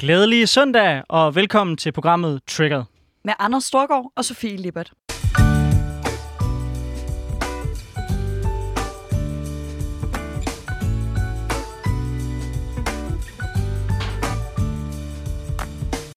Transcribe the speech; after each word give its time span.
Glædelig 0.00 0.48
søndag, 0.48 1.02
og 1.08 1.34
velkommen 1.34 1.76
til 1.76 1.92
programmet 1.92 2.40
Triggered. 2.46 2.84
Med 3.24 3.34
Anders 3.38 3.64
Storgård 3.64 4.12
og 4.16 4.24
Sofie 4.24 4.56
Lippert. 4.56 4.92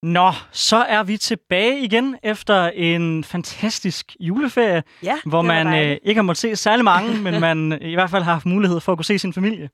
Nå, 0.04 0.32
så 0.52 0.78
er 0.78 1.04
vi 1.04 1.18
tilbage 1.18 1.84
igen 1.84 2.16
efter 2.24 2.68
en 2.68 3.24
fantastisk 3.24 4.16
juleferie, 4.20 4.84
Ja, 5.04 5.16
hvor 5.26 5.42
man 5.42 5.68
øh, 5.68 5.98
ikke 6.04 6.20
har 6.20 6.24
måttet 6.24 6.42
se 6.42 6.56
særlig 6.56 6.86
mange, 6.86 7.22
men 7.22 7.42
man 7.42 7.82
i 7.82 7.94
hvert 7.94 8.10
fald 8.10 8.24
har 8.24 8.34
haft 8.34 8.46
mulighed 8.46 8.80
for 8.80 8.92
at 8.92 8.98
kunne 8.98 9.06
se 9.06 9.20
sin 9.20 9.34
familie. 9.34 9.70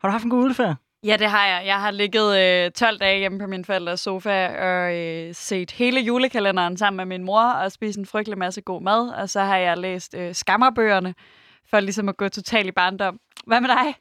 Har 0.00 0.08
du 0.08 0.12
haft 0.12 0.24
en 0.24 0.30
god 0.30 0.42
juleferie? 0.42 0.76
Ja, 1.04 1.16
det 1.16 1.30
har 1.30 1.46
jeg. 1.46 1.62
Jeg 1.66 1.80
har 1.80 1.90
ligget 1.90 2.38
øh, 2.40 2.70
12 2.70 2.98
dage 2.98 3.18
hjemme 3.18 3.38
på 3.38 3.46
min 3.46 3.64
forældres 3.64 4.00
sofa 4.00 4.46
og 4.46 4.94
øh, 4.94 5.34
set 5.34 5.70
hele 5.70 6.00
julekalenderen 6.00 6.76
sammen 6.76 6.96
med 6.96 7.18
min 7.18 7.24
mor 7.24 7.42
og 7.42 7.72
spist 7.72 7.98
en 7.98 8.06
frygtelig 8.06 8.38
masse 8.38 8.60
god 8.60 8.82
mad. 8.82 9.08
Og 9.08 9.30
så 9.30 9.40
har 9.40 9.56
jeg 9.56 9.78
læst 9.78 10.14
øh, 10.18 10.34
skammerbøgerne 10.34 11.14
for 11.70 11.80
ligesom 11.80 12.08
at 12.08 12.16
gå 12.16 12.28
totalt 12.28 12.66
i 12.66 12.70
barndom. 12.70 13.18
Hvad 13.46 13.60
med 13.60 13.68
dig? 13.68 13.94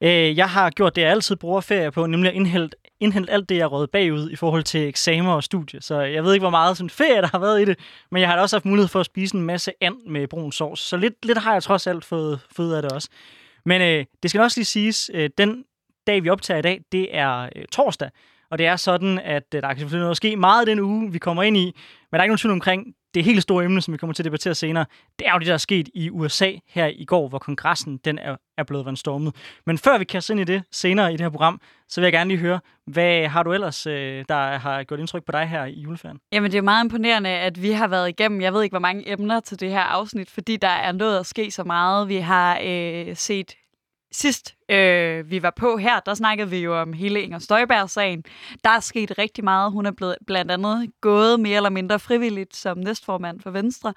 Øh, 0.00 0.36
jeg 0.36 0.48
har 0.48 0.70
gjort 0.70 0.96
det, 0.96 1.02
jeg 1.02 1.10
altid 1.10 1.36
bruger 1.36 1.60
ferie 1.60 1.90
på, 1.90 2.06
nemlig 2.06 2.30
at 2.30 2.34
indhente, 2.34 2.76
indhente 3.00 3.32
alt 3.32 3.48
det, 3.48 3.56
jeg 3.56 3.72
råd 3.72 3.86
bagud 3.86 4.30
i 4.30 4.36
forhold 4.36 4.62
til 4.62 4.88
eksamener 4.88 5.32
og 5.32 5.44
studie. 5.44 5.82
Så 5.82 6.00
jeg 6.00 6.24
ved 6.24 6.32
ikke, 6.32 6.42
hvor 6.42 6.50
meget 6.50 6.76
sådan 6.76 6.90
ferie, 6.90 7.22
der 7.22 7.28
har 7.28 7.38
været 7.38 7.62
i 7.62 7.64
det, 7.64 7.78
men 8.10 8.20
jeg 8.20 8.28
har 8.28 8.36
da 8.36 8.42
også 8.42 8.56
haft 8.56 8.64
mulighed 8.64 8.88
for 8.88 9.00
at 9.00 9.06
spise 9.06 9.36
en 9.36 9.42
masse 9.42 9.72
and 9.80 9.96
med 10.06 10.28
brun 10.28 10.52
sovs. 10.52 10.80
Så 10.80 10.96
lidt, 10.96 11.26
lidt 11.26 11.38
har 11.38 11.52
jeg 11.52 11.62
trods 11.62 11.86
alt 11.86 12.04
fået, 12.04 12.40
fået 12.56 12.76
af 12.76 12.82
det 12.82 12.92
også. 12.92 13.08
Men 13.64 13.82
øh, 13.82 14.04
det 14.22 14.30
skal 14.30 14.40
også 14.40 14.60
lige 14.60 14.64
siges, 14.64 15.10
øh, 15.14 15.30
den 15.38 15.64
dag, 16.08 16.24
vi 16.24 16.28
optager 16.28 16.58
i 16.58 16.62
dag, 16.62 16.80
det 16.92 17.16
er 17.16 17.48
øh, 17.56 17.64
torsdag. 17.72 18.10
Og 18.50 18.58
det 18.58 18.66
er 18.66 18.76
sådan, 18.76 19.18
at 19.18 19.44
øh, 19.54 19.62
der 19.62 19.68
kan 19.68 19.78
selvfølgelig 19.78 20.04
noget 20.04 20.16
ske 20.16 20.36
meget 20.36 20.66
den 20.66 20.80
uge, 20.80 21.12
vi 21.12 21.18
kommer 21.18 21.42
ind 21.42 21.56
i. 21.56 21.64
Men 21.64 22.12
der 22.12 22.18
er 22.18 22.22
ikke 22.22 22.30
nogen 22.30 22.38
tvivl 22.38 22.52
omkring 22.52 22.94
det 23.14 23.24
helt 23.24 23.42
store 23.42 23.64
emne, 23.64 23.80
som 23.80 23.92
vi 23.92 23.98
kommer 23.98 24.14
til 24.14 24.22
at 24.22 24.24
debattere 24.24 24.54
senere. 24.54 24.86
Det 25.18 25.26
er 25.26 25.32
jo 25.32 25.38
det, 25.38 25.46
der 25.46 25.52
er 25.52 25.58
sket 25.58 25.88
i 25.94 26.10
USA 26.10 26.52
her 26.68 26.86
i 26.86 27.04
går, 27.04 27.28
hvor 27.28 27.38
kongressen 27.38 27.96
den 27.96 28.18
er, 28.18 28.36
er 28.58 28.62
blevet 28.62 28.86
vandstormet. 28.86 29.34
Men 29.66 29.78
før 29.78 29.98
vi 29.98 30.04
kaster 30.04 30.34
ind 30.34 30.40
i 30.40 30.44
det 30.44 30.62
senere 30.72 31.08
i 31.08 31.12
det 31.12 31.20
her 31.20 31.30
program, 31.30 31.60
så 31.88 32.00
vil 32.00 32.06
jeg 32.06 32.12
gerne 32.12 32.28
lige 32.28 32.38
høre, 32.38 32.60
hvad 32.86 33.28
har 33.28 33.42
du 33.42 33.52
ellers, 33.52 33.86
øh, 33.86 34.24
der 34.28 34.58
har 34.58 34.82
gjort 34.82 35.00
indtryk 35.00 35.24
på 35.24 35.32
dig 35.32 35.46
her 35.46 35.64
i 35.64 35.80
juleferien? 35.80 36.18
Jamen, 36.32 36.52
det 36.52 36.58
er 36.58 36.62
meget 36.62 36.84
imponerende, 36.84 37.30
at 37.30 37.62
vi 37.62 37.70
har 37.70 37.88
været 37.88 38.08
igennem, 38.08 38.40
jeg 38.40 38.52
ved 38.52 38.62
ikke, 38.62 38.72
hvor 38.72 38.78
mange 38.78 39.12
emner 39.12 39.40
til 39.40 39.60
det 39.60 39.70
her 39.70 39.80
afsnit, 39.80 40.30
fordi 40.30 40.56
der 40.56 40.68
er 40.68 40.92
nået 40.92 41.18
at 41.18 41.26
ske 41.26 41.50
så 41.50 41.64
meget. 41.64 42.08
Vi 42.08 42.16
har 42.16 42.60
øh, 42.64 43.16
set 43.16 43.54
sidst 44.12 44.54
øh, 44.68 45.30
vi 45.30 45.42
var 45.42 45.50
på 45.50 45.76
her, 45.76 46.00
der 46.00 46.14
snakkede 46.14 46.50
vi 46.50 46.58
jo 46.58 46.80
om 46.80 46.92
hele 46.92 47.22
Inger 47.22 47.38
Støjberg-sagen. 47.38 48.24
Der 48.64 48.70
er 48.70 48.80
sket 48.80 49.18
rigtig 49.18 49.44
meget. 49.44 49.72
Hun 49.72 49.86
er 49.86 49.90
blevet 49.90 50.16
blandt 50.26 50.50
andet 50.50 50.90
gået 51.00 51.40
mere 51.40 51.56
eller 51.56 51.70
mindre 51.70 51.98
frivilligt 51.98 52.56
som 52.56 52.78
næstformand 52.78 53.40
for 53.40 53.50
Venstre. 53.50 53.94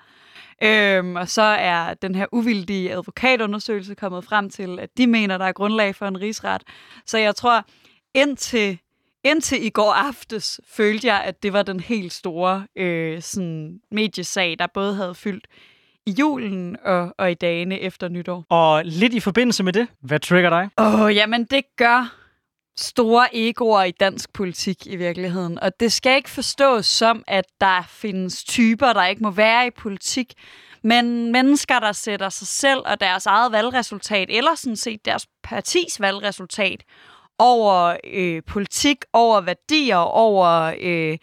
Øhm, 0.64 1.16
og 1.16 1.30
så 1.30 1.42
er 1.42 1.94
den 1.94 2.16
her 2.16 2.26
uvildige 2.32 2.92
advokatundersøgelse 2.92 3.96
kommet 3.96 4.24
frem 4.24 4.50
til, 4.50 4.80
at 4.80 4.90
de 4.98 5.08
mener, 5.08 5.38
der 5.38 5.46
er 5.46 5.52
grundlag 5.52 5.96
for 5.96 6.06
en 6.06 6.22
rigsret. 6.22 6.64
Så 7.06 7.18
jeg 7.18 7.36
tror, 7.36 7.66
indtil, 8.14 8.80
indtil 9.24 9.66
i 9.66 9.70
går 9.70 9.92
aftes 9.92 10.62
følte 10.68 11.08
jeg, 11.08 11.24
at 11.24 11.44
det 11.44 11.54
var 11.54 11.64
den 11.64 11.80
helt 11.80 12.14
store 12.14 12.68
øh, 12.76 13.22
sådan, 13.22 13.80
mediesag, 13.92 14.56
der 14.60 14.68
både 14.74 14.96
havde 14.96 15.16
fyldt 15.16 15.48
i 16.06 16.12
julen 16.12 16.78
og, 16.86 17.16
og 17.18 17.32
i 17.32 17.34
dagene 17.34 17.80
efter 17.80 18.10
nytår. 18.10 18.46
Og 18.50 18.82
lidt 18.86 19.14
i 19.14 19.20
forbindelse 19.20 19.64
med 19.64 19.74
det, 19.74 19.88
hvad 20.02 20.20
trigger 20.20 20.50
dig? 20.50 20.70
Åh, 20.78 21.02
oh, 21.02 21.16
jamen 21.16 21.44
det 21.44 21.64
gør 21.78 22.16
store 22.78 23.36
egoer 23.36 23.84
i 23.84 23.92
dansk 23.92 24.34
politik 24.34 24.88
i 24.88 24.96
virkeligheden. 24.96 25.60
Og 25.60 25.80
det 25.80 25.94
skal 25.94 26.16
ikke 26.16 26.30
forstås 26.30 26.86
som, 26.86 27.24
at 27.28 27.46
der 27.62 27.82
findes 27.90 28.44
typer, 28.44 28.94
der 28.94 29.06
ikke 29.06 29.24
må 29.24 29.32
være 29.32 29.68
i 29.68 29.70
politik, 29.70 30.34
men 30.84 31.32
mennesker, 31.32 31.80
der 31.80 31.92
sætter 31.92 32.30
sig 32.30 32.48
selv 32.48 32.80
og 32.86 33.02
deres 33.02 33.26
eget 33.26 33.52
valgresultat, 33.52 34.30
eller 34.30 34.56
sådan 34.56 34.76
set 34.76 35.06
deres 35.06 35.28
partis 35.44 36.02
valgresultat, 36.02 36.84
over 37.40 37.98
øh, 38.14 38.42
politik, 38.48 38.98
over 39.14 39.42
værdier, 39.42 39.98
over 39.98 40.74
øh, 40.82 41.18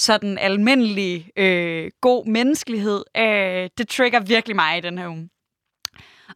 sådan 0.00 0.38
almindelig 0.38 1.30
øh, 1.36 1.90
god 2.00 2.26
menneskelighed, 2.26 3.04
øh, 3.16 3.68
det 3.78 3.88
trigger 3.88 4.20
virkelig 4.20 4.56
mig 4.56 4.78
i 4.78 4.80
den 4.80 4.98
her 4.98 5.08
uge. 5.08 5.28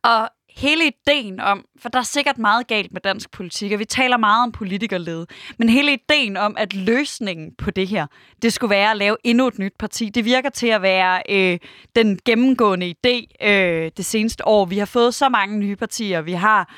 Og 0.02 0.30
hele 0.56 0.84
ideen 0.86 1.40
om, 1.40 1.64
for 1.78 1.88
der 1.88 1.98
er 1.98 2.02
sikkert 2.02 2.38
meget 2.38 2.66
galt 2.66 2.92
med 2.92 3.00
dansk 3.00 3.30
politik, 3.30 3.72
og 3.72 3.78
vi 3.78 3.84
taler 3.84 4.16
meget 4.16 4.42
om 4.42 4.52
politikerled, 4.52 5.26
men 5.58 5.68
hele 5.68 5.92
ideen 5.92 6.36
om, 6.36 6.56
at 6.58 6.74
løsningen 6.74 7.54
på 7.58 7.70
det 7.70 7.88
her, 7.88 8.06
det 8.42 8.52
skulle 8.52 8.70
være 8.70 8.90
at 8.90 8.96
lave 8.96 9.16
endnu 9.24 9.46
et 9.46 9.58
nyt 9.58 9.74
parti, 9.78 10.08
det 10.08 10.24
virker 10.24 10.50
til 10.50 10.66
at 10.66 10.82
være 10.82 11.22
øh, 11.28 11.58
den 11.96 12.18
gennemgående 12.24 12.94
idé 12.96 13.46
øh, 13.48 13.90
det 13.96 14.04
seneste 14.04 14.48
år. 14.48 14.64
Vi 14.64 14.78
har 14.78 14.86
fået 14.86 15.14
så 15.14 15.28
mange 15.28 15.58
nye 15.58 15.76
partier, 15.76 16.20
vi 16.20 16.32
har 16.32 16.74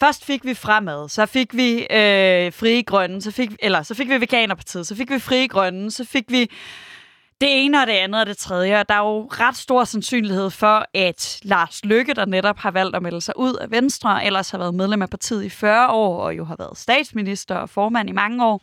Først 0.00 0.24
fik 0.24 0.44
vi 0.44 0.54
Fremad, 0.54 1.08
så 1.08 1.26
fik 1.26 1.56
vi 1.56 1.78
øh, 1.80 2.52
Frie 2.52 2.82
Grønne, 2.82 3.22
så 3.22 3.30
fik, 3.30 3.50
eller 3.58 3.82
så 3.82 3.94
fik 3.94 4.08
vi 4.08 4.20
Veganerpartiet, 4.20 4.86
så 4.86 4.96
fik 4.96 5.10
vi 5.10 5.18
Frie 5.18 5.48
Grønne, 5.48 5.90
så 5.90 6.04
fik 6.04 6.24
vi 6.28 6.50
det 7.40 7.64
ene 7.64 7.80
og 7.80 7.86
det 7.86 7.92
andet 7.92 8.20
og 8.20 8.26
det 8.26 8.36
tredje. 8.36 8.80
Og 8.80 8.88
der 8.88 8.94
er 8.94 8.98
jo 8.98 9.26
ret 9.26 9.56
stor 9.56 9.84
sandsynlighed 9.84 10.50
for, 10.50 10.86
at 10.94 11.40
Lars 11.42 11.84
Løkke, 11.84 12.14
der 12.14 12.24
netop 12.24 12.58
har 12.58 12.70
valgt 12.70 12.96
at 12.96 13.02
melde 13.02 13.20
sig 13.20 13.38
ud 13.38 13.54
af 13.54 13.70
Venstre, 13.70 14.24
ellers 14.24 14.50
har 14.50 14.58
været 14.58 14.74
medlem 14.74 15.02
af 15.02 15.10
partiet 15.10 15.44
i 15.44 15.48
40 15.48 15.90
år, 15.90 16.22
og 16.22 16.36
jo 16.36 16.44
har 16.44 16.56
været 16.58 16.78
statsminister 16.78 17.54
og 17.54 17.70
formand 17.70 18.08
i 18.08 18.12
mange 18.12 18.44
år, 18.44 18.62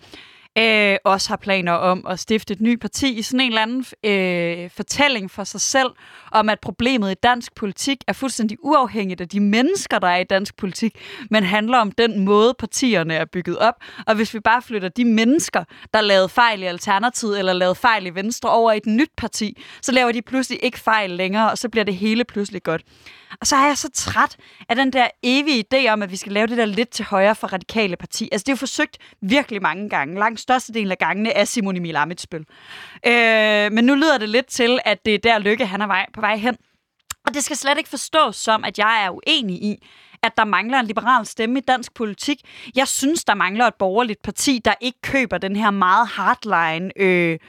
øh, 0.58 0.97
også 1.03 1.30
har 1.30 1.38
planer 1.38 1.72
om 1.72 2.06
at 2.09 2.19
stifte 2.19 2.53
et 2.53 2.62
nyt 2.62 2.80
parti 2.80 3.18
i 3.18 3.22
sådan 3.22 3.40
en 3.40 3.47
eller 3.47 3.62
anden 3.62 3.86
øh, 4.03 4.69
fortælling 4.69 5.31
for 5.31 5.44
sig 5.44 5.62
selv, 5.62 5.90
om 6.31 6.50
at 6.50 6.59
problemet 6.59 7.12
i 7.12 7.14
dansk 7.14 7.56
politik 7.56 8.03
er 8.08 8.14
fuldstændig 8.14 8.58
uafhængigt 8.62 9.22
af 9.22 9.30
de 9.30 9.40
mennesker, 9.40 10.00
der 10.00 10.08
er 10.08 10.18
i 10.18 10.24
dansk 10.24 10.58
politik, 10.58 10.96
men 11.30 11.44
handler 11.44 11.78
om 11.78 11.91
den 11.91 12.25
måde, 12.25 12.53
partierne 12.59 13.14
er 13.14 13.25
bygget 13.25 13.58
op. 13.58 13.75
Og 14.08 14.16
hvis 14.16 14.34
vi 14.34 14.40
bare 14.40 14.62
flytter 14.62 14.90
de 14.90 15.06
mennesker, 15.06 15.64
der 15.94 16.02
lavede 16.02 16.30
fejl 16.30 16.62
i 16.62 16.66
Alternativet 16.66 17.40
eller 17.40 17.53
lavede 17.53 17.75
fejl 17.75 18.06
i 18.06 18.09
Venstre 18.09 18.50
over 18.50 18.72
i 18.72 18.78
et 18.78 18.85
nyt 18.85 19.12
parti, 19.18 19.62
så 19.81 19.91
laver 19.91 20.12
de 20.12 20.22
pludselig 20.22 20.59
ikke 20.64 20.80
fejl 20.80 21.09
længere, 21.09 21.52
og 21.52 21.58
så 21.58 21.70
bliver 21.70 21.84
det 21.84 21.96
hele 21.96 22.24
pludselig 22.24 22.64
godt. 22.64 22.81
Og 23.41 23.47
så 23.47 23.56
er 23.56 23.68
jeg 23.68 23.78
så 23.78 23.90
træt 23.94 24.38
af 24.70 24.75
den 24.75 24.94
der 24.94 25.08
evige 25.24 25.66
idé 25.74 25.88
om, 25.90 26.02
at 26.02 26.12
vi 26.12 26.16
skal 26.16 26.31
lave 26.31 26.47
det 26.47 26.58
der 26.58 26.66
lidt 26.66 26.90
til 26.90 27.06
højre 27.06 27.35
for 27.35 27.47
radikale 27.47 27.96
parti. 27.96 28.30
Altså, 28.31 28.44
det 28.44 28.50
er 28.50 28.53
jo 28.53 28.58
forsøgt 28.58 28.97
virkelig 29.22 29.62
mange 29.62 29.90
gange. 29.90 30.20
Langt 30.20 30.40
størstedelen 30.43 30.91
af 30.91 30.97
gangene 30.97 31.31
er 31.31 31.45
Simon 31.45 31.77
Emil 31.77 31.95
Amitsbøl. 31.95 32.45
Øh, 33.07 33.71
men 33.71 33.83
nu 33.83 33.95
lyder 33.95 34.17
det 34.17 34.29
lidt 34.29 34.47
til, 34.47 34.79
at 34.85 35.05
det 35.05 35.13
er 35.13 35.19
der 35.19 35.39
Lykke, 35.39 35.65
han 35.65 35.81
er 35.81 35.87
vej, 35.87 36.05
på 36.13 36.21
vej 36.21 36.37
hen. 36.37 36.57
Og 37.27 37.33
det 37.33 37.43
skal 37.43 37.57
slet 37.57 37.77
ikke 37.77 37.89
forstås 37.89 38.35
som, 38.35 38.63
at 38.63 38.79
jeg 38.79 39.05
er 39.05 39.09
uenig 39.09 39.63
i, 39.63 39.87
at 40.23 40.37
der 40.37 40.45
mangler 40.45 40.79
en 40.79 40.85
liberal 40.85 41.25
stemme 41.25 41.59
i 41.59 41.61
dansk 41.61 41.93
politik. 41.93 42.37
Jeg 42.75 42.87
synes, 42.87 43.23
der 43.23 43.33
mangler 43.33 43.67
et 43.67 43.75
borgerligt 43.75 44.21
parti, 44.21 44.61
der 44.65 44.73
ikke 44.81 45.01
køber 45.01 45.37
den 45.37 45.55
her 45.55 45.71
meget 45.71 46.07
hardline... 46.07 46.91
Øh, 46.95 47.39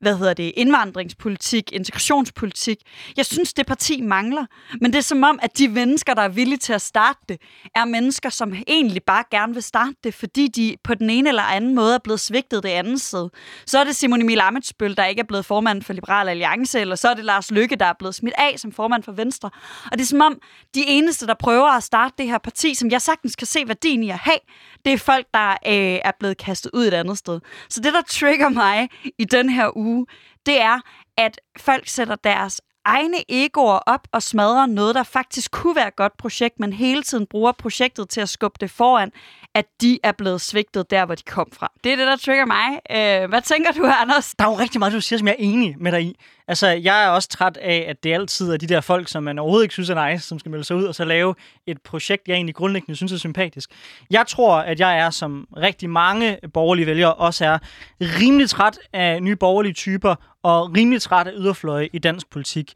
hvad 0.00 0.18
hedder 0.18 0.34
det, 0.34 0.52
indvandringspolitik, 0.56 1.72
integrationspolitik. 1.72 2.78
Jeg 3.16 3.26
synes, 3.26 3.52
det 3.52 3.66
parti 3.66 4.00
mangler. 4.00 4.46
Men 4.80 4.92
det 4.92 4.98
er 4.98 5.02
som 5.02 5.24
om, 5.24 5.38
at 5.42 5.58
de 5.58 5.68
mennesker, 5.68 6.14
der 6.14 6.22
er 6.22 6.28
villige 6.28 6.58
til 6.58 6.72
at 6.72 6.82
starte 6.82 7.20
det, 7.28 7.40
er 7.74 7.84
mennesker, 7.84 8.28
som 8.30 8.54
egentlig 8.66 9.02
bare 9.02 9.24
gerne 9.30 9.54
vil 9.54 9.62
starte 9.62 9.94
det, 10.04 10.14
fordi 10.14 10.48
de 10.48 10.76
på 10.84 10.94
den 10.94 11.10
ene 11.10 11.28
eller 11.28 11.42
anden 11.42 11.74
måde 11.74 11.94
er 11.94 11.98
blevet 11.98 12.20
svigtet 12.20 12.62
det 12.62 12.68
andet 12.68 13.00
sted. 13.00 13.28
Så 13.66 13.78
er 13.78 13.84
det 13.84 13.96
Simon 13.96 14.20
Emil 14.20 14.40
Amitsbøl, 14.40 14.96
der 14.96 15.04
ikke 15.04 15.20
er 15.20 15.24
blevet 15.24 15.44
formand 15.44 15.82
for 15.82 15.92
Liberal 15.92 16.28
Alliance, 16.28 16.80
eller 16.80 16.96
så 16.96 17.08
er 17.08 17.14
det 17.14 17.24
Lars 17.24 17.50
Lykke, 17.50 17.76
der 17.76 17.86
er 17.86 17.94
blevet 17.98 18.14
smidt 18.14 18.34
af 18.38 18.54
som 18.56 18.72
formand 18.72 19.02
for 19.02 19.12
Venstre. 19.12 19.50
Og 19.84 19.92
det 19.92 20.00
er 20.00 20.06
som 20.06 20.20
om, 20.20 20.38
de 20.74 20.80
eneste, 20.86 21.26
der 21.26 21.34
prøver 21.34 21.76
at 21.76 21.82
starte 21.82 22.14
det 22.18 22.26
her 22.26 22.38
parti, 22.38 22.74
som 22.74 22.90
jeg 22.90 23.02
sagtens 23.02 23.36
kan 23.36 23.46
se 23.46 23.64
værdien 23.66 24.02
i 24.02 24.10
at 24.10 24.18
have, 24.18 24.38
det 24.84 24.92
er 24.92 24.98
folk, 24.98 25.26
der 25.34 25.50
øh, 25.50 26.00
er 26.04 26.12
blevet 26.18 26.36
kastet 26.36 26.70
ud 26.74 26.86
et 26.86 26.94
andet 26.94 27.18
sted. 27.18 27.40
Så 27.68 27.80
det, 27.80 27.94
der 27.94 28.02
trigger 28.08 28.48
mig 28.48 28.88
i 29.18 29.24
den 29.24 29.48
her 29.48 29.76
uge, 29.76 30.06
det 30.46 30.60
er, 30.60 30.80
at 31.16 31.40
folk 31.58 31.88
sætter 31.88 32.16
deres 32.16 32.60
egne 32.84 33.16
egoer 33.28 33.78
op 33.86 34.08
og 34.12 34.22
smadrer 34.22 34.66
noget, 34.66 34.94
der 34.94 35.02
faktisk 35.02 35.50
kunne 35.50 35.76
være 35.76 35.88
et 35.88 35.96
godt 35.96 36.16
projekt, 36.16 36.60
men 36.60 36.72
hele 36.72 37.02
tiden 37.02 37.26
bruger 37.26 37.52
projektet 37.52 38.08
til 38.08 38.20
at 38.20 38.28
skubbe 38.28 38.56
det 38.60 38.70
foran, 38.70 39.12
at 39.54 39.66
de 39.80 39.98
er 40.02 40.12
blevet 40.12 40.40
svigtet 40.40 40.90
der, 40.90 41.04
hvor 41.06 41.14
de 41.14 41.22
kom 41.22 41.48
fra. 41.52 41.72
Det 41.84 41.92
er 41.92 41.96
det, 41.96 42.06
der 42.06 42.16
trigger 42.16 42.46
mig. 42.46 42.66
Øh, 42.90 43.28
hvad 43.28 43.42
tænker 43.42 43.72
du, 43.72 43.84
Anders? 44.02 44.34
Der 44.38 44.44
er 44.44 44.48
jo 44.48 44.58
rigtig 44.58 44.78
meget, 44.78 44.92
du 44.92 45.00
siger, 45.00 45.18
som 45.18 45.28
jeg 45.28 45.36
er 45.38 45.42
enig 45.42 45.76
med 45.78 45.92
dig 45.92 46.02
i. 46.02 46.16
Altså, 46.50 46.68
jeg 46.68 47.04
er 47.04 47.08
også 47.08 47.28
træt 47.28 47.56
af, 47.56 47.86
at 47.88 48.04
det 48.04 48.12
altid 48.12 48.52
er 48.52 48.56
de 48.56 48.66
der 48.66 48.80
folk, 48.80 49.08
som 49.08 49.22
man 49.22 49.38
overhovedet 49.38 49.64
ikke 49.64 49.72
synes 49.72 49.90
er 49.90 50.10
nice, 50.10 50.28
som 50.28 50.38
skal 50.38 50.50
melde 50.50 50.64
sig 50.64 50.76
ud 50.76 50.84
og 50.84 50.94
så 50.94 51.04
lave 51.04 51.34
et 51.66 51.82
projekt, 51.82 52.28
jeg 52.28 52.34
egentlig 52.34 52.54
grundlæggende 52.54 52.96
synes 52.96 53.12
er 53.12 53.16
sympatisk. 53.16 53.70
Jeg 54.10 54.24
tror, 54.26 54.56
at 54.56 54.80
jeg 54.80 54.98
er, 54.98 55.10
som 55.10 55.46
rigtig 55.56 55.90
mange 55.90 56.38
borgerlige 56.54 56.86
vælgere 56.86 57.14
også 57.14 57.44
er, 57.44 57.58
rimelig 58.00 58.50
træt 58.50 58.78
af 58.92 59.22
nye 59.22 59.36
borgerlige 59.36 59.72
typer 59.72 60.14
og 60.42 60.76
rimelig 60.76 61.02
træt 61.02 61.26
af 61.26 61.32
yderfløje 61.36 61.88
i 61.92 61.98
dansk 61.98 62.30
politik. 62.30 62.72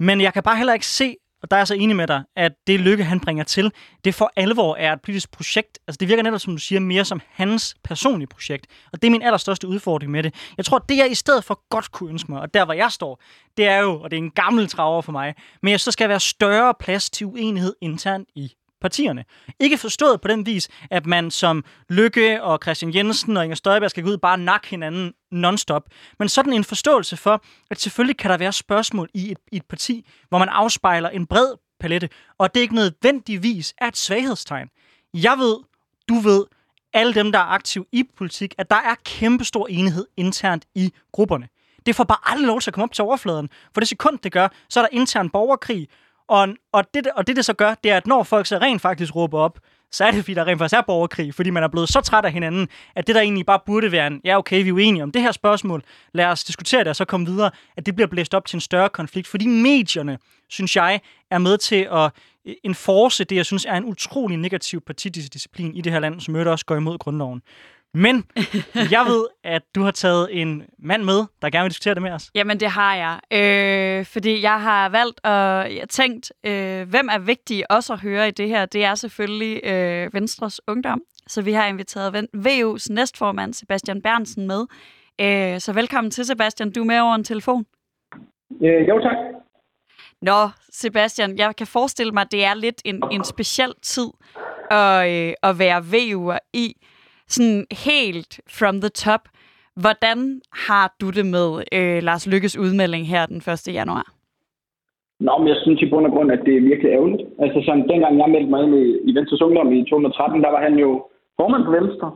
Men 0.00 0.20
jeg 0.20 0.32
kan 0.32 0.42
bare 0.42 0.56
heller 0.56 0.74
ikke 0.74 0.86
se 0.86 1.16
og 1.44 1.50
der 1.50 1.56
er 1.56 1.60
jeg 1.60 1.66
så 1.68 1.74
enig 1.74 1.96
med 1.96 2.06
dig, 2.06 2.22
at 2.36 2.52
det 2.66 2.80
lykke, 2.80 3.04
han 3.04 3.20
bringer 3.20 3.44
til, 3.44 3.72
det 4.04 4.14
for 4.14 4.32
alvor 4.36 4.76
er 4.76 4.92
et 4.92 5.00
politisk 5.00 5.30
projekt. 5.30 5.78
Altså 5.86 5.96
det 6.00 6.08
virker 6.08 6.22
netop, 6.22 6.40
som 6.40 6.52
du 6.52 6.58
siger, 6.58 6.80
mere 6.80 7.04
som 7.04 7.20
hans 7.30 7.76
personlige 7.84 8.26
projekt. 8.26 8.66
Og 8.92 9.02
det 9.02 9.08
er 9.08 9.10
min 9.10 9.22
allerstørste 9.22 9.68
udfordring 9.68 10.12
med 10.12 10.22
det. 10.22 10.34
Jeg 10.56 10.64
tror, 10.64 10.78
det 10.78 10.96
jeg 10.96 11.10
i 11.10 11.14
stedet 11.14 11.44
for 11.44 11.68
godt 11.70 11.92
kunne 11.92 12.10
ønske 12.10 12.32
mig, 12.32 12.40
og 12.40 12.54
der 12.54 12.64
hvor 12.64 12.74
jeg 12.74 12.92
står, 12.92 13.20
det 13.56 13.66
er 13.66 13.78
jo, 13.78 14.00
og 14.00 14.10
det 14.10 14.16
er 14.16 14.22
en 14.22 14.30
gammel 14.30 14.68
traver 14.68 15.02
for 15.02 15.12
mig, 15.12 15.34
men 15.62 15.70
jeg 15.70 15.80
så 15.80 15.90
skal 15.90 16.08
være 16.08 16.20
større 16.20 16.74
plads 16.80 17.10
til 17.10 17.26
uenighed 17.26 17.74
internt 17.80 18.28
i 18.34 18.52
partierne. 18.84 19.24
Ikke 19.60 19.78
forstået 19.78 20.20
på 20.20 20.28
den 20.28 20.46
vis, 20.46 20.68
at 20.90 21.06
man 21.06 21.30
som 21.30 21.64
Lykke 21.90 22.42
og 22.42 22.58
Christian 22.62 22.94
Jensen 22.94 23.36
og 23.36 23.44
Inger 23.44 23.54
Støjberg 23.54 23.90
skal 23.90 24.02
gå 24.02 24.08
ud 24.08 24.14
og 24.14 24.20
bare 24.20 24.38
nakke 24.38 24.68
hinanden 24.68 25.12
nonstop. 25.30 25.82
Men 26.18 26.28
sådan 26.28 26.52
en 26.52 26.64
forståelse 26.64 27.16
for, 27.16 27.44
at 27.70 27.80
selvfølgelig 27.80 28.16
kan 28.16 28.30
der 28.30 28.36
være 28.36 28.52
spørgsmål 28.52 29.08
i 29.14 29.30
et, 29.30 29.38
i 29.52 29.56
et 29.56 29.64
parti, 29.64 30.06
hvor 30.28 30.38
man 30.38 30.48
afspejler 30.48 31.08
en 31.08 31.26
bred 31.26 31.54
palette, 31.80 32.08
og 32.38 32.54
det 32.54 32.60
ikke 32.60 32.74
nødvendigvis 32.74 33.74
er 33.78 33.86
et 33.88 33.96
svaghedstegn. 33.96 34.68
Jeg 35.14 35.38
ved, 35.38 35.56
du 36.08 36.14
ved, 36.14 36.44
alle 36.92 37.14
dem, 37.14 37.32
der 37.32 37.38
er 37.38 37.42
aktive 37.44 37.84
i 37.92 38.04
politik, 38.16 38.54
at 38.58 38.70
der 38.70 38.76
er 38.76 38.94
kæmpestor 39.04 39.66
enighed 39.66 40.06
internt 40.16 40.64
i 40.74 40.92
grupperne. 41.12 41.48
Det 41.86 41.96
får 41.96 42.04
bare 42.04 42.18
aldrig 42.22 42.46
lov 42.46 42.60
til 42.60 42.70
at 42.70 42.74
komme 42.74 42.84
op 42.84 42.92
til 42.92 43.04
overfladen. 43.04 43.48
For 43.74 43.80
det 43.80 43.88
sekund, 43.88 44.18
det 44.18 44.32
gør, 44.32 44.48
så 44.68 44.80
er 44.80 44.84
der 44.84 44.98
intern 44.98 45.30
borgerkrig, 45.30 45.88
og, 46.28 46.48
og, 46.72 46.84
det, 46.94 47.06
og 47.06 47.26
det, 47.26 47.36
det 47.36 47.44
så 47.44 47.52
gør, 47.52 47.74
det 47.84 47.92
er, 47.92 47.96
at 47.96 48.06
når 48.06 48.22
folk 48.22 48.46
så 48.46 48.58
rent 48.58 48.82
faktisk 48.82 49.16
råber 49.16 49.38
op, 49.38 49.58
så 49.90 50.04
er 50.04 50.10
det, 50.10 50.20
fordi 50.20 50.34
der 50.34 50.46
rent 50.46 50.58
faktisk 50.58 50.76
er 50.76 50.82
borgerkrig, 50.82 51.34
fordi 51.34 51.50
man 51.50 51.62
er 51.62 51.68
blevet 51.68 51.88
så 51.88 52.00
træt 52.00 52.24
af 52.24 52.32
hinanden, 52.32 52.68
at 52.94 53.06
det, 53.06 53.14
der 53.14 53.20
egentlig 53.20 53.46
bare 53.46 53.60
burde 53.66 53.92
være 53.92 54.06
en, 54.06 54.20
ja 54.24 54.38
okay, 54.38 54.62
vi 54.62 54.68
er 54.68 54.72
uenige 54.72 55.02
om 55.02 55.12
det 55.12 55.22
her 55.22 55.32
spørgsmål, 55.32 55.82
lad 56.14 56.26
os 56.26 56.44
diskutere 56.44 56.80
det 56.80 56.88
og 56.88 56.96
så 56.96 57.04
komme 57.04 57.26
videre, 57.26 57.50
at 57.76 57.86
det 57.86 57.94
bliver 57.94 58.08
blæst 58.08 58.34
op 58.34 58.46
til 58.46 58.56
en 58.56 58.60
større 58.60 58.88
konflikt, 58.88 59.28
fordi 59.28 59.46
medierne, 59.46 60.18
synes 60.48 60.76
jeg, 60.76 61.00
er 61.30 61.38
med 61.38 61.58
til 61.58 61.88
at 61.92 62.10
øh, 62.46 62.54
enforce 62.64 63.24
det, 63.24 63.36
jeg 63.36 63.46
synes 63.46 63.64
er 63.64 63.74
en 63.74 63.84
utrolig 63.84 64.36
negativ 64.36 64.80
partidisciplin 64.80 65.74
i 65.74 65.80
det 65.80 65.92
her 65.92 66.00
land, 66.00 66.20
som 66.20 66.34
øvrigt 66.34 66.50
også 66.50 66.66
går 66.66 66.76
imod 66.76 66.98
grundloven. 66.98 67.42
Men 67.94 68.24
jeg 68.74 69.04
ved, 69.06 69.26
at 69.44 69.62
du 69.74 69.82
har 69.82 69.90
taget 69.90 70.28
en 70.32 70.62
mand 70.78 71.02
med, 71.02 71.24
der 71.42 71.50
gerne 71.50 71.64
vil 71.64 71.70
diskutere 71.70 71.94
det 71.94 72.02
med 72.02 72.10
os. 72.10 72.30
Jamen, 72.34 72.60
det 72.60 72.70
har 72.70 72.94
jeg. 72.94 73.20
Øh, 73.32 74.04
fordi 74.06 74.42
jeg 74.42 74.62
har 74.62 74.88
valgt 74.88 75.20
og 75.24 75.76
jeg 75.76 75.88
tænkt, 75.88 76.32
øh, 76.46 76.88
hvem 76.88 77.08
er 77.12 77.18
vigtig 77.18 77.70
også 77.70 77.92
at 77.92 78.00
høre 78.00 78.28
i 78.28 78.30
det 78.30 78.48
her? 78.48 78.66
Det 78.66 78.84
er 78.84 78.94
selvfølgelig 78.94 79.64
øh, 79.64 80.14
Venstres 80.14 80.60
Ungdom. 80.68 81.02
Så 81.26 81.42
vi 81.42 81.52
har 81.52 81.66
inviteret 81.66 82.28
VU's 82.36 82.86
næstformand, 82.90 83.54
Sebastian 83.54 84.02
Bernsen, 84.02 84.46
med. 84.46 84.66
Øh, 85.20 85.60
så 85.60 85.72
velkommen 85.72 86.10
til, 86.10 86.24
Sebastian. 86.24 86.72
Du 86.72 86.80
er 86.80 86.84
med 86.84 87.00
over 87.00 87.14
en 87.14 87.24
telefon. 87.24 87.66
Øh, 88.62 88.88
jo, 88.88 89.00
tak. 89.00 89.16
Nå, 90.22 90.48
Sebastian, 90.72 91.38
jeg 91.38 91.56
kan 91.56 91.66
forestille 91.66 92.12
mig, 92.12 92.20
at 92.20 92.32
det 92.32 92.44
er 92.44 92.54
lidt 92.54 92.82
en, 92.84 93.02
en 93.10 93.24
speciel 93.24 93.74
tid 93.82 94.08
at, 94.70 95.10
øh, 95.10 95.32
at 95.42 95.58
være 95.58 95.78
VU'er 95.78 96.38
i 96.52 96.76
sådan 97.34 97.66
helt 97.86 98.32
from 98.58 98.74
the 98.84 98.92
top. 99.04 99.22
Hvordan 99.82 100.18
har 100.66 100.86
du 101.00 101.06
det 101.18 101.26
med 101.36 101.48
øh, 101.76 101.98
Lars 102.08 102.24
Lykkes 102.32 102.58
udmelding 102.64 103.04
her 103.12 103.22
den 103.26 103.36
1. 103.36 103.74
januar? 103.80 104.06
Nå, 105.26 105.32
men 105.38 105.48
jeg 105.48 105.58
synes 105.62 105.82
i 105.82 105.90
bund 105.90 106.06
og 106.06 106.12
grund, 106.12 106.30
at 106.32 106.42
det 106.46 106.54
er 106.56 106.68
virkelig 106.70 106.90
ærgerligt. 106.96 107.22
Altså 107.44 107.58
sådan, 107.66 107.88
dengang 107.92 108.12
jeg 108.18 108.30
meldte 108.34 108.50
mig 108.50 108.62
ind 108.64 108.74
i, 108.82 108.86
i 109.08 109.10
Venstres 109.16 109.44
Ungdom 109.46 109.72
i 109.72 109.78
2013, 109.82 110.42
der 110.44 110.50
var 110.54 110.62
han 110.66 110.74
jo 110.84 110.90
formand 111.38 111.64
for 111.64 111.74
Venstre. 111.80 112.08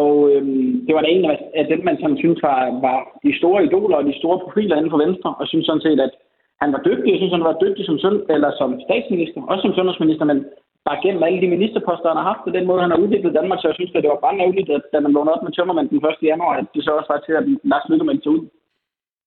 Og 0.00 0.10
øhm, 0.32 0.86
det 0.86 0.92
var 0.94 1.02
da 1.02 1.08
en 1.08 1.24
af, 1.24 1.38
af 1.60 1.64
dem, 1.72 1.80
man 1.84 1.96
sådan 2.00 2.18
synes 2.22 2.38
var, 2.42 2.58
var 2.86 2.98
de 3.24 3.38
store 3.40 3.64
idoler 3.64 3.96
og 3.96 4.04
de 4.10 4.18
store 4.20 4.38
profiler 4.44 4.76
inden 4.76 4.94
for 4.94 5.04
Venstre. 5.06 5.30
Og 5.40 5.44
synes 5.46 5.66
sådan 5.66 5.86
set, 5.86 6.00
at 6.06 6.12
han 6.62 6.72
var 6.74 6.80
dygtig. 6.88 7.08
Jeg 7.10 7.20
synes, 7.20 7.36
han 7.38 7.48
var 7.48 7.62
dygtig 7.64 7.84
som, 7.86 7.98
søn, 7.98 8.16
eller 8.34 8.50
som 8.60 8.70
statsminister, 8.86 9.40
også 9.50 9.62
som 9.62 9.74
sundhedsminister, 9.74 10.24
men 10.24 10.38
bare 10.86 11.02
gennem 11.04 11.22
alle 11.26 11.40
de 11.42 11.54
ministerposter, 11.56 12.08
han 12.12 12.20
har 12.20 12.30
haft, 12.32 12.46
og 12.48 12.52
den 12.58 12.66
måde, 12.68 12.84
han 12.84 12.92
har 12.94 13.02
udviklet 13.04 13.36
Danmark, 13.38 13.58
så 13.60 13.68
jeg 13.68 13.78
synes, 13.78 13.92
at 13.94 14.02
det 14.04 14.12
var 14.14 14.26
bare 14.26 14.40
nævligt, 14.42 14.68
at 14.76 14.82
da 14.92 14.98
man 15.00 15.14
vågnede 15.14 15.34
op 15.34 15.42
med 15.44 15.52
tømmermand 15.52 15.88
den 15.88 15.98
1. 15.98 16.30
januar, 16.30 16.52
at 16.60 16.66
det 16.74 16.82
så 16.84 16.90
også 16.98 17.10
var 17.12 17.20
til, 17.20 17.34
at 17.40 17.44
Lars 17.70 17.86
Lykke 17.88 18.24
tog 18.24 18.32
ud. 18.36 18.44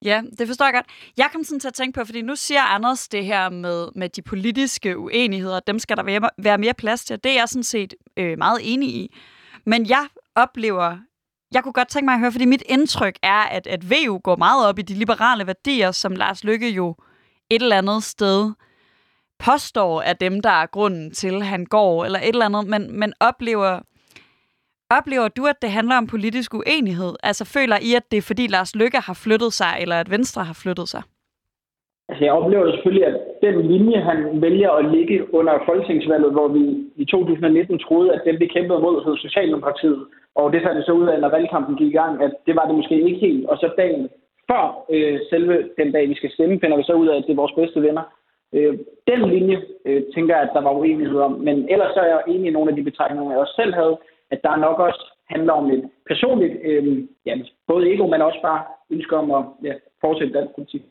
Ja, 0.09 0.17
det 0.37 0.47
forstår 0.47 0.65
jeg 0.65 0.73
godt. 0.73 0.89
Jeg 1.17 1.27
kom 1.33 1.43
sådan 1.43 1.59
til 1.59 1.67
at 1.67 1.73
tænke 1.79 1.99
på, 1.99 2.05
fordi 2.05 2.21
nu 2.21 2.35
siger 2.35 2.63
Anders 2.75 3.07
det 3.07 3.25
her 3.25 3.49
med, 3.49 3.79
med 3.95 4.09
de 4.09 4.21
politiske 4.21 4.97
uenigheder, 4.97 5.59
dem 5.59 5.79
skal 5.79 5.97
der 5.97 6.03
være, 6.03 6.29
være 6.37 6.57
mere 6.57 6.73
plads 6.73 7.05
til, 7.05 7.23
det 7.23 7.31
er 7.31 7.39
jeg 7.41 7.49
sådan 7.49 7.63
set 7.63 7.93
øh, 8.17 8.37
meget 8.37 8.59
enig 8.63 8.89
i. 8.89 9.15
Men 9.65 9.89
jeg 9.89 10.05
oplever, 10.35 10.97
jeg 11.53 11.63
kunne 11.63 11.73
godt 11.73 11.87
tænke 11.87 12.05
mig 12.05 12.13
at 12.13 12.19
høre, 12.19 12.31
fordi 12.31 12.45
mit 12.45 12.63
indtryk 12.69 13.15
er, 13.23 13.41
at, 13.57 13.67
at 13.67 13.81
VU 13.91 14.17
går 14.17 14.35
meget 14.35 14.67
op 14.67 14.79
i 14.79 14.81
de 14.81 14.93
liberale 14.93 15.47
værdier, 15.47 15.91
som 15.91 16.15
Lars 16.15 16.43
Lykke 16.43 16.69
jo 16.69 16.95
et 17.49 17.61
eller 17.61 17.77
andet 17.77 18.03
sted 18.03 18.51
påstår 19.47 20.01
er 20.01 20.13
dem, 20.13 20.41
der 20.41 20.55
er 20.63 20.65
grunden 20.65 21.11
til, 21.11 21.35
at 21.35 21.45
han 21.45 21.65
går, 21.65 22.05
eller 22.05 22.19
et 22.19 22.35
eller 22.35 22.45
andet, 22.45 22.67
men, 22.73 22.99
men 22.99 23.13
oplever, 23.29 23.71
oplever 24.97 25.27
du, 25.37 25.43
at 25.45 25.61
det 25.61 25.69
handler 25.69 25.95
om 25.97 26.07
politisk 26.07 26.53
uenighed? 26.53 27.13
Altså 27.23 27.43
føler 27.55 27.77
I, 27.89 27.89
at 27.99 28.05
det 28.11 28.17
er 28.17 28.29
fordi 28.31 28.47
Lars 28.47 28.75
Lykke 28.75 28.99
har 29.07 29.17
flyttet 29.25 29.53
sig, 29.53 29.73
eller 29.81 29.95
at 29.99 30.11
Venstre 30.11 30.43
har 30.43 30.57
flyttet 30.63 30.87
sig? 30.89 31.03
Altså 32.09 32.23
jeg 32.25 32.33
oplever 32.33 32.71
selvfølgelig, 32.71 33.05
at 33.11 33.17
den 33.45 33.55
linje, 33.71 33.99
han 34.09 34.19
vælger 34.41 34.71
at 34.71 34.91
ligge 34.95 35.33
under 35.33 35.53
folketingsvalget, 35.65 36.31
hvor 36.31 36.47
vi 36.47 36.63
i 36.95 37.05
2019 37.05 37.79
troede, 37.79 38.13
at 38.13 38.21
dem, 38.25 38.39
vi 38.39 38.47
kæmpede 38.47 38.79
mod, 38.79 39.05
hed 39.05 39.17
Socialdemokratiet, 39.17 40.01
og 40.35 40.53
det 40.53 40.61
fandt 40.63 40.77
det 40.77 40.85
så 40.85 40.91
ud 40.91 41.07
af, 41.07 41.19
når 41.19 41.29
valgkampen 41.29 41.75
gik 41.75 41.87
i 41.87 41.97
gang, 42.01 42.23
at 42.23 42.33
det 42.45 42.55
var 42.55 42.65
det 42.65 42.75
måske 42.75 42.95
ikke 43.07 43.19
helt. 43.27 43.45
Og 43.45 43.57
så 43.57 43.67
dagen 43.77 44.09
før 44.49 44.63
øh, 44.93 45.19
selve 45.29 45.55
den 45.79 45.91
dag, 45.91 46.09
vi 46.09 46.15
skal 46.15 46.31
stemme, 46.31 46.59
finder 46.59 46.77
vi 46.77 46.83
så 46.83 46.93
ud 46.93 47.07
af, 47.07 47.15
at 47.17 47.23
det 47.27 47.33
er 47.33 47.43
vores 47.43 47.57
bedste 47.59 47.81
venner. 47.81 48.03
Øh, 48.53 48.73
den 49.07 49.29
linje 49.29 49.57
øh, 49.85 50.03
tænker 50.15 50.35
jeg, 50.35 50.43
at 50.43 50.53
der 50.53 50.61
var 50.61 50.71
uenighed 50.71 51.19
om. 51.19 51.31
Men 51.31 51.69
ellers 51.69 51.93
så 51.93 51.99
er 51.99 52.07
jeg 52.07 52.21
enig 52.27 52.47
i 52.47 52.55
nogle 52.55 52.69
af 52.71 52.75
de 52.75 52.83
betragtninger, 52.83 53.31
jeg 53.31 53.39
også 53.39 53.59
selv 53.61 53.73
havde, 53.73 53.97
at 54.31 54.39
der 54.43 54.55
nok 54.55 54.79
også 54.79 55.03
handler 55.29 55.53
om 55.53 55.71
et 55.71 55.83
personligt, 56.07 56.53
øh, 56.63 57.03
ja, 57.25 57.33
både 57.67 57.93
ego, 57.93 58.07
men 58.07 58.21
også 58.21 58.39
bare 58.41 58.61
ønske 58.89 59.17
om 59.17 59.31
at 59.31 59.43
ja, 59.63 59.73
fortsætte 60.01 60.33
dansk 60.33 60.55
politik. 60.55 60.81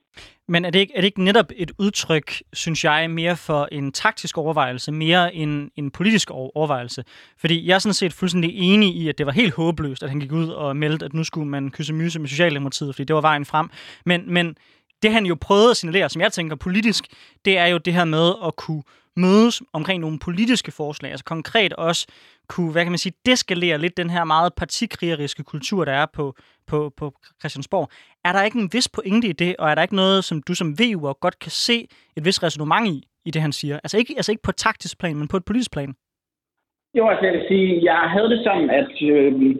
Men 0.49 0.65
er 0.65 0.71
det, 0.71 0.79
ikke, 0.79 0.93
er 0.97 1.01
det 1.01 1.05
ikke 1.05 1.25
netop 1.25 1.51
et 1.57 1.71
udtryk, 1.79 2.33
synes 2.53 2.85
jeg, 2.85 3.11
mere 3.11 3.37
for 3.37 3.69
en 3.73 3.93
taktisk 3.93 4.39
overvejelse, 4.39 4.93
mere 4.93 5.35
end 5.35 5.71
en 5.77 5.91
politisk 5.91 6.31
overvejelse? 6.31 7.05
Fordi 7.41 7.69
jeg 7.69 7.75
er 7.75 7.79
sådan 7.79 7.95
set 7.95 8.13
fuldstændig 8.13 8.51
enig 8.55 8.89
i, 8.97 9.09
at 9.09 9.19
det 9.19 9.27
var 9.27 9.33
helt 9.33 9.55
håbløst, 9.55 10.03
at 10.03 10.09
han 10.09 10.21
gik 10.21 10.33
ud 10.33 10.49
og 10.49 10.77
meldte, 10.77 11.05
at 11.05 11.15
nu 11.15 11.25
skulle 11.25 11.49
man 11.49 11.71
kysse 11.71 11.95
myse 11.95 12.21
med 12.21 12.29
Socialdemokratiet, 12.29 12.95
fordi 12.95 13.05
det 13.05 13.15
var 13.15 13.21
vejen 13.21 13.45
frem. 13.45 13.71
Men, 14.07 14.35
men 14.35 14.57
det 15.03 15.13
han 15.13 15.27
jo 15.27 15.37
prøvede 15.41 15.71
at 15.71 15.77
signalere, 15.77 16.09
som 16.09 16.23
jeg 16.23 16.33
tænker 16.33 16.57
politisk, 16.57 17.05
det 17.45 17.59
er 17.59 17.67
jo 17.67 17.79
det 17.79 17.93
her 17.95 18.05
med 18.05 18.33
at 18.47 18.57
kunne 18.57 18.83
mødes 19.17 19.63
omkring 19.73 20.01
nogle 20.01 20.19
politiske 20.19 20.73
forslag, 20.73 21.11
altså 21.11 21.25
konkret 21.25 21.73
også 21.73 22.07
kunne, 22.49 22.73
hvad 22.73 22.83
kan 22.83 22.93
man 22.93 22.99
sige, 22.99 23.13
deskalere 23.27 23.79
lidt 23.79 23.97
den 23.97 24.11
her 24.11 24.25
meget 24.25 24.55
partikrigeriske 24.55 25.45
kultur, 25.45 25.85
der 25.85 25.93
er 25.93 26.07
på, 26.07 26.35
på, 26.67 26.93
på 26.97 27.13
Christiansborg. 27.41 27.89
Er 28.25 28.33
der 28.33 28.43
ikke 28.43 28.59
en 28.59 28.71
vis 28.73 28.89
pointe 28.89 29.29
i 29.29 29.33
det, 29.33 29.57
og 29.59 29.71
er 29.71 29.75
der 29.75 29.83
ikke 29.83 29.97
noget, 29.97 30.25
som 30.25 30.43
du 30.43 30.55
som 30.55 30.75
VU'er 30.81 31.13
godt 31.25 31.39
kan 31.39 31.51
se 31.51 31.87
et 32.17 32.25
vis 32.25 32.43
resonemang 32.43 32.89
i, 32.89 32.99
i 33.25 33.31
det 33.31 33.43
han 33.43 33.53
siger? 33.53 33.77
Altså 33.77 33.99
ikke, 33.99 34.15
altså 34.17 34.33
ikke 34.33 34.43
på 34.43 34.53
taktisk 34.53 34.99
plan, 34.99 35.17
men 35.17 35.29
på 35.29 35.37
et 35.37 35.45
politisk 35.45 35.73
plan? 35.73 35.95
Jo, 36.95 37.09
altså 37.09 37.25
jeg 37.25 37.35
vil 37.35 37.45
sige, 37.49 37.85
jeg 37.85 38.01
havde 38.15 38.31
det 38.31 38.41
sådan, 38.45 38.71
at 38.71 38.93
øh, 39.13 39.57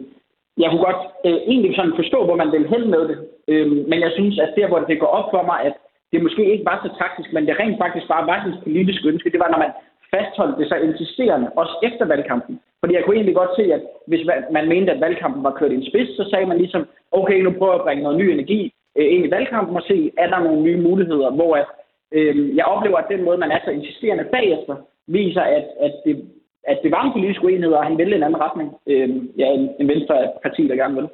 jeg 0.57 0.69
kunne 0.69 0.85
godt 0.89 1.01
øh, 1.25 1.39
egentlig 1.51 1.75
sådan 1.75 1.93
forstå, 1.95 2.25
hvor 2.25 2.35
man 2.35 2.51
ville 2.51 2.69
hen 2.73 2.83
med 2.91 3.03
det. 3.09 3.17
Øh, 3.49 3.67
men 3.91 3.99
jeg 4.05 4.11
synes, 4.17 4.39
at 4.39 4.51
der, 4.57 4.67
hvor 4.67 4.79
det 4.79 4.99
går 4.99 5.11
op 5.19 5.29
for 5.33 5.43
mig, 5.51 5.59
at 5.69 5.75
det 6.11 6.23
måske 6.23 6.51
ikke 6.53 6.65
var 6.65 6.77
så 6.83 6.89
taktisk, 7.01 7.29
men 7.33 7.47
det 7.47 7.59
rent 7.59 7.77
faktisk 7.83 8.07
bare 8.07 8.27
var 8.27 8.37
hans 8.45 8.57
politiske 8.63 9.07
ønske, 9.07 9.31
det 9.33 9.39
var, 9.39 9.49
når 9.51 9.63
man 9.65 9.71
fastholdt 10.13 10.57
det 10.59 10.67
så 10.67 10.75
insisterende, 10.75 11.47
også 11.61 11.75
efter 11.87 12.05
valgkampen. 12.05 12.59
Fordi 12.79 12.93
jeg 12.95 13.03
kunne 13.03 13.15
egentlig 13.15 13.35
godt 13.35 13.55
se, 13.55 13.73
at 13.73 13.81
hvis 14.07 14.23
man 14.51 14.67
mente, 14.67 14.91
at 14.91 15.01
valgkampen 15.01 15.43
var 15.43 15.57
kørt 15.59 15.71
i 15.71 15.75
en 15.75 15.89
spids, 15.89 16.09
så 16.17 16.23
sagde 16.29 16.45
man 16.45 16.57
ligesom, 16.57 16.87
okay, 17.11 17.41
nu 17.41 17.51
prøver 17.51 17.73
jeg 17.73 17.79
at 17.79 17.85
bringe 17.85 18.03
noget 18.03 18.17
ny 18.17 18.27
energi 18.29 18.73
øh, 18.97 19.13
ind 19.13 19.25
i 19.25 19.31
valgkampen 19.31 19.75
og 19.75 19.83
se, 19.87 20.11
er 20.17 20.27
der 20.29 20.39
nogle 20.39 20.61
nye 20.61 20.81
muligheder, 20.87 21.29
hvor 21.31 21.55
at, 21.55 21.65
øh, 22.11 22.55
jeg 22.55 22.65
oplever, 22.65 22.97
at 22.97 23.11
den 23.11 23.23
måde, 23.23 23.37
man 23.37 23.51
er 23.51 23.59
så 23.65 23.71
insisterende 23.71 24.23
bagefter, 24.23 24.75
viser, 25.07 25.41
at, 25.41 25.65
at 25.79 25.93
det 26.05 26.15
at 26.63 26.79
det 26.83 26.91
var 26.91 27.03
en 27.03 27.13
politisk 27.13 27.43
uenighed, 27.43 27.73
og 27.73 27.83
han 27.83 27.97
ville 27.97 28.15
en 28.15 28.23
anden 28.23 28.41
retning 28.41 28.69
øh, 28.87 29.09
ja, 29.37 29.47
en, 29.57 29.69
en 29.79 29.87
venstre 29.87 30.15
parti, 30.43 30.67
der 30.67 30.75
gerne 30.75 30.95
vil. 30.95 31.07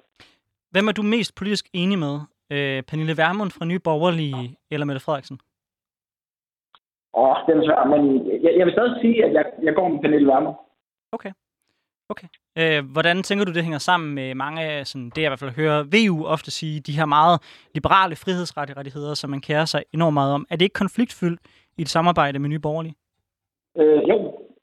Hvem 0.75 0.87
er 0.87 0.95
du 0.99 1.03
mest 1.15 1.31
politisk 1.39 1.65
enig 1.73 1.97
med? 2.05 2.15
Øh, 2.55 2.79
Pernille 2.89 3.15
Vermund 3.23 3.51
fra 3.57 3.65
Nye 3.65 3.83
Borgerlige 3.87 4.43
eller 4.73 4.85
Mette 4.85 5.05
Frederiksen? 5.05 5.37
Åh, 7.13 7.29
oh, 7.29 7.35
det 7.45 7.51
er 7.55 7.65
svært, 7.67 7.87
men 7.93 8.01
jeg, 8.43 8.51
jeg 8.57 8.65
vil 8.65 8.73
stadig 8.73 8.95
sige, 9.01 9.25
at 9.25 9.33
jeg, 9.33 9.45
jeg 9.67 9.73
går 9.75 9.87
med 9.87 9.99
Pernille 10.03 10.27
Vermund. 10.27 10.55
Okay. 11.15 11.31
Okay. 12.13 12.27
Øh, 12.59 12.81
hvordan 12.95 13.17
tænker 13.23 13.45
du, 13.45 13.51
det 13.53 13.63
hænger 13.63 13.87
sammen 13.89 14.15
med 14.15 14.35
mange 14.35 14.61
af, 14.61 14.87
sådan, 14.87 15.09
det 15.09 15.21
jeg 15.21 15.29
i 15.29 15.31
hvert 15.31 15.43
fald 15.43 15.59
hører 15.61 15.79
VU 15.93 16.17
ofte 16.35 16.51
sige, 16.51 16.79
de 16.87 16.97
her 16.99 17.05
meget 17.05 17.37
liberale 17.77 18.15
frihedsrettigheder, 18.23 19.13
som 19.13 19.29
man 19.29 19.41
kærer 19.41 19.65
sig 19.65 19.81
enormt 19.93 20.13
meget 20.13 20.33
om. 20.33 20.45
Er 20.49 20.55
det 20.55 20.65
ikke 20.65 20.81
konfliktfyldt 20.83 21.41
i 21.77 21.81
et 21.81 21.89
samarbejde 21.95 22.39
med 22.39 22.49
Nye 22.49 22.65
Borgerlige? 22.67 22.95
Øh, 23.79 24.01
jo, 24.11 24.17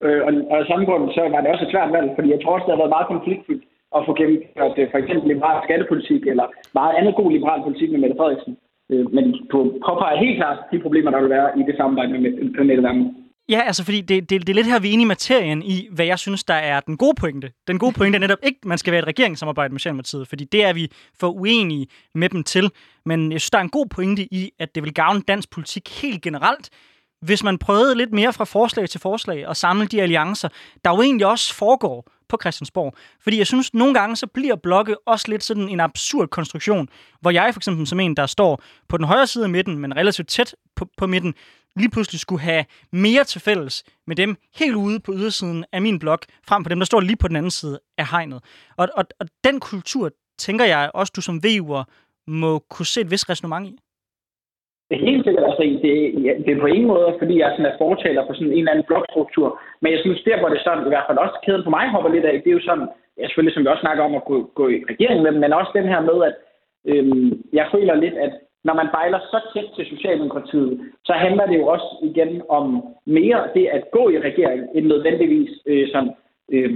øh, 0.05 0.21
og, 0.27 0.33
og 0.51 0.59
af 0.61 0.67
samme 0.67 0.85
grund, 0.87 1.05
så 1.15 1.21
var 1.33 1.41
det 1.41 1.51
også 1.51 1.65
et 1.65 1.73
svært 1.75 1.93
valg, 1.93 2.09
fordi 2.17 2.29
jeg 2.31 2.41
tror 2.41 2.55
også, 2.55 2.67
det 2.67 2.75
har 2.75 2.83
været 2.83 2.97
meget 2.97 3.13
konfliktfyldt 3.15 3.65
at 3.97 4.03
få 4.07 4.13
gennemført 4.21 4.75
øh, 4.81 4.87
for 4.93 4.99
eksempel 5.03 5.27
liberal 5.33 5.59
skattepolitik, 5.67 6.23
eller 6.33 6.47
meget 6.81 6.95
andet 6.99 7.15
god 7.21 7.31
liberal 7.37 7.61
politik 7.67 7.89
med 7.91 8.01
Mette 8.01 8.17
Frederiksen. 8.19 8.53
Øh, 8.93 9.05
men 9.17 9.25
du 9.53 9.59
påpeger 9.87 10.23
helt 10.25 10.39
klart 10.41 10.59
de 10.73 10.85
problemer, 10.85 11.11
der 11.11 11.21
vil 11.21 11.35
være 11.37 11.49
i 11.61 11.63
det 11.69 11.75
samarbejde 11.77 12.11
med 12.13 12.21
Mette 12.69 12.83
Vermund. 12.89 13.11
Ja, 13.49 13.61
altså 13.61 13.85
fordi 13.85 14.01
det, 14.01 14.31
det, 14.31 14.47
det 14.47 14.49
er 14.49 14.55
lidt 14.55 14.67
her, 14.67 14.81
vi 14.81 14.89
er 14.89 14.93
enige 14.93 15.05
i 15.05 15.15
materien 15.17 15.63
i, 15.63 15.89
hvad 15.91 16.07
jeg 16.07 16.19
synes, 16.19 16.45
der 16.45 16.55
er 16.55 16.81
den 16.81 16.97
gode 16.97 17.15
pointe. 17.21 17.53
Den 17.67 17.79
gode 17.79 17.93
pointe 17.93 18.17
er 18.17 18.21
netop 18.21 18.39
ikke, 18.43 18.59
at 18.63 18.69
man 18.69 18.79
skal 18.79 18.93
være 18.93 19.03
et 19.03 19.07
regeringssamarbejde 19.07 19.73
med 19.73 19.81
Socialdemokratiet, 19.81 20.29
fordi 20.29 20.45
det 20.45 20.65
er 20.65 20.73
vi 20.73 20.89
for 21.21 21.29
uenige 21.29 21.87
med 22.15 22.29
dem 22.29 22.43
til. 22.45 22.71
Men 23.05 23.33
jeg 23.33 23.41
synes, 23.41 23.51
der 23.51 23.59
er 23.59 23.63
en 23.63 23.71
god 23.71 23.87
pointe 23.87 24.23
i, 24.23 24.51
at 24.59 24.75
det 24.75 24.83
vil 24.83 24.95
gavne 24.95 25.21
dansk 25.29 25.51
politik 25.51 26.03
helt 26.03 26.23
generelt, 26.23 26.71
hvis 27.23 27.45
man 27.45 27.59
prøvede 27.59 27.95
lidt 27.95 28.13
mere 28.13 28.33
fra 28.33 28.45
forslag 28.45 28.89
til 28.89 29.01
forslag 29.01 29.49
og 29.49 29.57
samle 29.57 29.87
de 29.87 30.03
alliancer, 30.03 30.49
der 30.85 30.91
jo 30.91 31.03
egentlig 31.03 31.27
også 31.27 31.55
foregår 31.55 32.09
på 32.33 32.39
Christiansborg. 32.43 32.95
Fordi 33.21 33.39
jeg 33.39 33.47
synes, 33.47 33.75
nogle 33.75 33.95
gange 33.95 34.17
så 34.17 34.27
bliver 34.27 34.57
blokke 34.57 35.09
også 35.09 35.29
lidt 35.29 35.45
sådan 35.45 35.69
en 35.69 35.81
absurd 35.81 36.29
konstruktion, 36.29 36.89
hvor 37.21 37.31
jeg 37.31 37.55
for 37.55 37.59
eksempel 37.59 37.87
som 37.87 38.01
en, 38.01 38.17
der 38.17 38.27
står 38.27 38.63
på 38.89 38.97
den 38.97 39.07
højre 39.07 39.27
side 39.27 39.45
af 39.45 39.51
midten, 39.51 39.79
men 39.79 39.97
relativt 39.97 40.29
tæt 40.29 40.55
på, 40.77 40.87
på 40.97 41.07
midten, 41.07 41.35
lige 41.77 41.91
pludselig 41.91 42.21
skulle 42.21 42.43
have 42.43 42.65
mere 42.93 43.25
til 43.25 43.41
fælles 43.41 43.85
med 44.07 44.17
dem 44.17 44.37
helt 44.55 44.75
ude 44.75 45.01
på 45.01 45.13
ydersiden 45.15 45.65
af 45.73 45.83
min 45.83 45.99
blok, 45.99 46.27
frem 46.49 46.65
for 46.65 46.69
dem, 46.69 46.79
der 46.79 46.87
står 46.87 47.01
lige 47.01 47.17
på 47.17 47.29
den 47.29 47.37
anden 47.37 47.51
side 47.51 47.81
af 47.99 48.07
hegnet. 48.07 48.45
Og, 48.77 48.89
og, 48.97 49.05
og 49.21 49.27
den 49.45 49.61
kultur, 49.61 50.11
tænker 50.39 50.65
jeg 50.65 50.91
også, 50.95 51.13
du 51.17 51.21
som 51.21 51.41
VU'er 51.47 51.85
må 52.27 52.59
kunne 52.59 52.87
se 52.87 53.01
et 53.01 53.11
vis 53.11 53.29
resonemang 53.29 53.69
i. 53.69 53.79
Det 54.91 55.07
helt 55.09 55.25
sikkert, 55.25 55.45
altså, 55.45 55.63
det, 55.85 55.93
det 56.45 56.51
er 56.53 56.61
på 56.61 56.67
ingen 56.67 56.93
måde, 56.95 57.11
fordi 57.19 57.35
jeg 57.39 57.51
sådan 57.51 57.73
er 57.73 57.79
fortaler 57.79 58.27
for 58.27 58.35
sådan 58.35 58.53
en 58.53 58.59
eller 58.59 58.73
anden 58.73 58.89
blokstruktur. 58.91 59.49
Men 59.83 59.93
jeg 59.93 60.01
synes, 60.03 60.23
der 60.23 60.41
hvor 60.41 60.49
det 60.49 60.61
sådan, 60.61 60.87
i 60.87 60.93
hvert 60.93 61.09
fald 61.09 61.19
også 61.19 61.37
kæden 61.45 61.65
for 61.65 61.75
mig 61.77 61.89
hopper 61.89 62.11
lidt 62.11 62.25
af, 62.25 62.41
det 62.43 62.51
er 62.51 62.59
jo 62.59 62.69
sådan, 62.69 62.89
ja, 63.19 63.23
selvfølgelig 63.27 63.55
som 63.55 63.63
vi 63.63 63.73
også 63.73 63.85
snakker 63.87 64.05
om 64.05 64.15
at 64.15 64.25
gå, 64.25 64.37
gå 64.55 64.69
i 64.69 64.85
regeringen 64.91 65.23
med 65.25 65.33
men 65.33 65.53
også 65.53 65.73
den 65.75 65.87
her 65.93 66.01
med, 66.01 66.19
at 66.29 66.35
øhm, 66.91 67.43
jeg 67.53 67.67
føler 67.75 67.95
lidt, 67.95 68.17
at 68.27 68.33
når 68.65 68.75
man 68.75 68.89
bejler 68.93 69.19
så 69.19 69.39
tæt 69.55 69.69
til 69.77 69.87
Socialdemokratiet, 69.87 70.81
så 71.05 71.13
handler 71.13 71.47
det 71.47 71.57
jo 71.59 71.67
også 71.67 71.89
igen 72.03 72.43
om 72.49 72.65
mere 73.07 73.41
det 73.55 73.67
at 73.67 73.85
gå 73.91 74.09
i 74.09 74.19
regering, 74.19 74.63
end 74.75 74.87
nødvendigvis 74.87 75.51
øh, 75.67 75.89
sådan, 75.93 76.13
øh, 76.53 76.71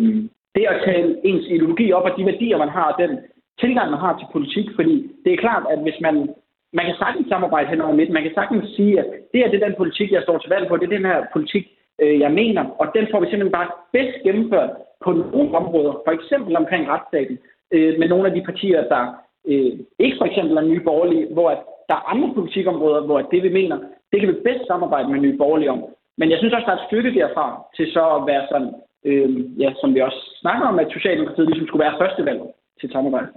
det 0.54 0.66
at 0.68 0.82
tale 0.84 1.16
ens 1.24 1.46
ideologi 1.46 1.92
op 1.92 2.04
og 2.04 2.12
de 2.18 2.26
værdier, 2.26 2.58
man 2.58 2.68
har, 2.68 2.92
og 2.92 2.98
den 3.02 3.18
tilgang, 3.60 3.90
man 3.90 4.00
har 4.00 4.18
til 4.18 4.26
politik. 4.32 4.66
Fordi 4.74 5.10
det 5.24 5.32
er 5.32 5.36
klart, 5.36 5.64
at 5.70 5.78
hvis 5.78 6.00
man 6.00 6.34
man 6.78 6.84
kan 6.86 6.96
sagtens 7.02 7.28
samarbejde 7.28 7.68
hen 7.68 7.80
over 7.80 7.94
midt. 7.98 8.10
Man 8.16 8.24
kan 8.26 8.34
sagtens 8.34 8.64
sige, 8.76 8.94
at 9.00 9.06
det 9.32 9.40
er 9.40 9.50
det 9.50 9.60
den 9.66 9.74
politik, 9.80 10.08
jeg 10.12 10.22
står 10.22 10.38
til 10.38 10.50
valg 10.54 10.68
på. 10.68 10.76
Det 10.76 10.86
er 10.86 10.96
den 10.96 11.10
her 11.12 11.20
politik, 11.34 11.64
øh, 12.02 12.18
jeg 12.24 12.32
mener. 12.40 12.62
Og 12.80 12.86
den 12.96 13.04
får 13.10 13.20
vi 13.20 13.26
simpelthen 13.26 13.58
bare 13.58 13.70
bedst 13.96 14.16
gennemført 14.26 14.70
på 15.04 15.10
nogle 15.12 15.56
områder. 15.60 15.92
For 16.06 16.12
eksempel 16.18 16.56
omkring 16.56 16.88
retsstaten. 16.88 17.38
Øh, 17.74 17.98
med 18.00 18.08
nogle 18.08 18.28
af 18.28 18.34
de 18.34 18.42
partier, 18.48 18.80
der 18.94 19.02
øh, 19.50 19.72
ikke 20.04 20.18
for 20.20 20.26
eksempel 20.30 20.56
er 20.56 20.70
nye 20.70 20.86
borgerlige, 20.88 21.26
hvor 21.32 21.48
at 21.54 21.60
der 21.88 21.94
er 21.94 22.08
andre 22.12 22.34
politikområder, 22.34 23.00
hvor 23.06 23.18
at 23.18 23.30
det 23.32 23.42
vi 23.42 23.52
mener, 23.60 23.76
det 24.12 24.20
kan 24.20 24.28
vi 24.28 24.44
bedst 24.48 24.66
samarbejde 24.66 25.08
med 25.08 25.20
nye 25.20 25.38
borgerlige 25.42 25.70
om. 25.70 25.80
Men 26.18 26.30
jeg 26.30 26.38
synes 26.38 26.54
også, 26.54 26.66
der 26.66 26.72
er 26.72 26.80
et 26.80 26.88
stykke 26.90 27.14
derfra 27.20 27.46
til 27.76 27.86
så 27.92 28.04
at 28.16 28.26
være 28.30 28.44
sådan, 28.50 28.70
øh, 29.08 29.60
ja, 29.62 29.70
som 29.80 29.94
vi 29.94 30.00
også 30.00 30.20
snakker 30.42 30.66
om, 30.66 30.78
at 30.78 30.92
Socialdemokratiet 30.96 31.48
ligesom 31.48 31.66
skulle 31.66 31.84
være 31.84 32.00
første 32.02 32.24
valg 32.24 32.40
til 32.80 32.90
samarbejde. 32.90 33.28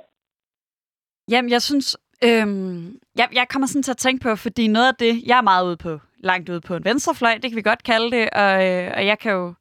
Jamen, 1.32 1.52
jeg 1.52 1.62
synes, 1.62 1.98
Øhm, 2.24 3.00
jeg, 3.16 3.28
jeg 3.34 3.48
kommer 3.50 3.68
sådan 3.68 3.84
til 3.84 3.92
at 3.92 3.98
tænke 3.98 4.24
på, 4.24 4.36
fordi 4.36 4.68
noget 4.68 4.88
af 4.88 4.96
det, 4.96 5.24
jeg 5.26 5.38
er 5.38 5.42
meget 5.42 5.68
ude 5.68 5.78
på, 5.78 6.00
langt 6.20 6.50
ude 6.50 6.62
på 6.62 6.76
en 6.76 6.86
venstrefløj, 6.86 7.34
det 7.34 7.52
kan 7.52 7.56
vi 7.56 7.62
godt 7.62 7.84
kalde 7.84 8.12
det, 8.12 8.30
og, 8.30 8.68
øh, 8.68 8.92
og 8.96 9.06
jeg 9.06 9.20
kan 9.20 9.32
jo 9.32 9.54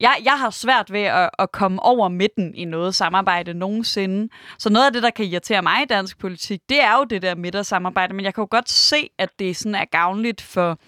jeg, 0.00 0.16
jeg 0.24 0.38
har 0.38 0.50
svært 0.50 0.92
ved 0.92 1.00
at, 1.00 1.30
at 1.38 1.52
komme 1.52 1.82
over 1.82 2.08
midten 2.08 2.54
i 2.54 2.64
noget 2.64 2.94
samarbejde 2.94 3.54
nogensinde. 3.54 4.28
Så 4.58 4.70
noget 4.70 4.86
af 4.86 4.92
det, 4.92 5.02
der 5.02 5.10
kan 5.10 5.24
irritere 5.24 5.62
mig 5.62 5.82
i 5.82 5.86
dansk 5.86 6.18
politik, 6.18 6.60
det 6.68 6.82
er 6.82 6.98
jo 6.98 7.04
det 7.04 7.22
der 7.22 7.34
midtersamarbejde, 7.34 8.14
men 8.14 8.24
jeg 8.24 8.34
kan 8.34 8.42
jo 8.42 8.48
godt 8.50 8.70
se, 8.70 9.10
at 9.18 9.38
det 9.38 9.56
sådan 9.56 9.74
er 9.74 9.84
gavnligt 9.84 10.40
for, 10.40 10.78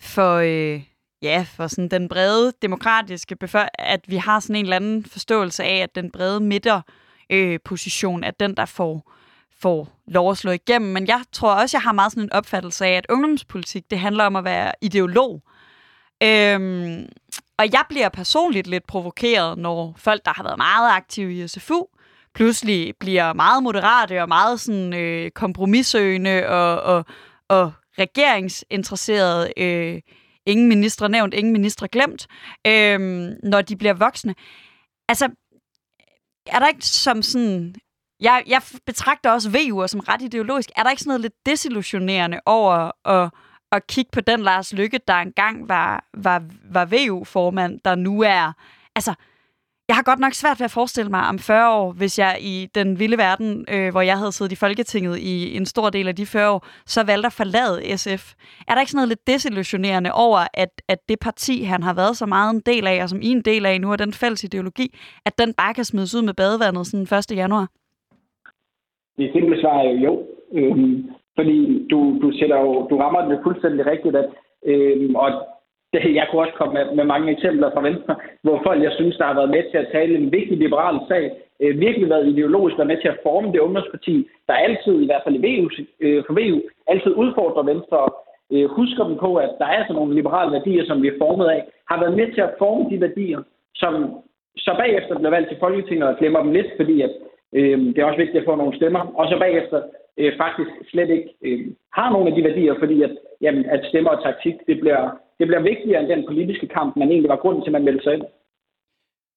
for, 0.00 0.34
øh, 0.34 0.82
ja, 1.22 1.46
for 1.56 1.66
sådan 1.66 1.88
den 1.88 2.08
brede 2.08 2.52
demokratiske 2.62 3.36
befolkning, 3.36 3.70
at 3.78 4.00
vi 4.08 4.16
har 4.16 4.40
sådan 4.40 4.56
en 4.56 4.64
eller 4.64 4.76
anden 4.76 5.04
forståelse 5.04 5.64
af, 5.64 5.76
at 5.76 5.94
den 5.94 6.10
brede 6.10 6.40
midterposition 6.40 8.24
øh, 8.24 8.28
er 8.28 8.30
den, 8.30 8.56
der 8.56 8.64
får, 8.64 9.12
får 9.62 9.88
lov 10.06 10.30
at 10.30 10.38
slå 10.38 10.50
igennem. 10.50 10.92
Men 10.92 11.06
jeg 11.06 11.22
tror 11.32 11.52
også, 11.54 11.76
jeg 11.76 11.82
har 11.82 11.92
meget 11.92 12.12
sådan 12.12 12.22
en 12.22 12.32
opfattelse 12.32 12.86
af, 12.86 12.90
at 12.90 13.06
ungdomspolitik, 13.10 13.90
det 13.90 13.98
handler 13.98 14.24
om 14.24 14.36
at 14.36 14.44
være 14.44 14.72
ideolog. 14.80 15.42
Øhm, 16.22 17.08
og 17.58 17.72
jeg 17.72 17.84
bliver 17.88 18.08
personligt 18.08 18.66
lidt 18.66 18.86
provokeret, 18.86 19.58
når 19.58 19.94
folk, 19.96 20.24
der 20.24 20.32
har 20.36 20.42
været 20.42 20.58
meget 20.58 20.90
aktive 20.92 21.34
i 21.34 21.48
SFU, 21.48 21.86
pludselig 22.34 22.94
bliver 23.00 23.32
meget 23.32 23.62
moderate 23.62 24.22
og 24.22 24.28
meget 24.28 24.60
sådan, 24.60 24.94
øh, 24.94 25.30
kompromissøgende 25.30 26.48
og, 26.48 26.80
og, 26.82 27.04
og 27.48 27.72
regeringsinteresserede. 27.98 29.52
Øh, 29.56 30.00
ingen 30.46 30.68
ministre 30.68 31.08
nævnt, 31.08 31.34
ingen 31.34 31.52
ministre 31.52 31.88
glemt, 31.88 32.26
øh, 32.66 33.00
når 33.42 33.62
de 33.62 33.76
bliver 33.76 33.94
voksne. 33.94 34.34
Altså, 35.08 35.28
er 36.46 36.58
der 36.58 36.68
ikke 36.68 36.86
som 36.86 37.22
sådan 37.22 37.74
jeg, 38.22 38.42
jeg 38.46 38.62
betragter 38.86 39.30
også 39.30 39.48
VU'er 39.48 39.86
som 39.86 40.00
ret 40.00 40.22
ideologisk. 40.22 40.70
Er 40.76 40.82
der 40.82 40.90
ikke 40.90 41.00
sådan 41.00 41.10
noget 41.10 41.20
lidt 41.20 41.46
desillusionerende 41.46 42.40
over 42.46 42.90
at, 43.08 43.30
at 43.72 43.86
kigge 43.86 44.10
på 44.12 44.20
den 44.20 44.40
Lars 44.40 44.72
Lykke, 44.72 45.00
der 45.08 45.14
engang 45.14 45.68
var, 45.68 46.04
var, 46.14 46.42
var 46.70 46.84
VU-formand, 46.84 47.80
der 47.84 47.94
nu 47.94 48.22
er... 48.22 48.52
Altså, 48.96 49.14
jeg 49.88 49.96
har 49.96 50.02
godt 50.02 50.18
nok 50.18 50.34
svært 50.34 50.60
ved 50.60 50.64
at 50.64 50.70
forestille 50.70 51.10
mig 51.10 51.20
om 51.20 51.38
40 51.38 51.70
år, 51.70 51.92
hvis 51.92 52.18
jeg 52.18 52.38
i 52.40 52.68
den 52.74 52.98
vilde 52.98 53.18
verden, 53.18 53.64
øh, 53.68 53.90
hvor 53.90 54.00
jeg 54.00 54.18
havde 54.18 54.32
siddet 54.32 54.52
i 54.52 54.56
Folketinget 54.56 55.18
i 55.18 55.56
en 55.56 55.66
stor 55.66 55.90
del 55.90 56.08
af 56.08 56.16
de 56.16 56.26
40 56.26 56.50
år, 56.50 56.66
så 56.86 57.02
valgte 57.02 57.26
at 57.26 57.32
forlade 57.32 57.98
SF. 57.98 58.34
Er 58.68 58.74
der 58.74 58.80
ikke 58.80 58.90
sådan 58.90 58.96
noget 58.96 59.08
lidt 59.08 59.26
desillusionerende 59.26 60.12
over, 60.12 60.46
at, 60.54 60.82
at 60.88 60.98
det 61.08 61.18
parti, 61.20 61.62
han 61.62 61.82
har 61.82 61.92
været 61.92 62.16
så 62.16 62.26
meget 62.26 62.54
en 62.54 62.60
del 62.66 62.86
af, 62.86 63.02
og 63.02 63.08
som 63.08 63.22
I 63.22 63.26
en 63.26 63.42
del 63.42 63.66
af 63.66 63.80
nu, 63.80 63.92
er 63.92 63.96
den 63.96 64.12
fælles 64.12 64.44
ideologi, 64.44 64.98
at 65.24 65.38
den 65.38 65.54
bare 65.54 65.74
kan 65.74 65.84
smides 65.84 66.14
ud 66.14 66.22
med 66.22 66.34
badevandet 66.34 66.86
sådan 66.86 67.18
1. 67.18 67.36
januar? 67.36 67.68
Det 69.22 69.32
simple 69.32 69.60
svar 69.60 69.78
er 69.78 69.90
jo 69.90 69.98
jo. 70.06 70.12
Øhm, 70.58 71.10
fordi 71.38 71.86
du, 71.90 72.18
du, 72.22 72.32
sætter 72.38 72.58
jo, 72.60 72.86
du 72.90 72.96
rammer 72.98 73.28
det 73.28 73.40
fuldstændig 73.42 73.86
rigtigt, 73.86 74.16
at, 74.16 74.28
øhm, 74.66 75.14
og 75.14 75.28
det, 75.92 76.14
jeg 76.18 76.26
kunne 76.26 76.42
også 76.44 76.54
komme 76.54 76.74
med, 76.74 76.84
med 76.98 77.04
mange 77.04 77.32
eksempler 77.32 77.70
fra 77.70 77.82
Venstre, 77.88 78.14
hvor 78.42 78.60
folk, 78.66 78.82
jeg 78.82 78.92
synes, 78.94 79.16
der 79.16 79.24
har 79.24 79.34
været 79.34 79.50
med 79.50 79.62
til 79.70 79.78
at 79.78 79.88
tale 79.92 80.14
en 80.18 80.32
vigtig 80.32 80.56
liberal 80.58 80.96
sag, 81.08 81.24
øh, 81.62 81.80
virkelig 81.80 82.08
været 82.08 82.28
ideologisk 82.28 82.78
og 82.78 82.86
med 82.86 82.98
til 83.00 83.08
at 83.08 83.20
forme 83.22 83.52
det 83.52 83.58
ungdomsparti, 83.58 84.28
der 84.46 84.64
altid, 84.66 84.94
i 85.00 85.06
hvert 85.06 85.22
fald 85.24 85.38
i 85.38 85.44
VU, 85.46 85.68
øh, 86.00 86.24
for 86.26 86.32
VU, 86.32 86.60
altid 86.86 87.12
udfordrer 87.22 87.62
Venstre 87.72 87.98
og 87.98 88.12
øh, 88.52 88.66
husker 88.78 89.04
dem 89.08 89.16
på, 89.24 89.36
at 89.36 89.50
der 89.58 89.66
er 89.66 89.82
sådan 89.82 89.96
nogle 89.96 90.14
liberale 90.14 90.52
værdier, 90.52 90.84
som 90.86 91.02
vi 91.02 91.08
er 91.08 91.20
formet 91.22 91.46
af, 91.46 91.62
har 91.90 92.00
været 92.00 92.16
med 92.16 92.32
til 92.32 92.40
at 92.40 92.54
forme 92.58 92.90
de 92.90 93.00
værdier, 93.00 93.40
som 93.74 93.92
så 94.56 94.74
bagefter 94.78 95.14
bliver 95.18 95.30
valgt 95.30 95.48
til 95.48 95.58
Folketinget 95.60 96.08
og 96.08 96.16
glemmer 96.18 96.42
dem 96.42 96.52
lidt, 96.52 96.66
fordi 96.76 97.02
at 97.02 97.10
Øh, 97.52 97.78
det 97.94 97.98
er 97.98 98.04
også 98.04 98.22
vigtigt 98.24 98.40
at 98.42 98.48
få 98.48 98.54
nogle 98.56 98.76
stemmer. 98.76 99.02
Og 99.18 99.24
så 99.30 99.36
bagefter 99.38 99.82
øh, 100.20 100.32
faktisk 100.42 100.70
slet 100.90 101.10
ikke 101.10 101.28
øh, 101.42 101.66
har 101.92 102.10
nogle 102.10 102.28
af 102.30 102.34
de 102.36 102.44
værdier, 102.48 102.74
fordi 102.78 103.02
at, 103.02 103.12
jamen, 103.40 103.64
at 103.64 103.80
stemmer 103.88 104.10
og 104.10 104.22
taktik, 104.22 104.54
det 104.68 104.80
bliver, 104.80 105.02
det 105.38 105.46
bliver 105.46 105.62
vigtigere 105.70 106.00
end 106.00 106.08
den 106.08 106.24
politiske 106.26 106.68
kamp, 106.68 106.96
man 106.96 107.08
egentlig 107.08 107.28
var 107.28 107.42
grunden 107.42 107.62
til, 107.62 107.68
at 107.68 107.72
man 107.72 107.84
meldte 107.84 108.04
sig 108.04 108.14
ind. 108.14 108.24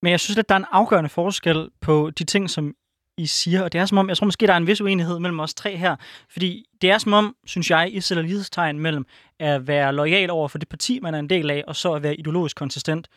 Men 0.02 0.12
jeg 0.12 0.20
synes, 0.20 0.38
at 0.38 0.50
der 0.50 0.56
er 0.56 0.60
en 0.60 0.72
afgørende 0.72 1.10
forskel 1.10 1.70
på 1.82 2.10
de 2.20 2.24
ting, 2.24 2.50
som 2.50 2.76
I 3.18 3.26
siger, 3.26 3.64
og 3.64 3.74
det 3.74 3.82
er 3.82 3.86
som 3.86 3.98
om, 3.98 4.10
jeg 4.10 4.18
tror 4.18 4.26
måske, 4.26 4.48
der 4.48 4.54
er 4.54 4.58
en 4.58 4.68
vis 4.68 4.82
uenighed 4.82 5.20
mellem 5.20 5.40
os 5.40 5.54
tre 5.54 5.76
her, 5.76 5.96
fordi 6.30 6.66
det 6.82 6.92
er 6.92 6.98
som 6.98 7.14
om, 7.14 7.36
synes 7.46 7.70
jeg, 7.72 7.90
I 7.94 8.00
sætter 8.00 8.24
lighedstegn 8.24 8.80
mellem 8.80 9.06
at 9.40 9.68
være 9.68 9.94
lojal 9.94 10.30
over 10.30 10.48
for 10.48 10.58
det 10.58 10.70
parti, 10.70 11.00
man 11.02 11.14
er 11.14 11.20
en 11.20 11.30
del 11.30 11.52
af, 11.52 11.64
og 11.68 11.76
så 11.76 11.94
at 11.94 12.04
være 12.04 12.16
ideologisk 12.16 12.58
konsistent, 12.58 13.08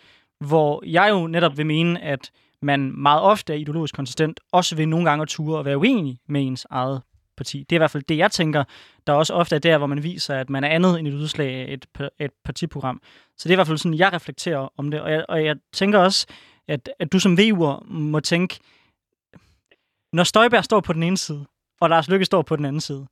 hvor 0.48 0.82
jeg 0.86 1.10
jo 1.10 1.26
netop 1.26 1.58
vil 1.58 1.66
mene, 1.66 2.02
at 2.02 2.30
man 2.62 2.92
meget 3.00 3.22
ofte 3.22 3.52
er 3.52 3.56
ideologisk 3.56 3.94
konsistent, 3.94 4.40
også 4.52 4.76
ved 4.76 4.86
nogle 4.86 5.10
gange 5.10 5.22
at 5.22 5.28
ture 5.28 5.58
og 5.58 5.64
være 5.64 5.78
uenig 5.78 6.18
med 6.28 6.46
ens 6.46 6.66
eget 6.70 7.02
parti. 7.36 7.58
Det 7.58 7.72
er 7.72 7.76
i 7.76 7.78
hvert 7.78 7.90
fald 7.90 8.02
det, 8.02 8.16
jeg 8.16 8.30
tænker, 8.30 8.64
der 9.06 9.12
også 9.12 9.34
ofte 9.34 9.56
er 9.56 9.60
der, 9.60 9.78
hvor 9.78 9.86
man 9.86 10.02
viser, 10.02 10.34
at 10.34 10.50
man 10.50 10.64
er 10.64 10.68
andet 10.68 10.98
end 10.98 11.08
et 11.08 11.14
udslag 11.14 11.54
af 11.54 11.72
et, 11.72 12.10
et 12.20 12.30
partiprogram. 12.44 13.02
Så 13.36 13.48
det 13.48 13.50
er 13.50 13.54
i 13.54 13.56
hvert 13.56 13.66
fald 13.66 13.78
sådan, 13.78 13.98
jeg 13.98 14.12
reflekterer 14.12 14.68
om 14.76 14.90
det. 14.90 15.00
Og 15.00 15.12
jeg, 15.12 15.24
og 15.28 15.44
jeg 15.44 15.56
tænker 15.72 15.98
også, 15.98 16.26
at, 16.68 16.90
at 16.98 17.12
du 17.12 17.18
som 17.18 17.38
VU'er 17.38 17.92
må 17.92 18.20
tænke, 18.20 18.58
når 20.12 20.24
Støjberg 20.24 20.64
står 20.64 20.80
på 20.80 20.92
den 20.92 21.02
ene 21.02 21.16
side, 21.16 21.46
og 21.80 21.88
Lars 21.88 22.08
Lykke 22.08 22.24
står 22.24 22.42
på 22.42 22.56
den 22.56 22.64
anden 22.64 22.80
side, 22.80 23.06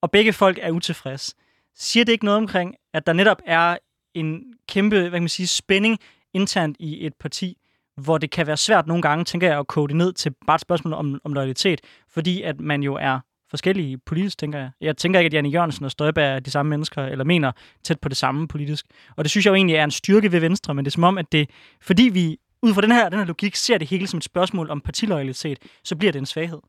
og 0.00 0.10
begge 0.10 0.32
folk 0.32 0.58
er 0.62 0.70
utilfredse, 0.70 1.34
siger 1.74 2.04
det 2.04 2.12
ikke 2.12 2.24
noget 2.24 2.38
omkring, 2.38 2.74
at 2.92 3.06
der 3.06 3.12
netop 3.12 3.42
er 3.46 3.78
en 4.14 4.44
kæmpe 4.68 5.00
hvad 5.00 5.10
kan 5.10 5.22
man 5.22 5.28
sige, 5.28 5.46
spænding 5.46 5.98
internt 6.34 6.76
i 6.80 7.06
et 7.06 7.14
parti, 7.14 7.56
hvor 7.96 8.18
det 8.18 8.30
kan 8.30 8.46
være 8.46 8.56
svært 8.56 8.86
nogle 8.86 9.02
gange, 9.02 9.24
tænker 9.24 9.48
jeg, 9.48 9.58
at 9.58 9.66
kode 9.66 9.88
det 9.88 9.96
ned 9.96 10.12
til 10.12 10.34
bare 10.46 10.54
et 10.54 10.60
spørgsmål 10.60 10.92
om, 10.92 11.20
om 11.24 11.32
loyalitet, 11.32 11.80
fordi 12.14 12.42
at 12.42 12.60
man 12.60 12.82
jo 12.82 12.94
er 12.94 13.20
forskellige 13.50 13.98
politisk, 14.06 14.38
tænker 14.38 14.58
jeg. 14.58 14.70
Jeg 14.80 14.96
tænker 14.96 15.20
ikke, 15.20 15.26
at 15.26 15.34
Janne 15.34 15.48
Jørgensen 15.48 15.84
og 15.84 15.90
Støjberg 15.90 16.24
er 16.24 16.40
de 16.40 16.50
samme 16.50 16.70
mennesker, 16.70 17.02
eller 17.04 17.24
mener 17.24 17.52
tæt 17.82 18.00
på 18.00 18.08
det 18.08 18.16
samme 18.16 18.48
politisk. 18.48 18.86
Og 19.16 19.24
det 19.24 19.30
synes 19.30 19.44
jeg 19.46 19.50
jo 19.50 19.54
egentlig 19.54 19.76
er 19.76 19.84
en 19.84 19.90
styrke 19.90 20.32
ved 20.32 20.40
Venstre, 20.40 20.74
men 20.74 20.84
det 20.84 20.90
er 20.90 20.98
som 20.98 21.04
om, 21.04 21.18
at 21.18 21.32
det, 21.32 21.50
fordi 21.82 22.10
vi 22.18 22.24
ud 22.66 22.74
fra 22.74 22.84
den 22.86 22.92
her, 22.92 23.08
den 23.08 23.18
her 23.18 23.26
logik 23.26 23.54
ser 23.54 23.78
det 23.78 23.90
hele 23.90 24.06
som 24.06 24.18
et 24.18 24.24
spørgsmål 24.32 24.70
om 24.70 24.80
partiloyalitet, 24.80 25.58
så 25.84 25.98
bliver 25.98 26.12
det 26.12 26.18
en 26.18 26.32
svaghed. 26.34 26.62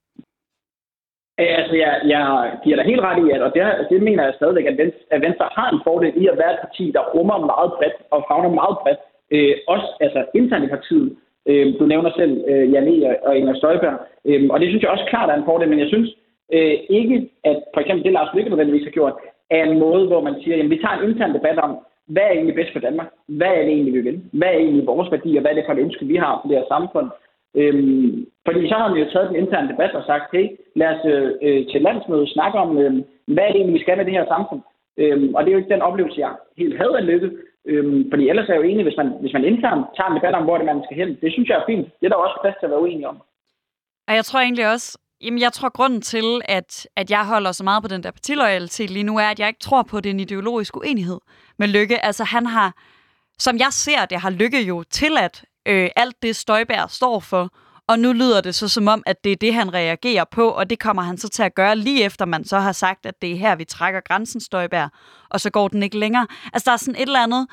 Altså, 1.37 1.75
jeg, 1.83 1.93
jeg 2.13 2.23
giver 2.63 2.77
dig 2.77 2.85
helt 2.91 3.01
ret 3.07 3.19
i, 3.25 3.27
at, 3.35 3.41
og 3.45 3.51
det, 3.55 3.61
det 3.91 3.99
mener 4.07 4.23
jeg 4.23 4.33
stadigvæk, 4.35 4.65
at 4.65 4.77
Venstre, 4.77 5.03
at 5.15 5.21
Venstre 5.25 5.49
har 5.57 5.67
en 5.69 5.81
fordel 5.87 6.13
i 6.23 6.25
at 6.27 6.37
være 6.41 6.53
et 6.53 6.63
parti, 6.65 6.85
der 6.95 7.09
rummer 7.13 7.37
meget 7.51 7.71
bredt 7.77 7.97
og 8.11 8.19
fagner 8.29 8.51
meget 8.61 8.77
bredt. 8.83 9.01
Øh, 9.31 9.55
også 9.67 9.87
altså, 9.99 10.25
internt 10.35 10.65
i 10.65 10.67
partiet. 10.67 11.15
Øh, 11.49 11.73
du 11.79 11.85
nævner 11.85 12.11
selv 12.15 12.43
øh, 12.47 12.73
Janne 12.73 13.15
og 13.27 13.37
Inger 13.37 13.55
Støjberg. 13.55 13.97
Øh, 14.25 14.49
og 14.49 14.59
det 14.59 14.67
synes 14.69 14.83
jeg 14.83 14.91
også 14.91 15.05
klart 15.09 15.29
er 15.29 15.35
en 15.35 15.45
fordel, 15.45 15.69
men 15.69 15.79
jeg 15.79 15.87
synes 15.87 16.09
øh, 16.53 16.75
ikke, 16.89 17.29
at 17.43 17.57
for 17.73 17.81
eksempel 17.81 18.03
det, 18.03 18.13
Lars 18.13 18.35
Lykke 18.35 18.49
nødvendigvis 18.49 18.83
har 18.83 18.91
gjort, 18.91 19.13
er 19.49 19.63
en 19.63 19.79
måde, 19.79 20.07
hvor 20.07 20.21
man 20.21 20.35
siger, 20.43 20.63
at 20.63 20.69
vi 20.69 20.77
tager 20.77 20.97
en 20.97 21.09
intern 21.09 21.33
debat 21.33 21.57
om, 21.57 21.77
hvad 22.07 22.23
er 22.23 22.31
egentlig 22.31 22.55
bedst 22.55 22.73
for 22.73 22.79
Danmark? 22.79 23.09
Hvad 23.27 23.47
er 23.47 23.61
det 23.63 23.73
egentlig, 23.73 23.93
vi 23.93 24.01
vil? 24.01 24.21
Hvad 24.31 24.47
er 24.47 24.57
egentlig 24.57 24.87
vores 24.87 25.11
værdier? 25.11 25.41
Hvad 25.41 25.51
er 25.51 25.55
det 25.55 25.63
for 25.65 25.73
et 25.73 25.79
ønske, 25.85 26.05
vi 26.05 26.15
har 26.15 26.39
for 26.41 26.47
det 26.47 26.57
her 26.57 26.65
samfund? 26.67 27.09
Øhm, 27.55 28.25
fordi 28.45 28.67
så 28.69 28.75
har 28.75 28.93
vi 28.93 28.99
jo 28.99 29.09
taget 29.09 29.29
den 29.29 29.35
interne 29.35 29.69
debat 29.71 29.91
og 29.91 30.03
sagt, 30.05 30.35
hey, 30.35 30.47
lad 30.75 30.87
os 30.87 31.01
øh, 31.41 31.67
til 31.71 31.81
landsmødet 31.81 32.29
snakke 32.29 32.57
om, 32.59 32.77
øh, 32.77 32.93
hvad 33.33 33.43
er 33.43 33.51
det 33.51 33.55
egentlig, 33.55 33.79
vi 33.79 33.83
skal 33.83 33.97
med 33.97 34.05
det 34.05 34.13
her 34.13 34.25
samfund? 34.27 34.61
Øhm, 34.97 35.35
og 35.35 35.39
det 35.43 35.49
er 35.49 35.53
jo 35.53 35.57
ikke 35.57 35.73
den 35.73 35.81
oplevelse, 35.81 36.19
jeg 36.19 36.31
helt 36.57 36.77
havde 36.77 36.97
af 36.97 37.05
lykke. 37.05 37.31
Øhm, 37.65 38.01
fordi 38.11 38.23
ellers 38.29 38.49
er 38.49 38.53
jeg 38.53 38.61
jo 38.61 38.69
enig, 38.69 38.83
hvis 38.83 38.97
man, 38.97 39.09
hvis 39.21 39.33
man 39.33 39.45
internt 39.45 39.85
tager 39.95 40.09
en 40.09 40.17
debat 40.17 40.35
om, 40.35 40.43
hvor 40.43 40.57
det 40.57 40.65
man 40.65 40.83
skal 40.85 40.97
hen. 40.97 41.09
Det 41.21 41.31
synes 41.33 41.49
jeg 41.49 41.57
er 41.57 41.69
fint. 41.71 41.87
Det 41.99 42.05
er 42.05 42.09
der 42.09 42.25
også 42.25 42.37
plads 42.41 42.55
til 42.57 42.65
at 42.65 42.71
være 42.71 42.81
uenig 42.85 43.07
om. 43.07 43.17
Og 44.07 44.13
jeg 44.15 44.25
tror 44.25 44.39
egentlig 44.39 44.67
også, 44.73 44.97
Jamen, 45.23 45.39
jeg 45.39 45.53
tror, 45.53 45.69
grunden 45.69 46.01
til, 46.01 46.41
at, 46.45 46.87
at 46.95 47.11
jeg 47.11 47.25
holder 47.25 47.51
så 47.51 47.63
meget 47.63 47.83
på 47.83 47.87
den 47.87 48.03
der 48.03 48.11
partiloyalitet 48.11 48.89
lige 48.89 49.03
nu, 49.03 49.17
er, 49.17 49.29
at 49.29 49.39
jeg 49.39 49.47
ikke 49.47 49.59
tror 49.59 49.83
på, 49.83 49.97
at 49.97 50.03
det 50.03 50.09
er 50.09 50.13
en 50.13 50.19
ideologisk 50.19 50.77
uenighed 50.77 51.19
med 51.57 51.67
Lykke. 51.67 52.05
Altså, 52.05 52.23
han 52.23 52.45
har, 52.45 52.73
som 53.39 53.57
jeg 53.57 53.67
ser 53.71 54.05
det, 54.05 54.19
har 54.19 54.29
Lykke 54.29 54.61
jo 54.61 54.83
tilladt 54.83 55.45
øh, 55.65 55.89
alt 55.95 56.23
det, 56.23 56.35
Støjbær 56.35 56.85
står 56.89 57.19
for. 57.19 57.49
Og 57.87 57.99
nu 57.99 58.13
lyder 58.13 58.41
det 58.41 58.55
så 58.55 58.67
som 58.67 58.87
om, 58.87 59.03
at 59.05 59.23
det 59.23 59.31
er 59.31 59.35
det, 59.35 59.53
han 59.53 59.73
reagerer 59.73 60.23
på, 60.31 60.49
og 60.49 60.69
det 60.69 60.79
kommer 60.79 61.01
han 61.01 61.17
så 61.17 61.29
til 61.29 61.43
at 61.43 61.55
gøre 61.55 61.75
lige 61.75 62.03
efter, 62.03 62.25
man 62.25 62.45
så 62.45 62.59
har 62.59 62.71
sagt, 62.71 63.05
at 63.05 63.21
det 63.21 63.31
er 63.31 63.35
her, 63.35 63.55
vi 63.55 63.65
trækker 63.65 63.99
grænsen, 63.99 64.41
Støjbær, 64.41 64.87
og 65.29 65.41
så 65.41 65.49
går 65.49 65.67
den 65.67 65.83
ikke 65.83 65.99
længere. 65.99 66.27
Altså, 66.53 66.65
der 66.65 66.71
er 66.71 66.77
sådan 66.77 66.95
et 66.95 67.01
eller 67.01 67.23
andet, 67.23 67.47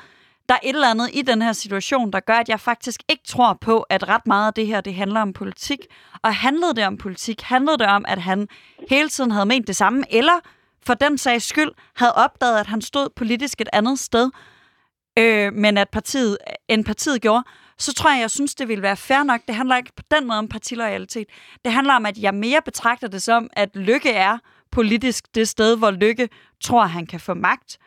der 0.49 0.55
er 0.55 0.59
et 0.63 0.75
eller 0.75 0.89
andet 0.89 1.09
i 1.13 1.21
den 1.21 1.41
her 1.41 1.53
situation, 1.53 2.11
der 2.11 2.19
gør, 2.19 2.33
at 2.33 2.49
jeg 2.49 2.59
faktisk 2.59 3.03
ikke 3.09 3.23
tror 3.27 3.57
på, 3.61 3.79
at 3.79 4.07
ret 4.07 4.27
meget 4.27 4.47
af 4.47 4.53
det 4.53 4.67
her, 4.67 4.81
det 4.81 4.95
handler 4.95 5.21
om 5.21 5.33
politik. 5.33 5.79
Og 6.23 6.35
handlede 6.35 6.73
det 6.73 6.85
om 6.85 6.97
politik? 6.97 7.41
Handlede 7.41 7.77
det 7.77 7.87
om, 7.87 8.05
at 8.07 8.21
han 8.21 8.47
hele 8.89 9.09
tiden 9.09 9.31
havde 9.31 9.45
ment 9.45 9.67
det 9.67 9.75
samme? 9.75 10.03
Eller 10.09 10.39
for 10.85 10.93
den 10.93 11.17
sags 11.17 11.45
skyld 11.45 11.71
havde 11.95 12.13
opdaget, 12.15 12.59
at 12.59 12.67
han 12.67 12.81
stod 12.81 13.09
politisk 13.15 13.61
et 13.61 13.69
andet 13.73 13.99
sted, 13.99 14.29
øh, 15.19 15.53
men 15.53 15.77
at 15.77 15.89
partiet, 15.89 16.37
end 16.67 16.85
partiet 16.85 17.21
gjorde, 17.21 17.43
så 17.77 17.93
tror 17.93 18.11
jeg, 18.11 18.21
jeg 18.21 18.31
synes, 18.31 18.55
det 18.55 18.67
ville 18.67 18.81
være 18.81 18.97
fair 18.97 19.23
nok. 19.23 19.41
Det 19.47 19.55
handler 19.55 19.77
ikke 19.77 19.91
på 19.95 20.03
den 20.11 20.27
måde 20.27 20.39
om 20.39 20.47
partiloyalitet. 20.47 21.27
Det 21.65 21.73
handler 21.73 21.93
om, 21.93 22.05
at 22.05 22.17
jeg 22.17 22.33
mere 22.33 22.61
betragter 22.65 23.07
det 23.07 23.21
som, 23.21 23.49
at 23.53 23.75
Lykke 23.75 24.11
er 24.11 24.37
politisk 24.71 25.35
det 25.35 25.47
sted, 25.47 25.77
hvor 25.77 25.91
Lykke 25.91 26.29
tror, 26.63 26.85
han 26.85 27.05
kan 27.05 27.19
få 27.19 27.33
magt. 27.33 27.77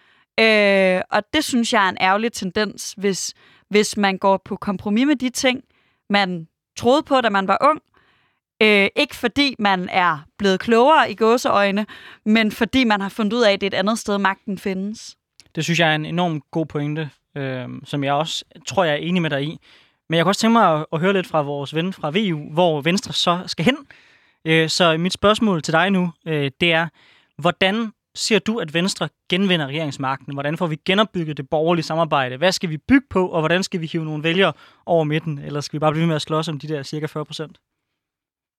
Øh, 0.41 1.01
og 1.11 1.23
det 1.35 1.45
synes 1.45 1.73
jeg 1.73 1.85
er 1.85 1.89
en 1.89 1.99
ærgerlig 2.01 2.33
tendens, 2.33 2.95
hvis, 2.97 3.35
hvis 3.69 3.97
man 3.97 4.19
går 4.19 4.43
på 4.45 4.57
kompromis 4.57 5.07
med 5.07 5.17
de 5.17 5.31
ting, 5.31 5.61
man 6.11 6.49
troede 6.77 7.03
på, 7.03 7.21
da 7.21 7.31
man 7.31 7.49
var 7.49 7.59
ung. 7.61 7.81
Øh, 8.63 8.89
ikke 8.97 9.17
fordi 9.17 9.55
man 9.59 9.89
er 9.89 10.19
blevet 10.39 10.61
klogere 10.61 11.11
i 11.11 11.15
gåseøjne, 11.15 11.87
men 12.25 12.53
fordi 12.53 12.85
man 12.85 13.01
har 13.01 13.09
fundet 13.09 13.33
ud 13.33 13.43
af, 13.43 13.53
at 13.53 13.61
det 13.61 13.67
er 13.67 13.71
et 13.77 13.79
andet 13.79 13.99
sted, 13.99 14.19
magten 14.19 14.59
findes. 14.59 15.17
Det 15.55 15.65
synes 15.65 15.81
jeg 15.81 15.91
er 15.91 15.95
en 15.95 16.07
enorm 16.07 16.43
god 16.51 16.67
pointe, 16.67 17.11
øh, 17.37 17.69
som 17.85 18.05
jeg 18.05 18.13
også 18.13 18.45
tror, 18.67 18.85
jeg 18.85 18.93
er 18.93 18.99
enig 18.99 19.23
med 19.23 19.31
dig 19.31 19.43
i. 19.43 19.59
Men 20.09 20.17
jeg 20.17 20.25
kan 20.25 20.29
også 20.29 20.41
tænke 20.41 20.53
mig 20.53 20.75
at, 20.75 20.87
at 20.93 21.01
høre 21.01 21.13
lidt 21.13 21.27
fra 21.27 21.43
vores 21.43 21.75
ven 21.75 21.93
fra 21.93 22.11
VU, 22.11 22.53
hvor 22.53 22.81
Venstre 22.81 23.13
så 23.13 23.39
skal 23.47 23.65
hen. 23.65 23.77
Øh, 24.45 24.69
så 24.69 24.97
mit 24.99 25.13
spørgsmål 25.13 25.63
til 25.63 25.73
dig 25.75 25.91
nu, 25.91 26.13
øh, 26.27 26.51
det 26.61 26.73
er, 26.73 26.87
hvordan 27.39 27.93
ser 28.15 28.39
du, 28.39 28.59
at 28.59 28.75
Venstre 28.75 29.09
genvinder 29.31 29.67
regeringsmagten? 29.67 30.33
Hvordan 30.35 30.57
får 30.57 30.67
vi 30.67 30.77
genopbygget 30.87 31.37
det 31.37 31.51
borgerlige 31.51 31.85
samarbejde? 31.85 32.37
Hvad 32.37 32.53
skal 32.53 32.71
vi 32.71 32.79
bygge 32.89 33.07
på, 33.11 33.29
og 33.29 33.41
hvordan 33.41 33.63
skal 33.63 33.81
vi 33.81 33.87
hive 33.93 34.05
nogle 34.05 34.25
vælgere 34.25 34.53
over 34.87 35.05
midten? 35.05 35.39
Eller 35.47 35.61
skal 35.61 35.77
vi 35.77 35.81
bare 35.81 35.93
blive 35.93 36.07
med 36.07 36.17
at 36.17 36.23
slås 36.23 36.49
om 36.49 36.59
de 36.59 36.69
der 36.69 36.83
cirka 36.83 37.07
40 37.07 37.25
procent? 37.25 37.57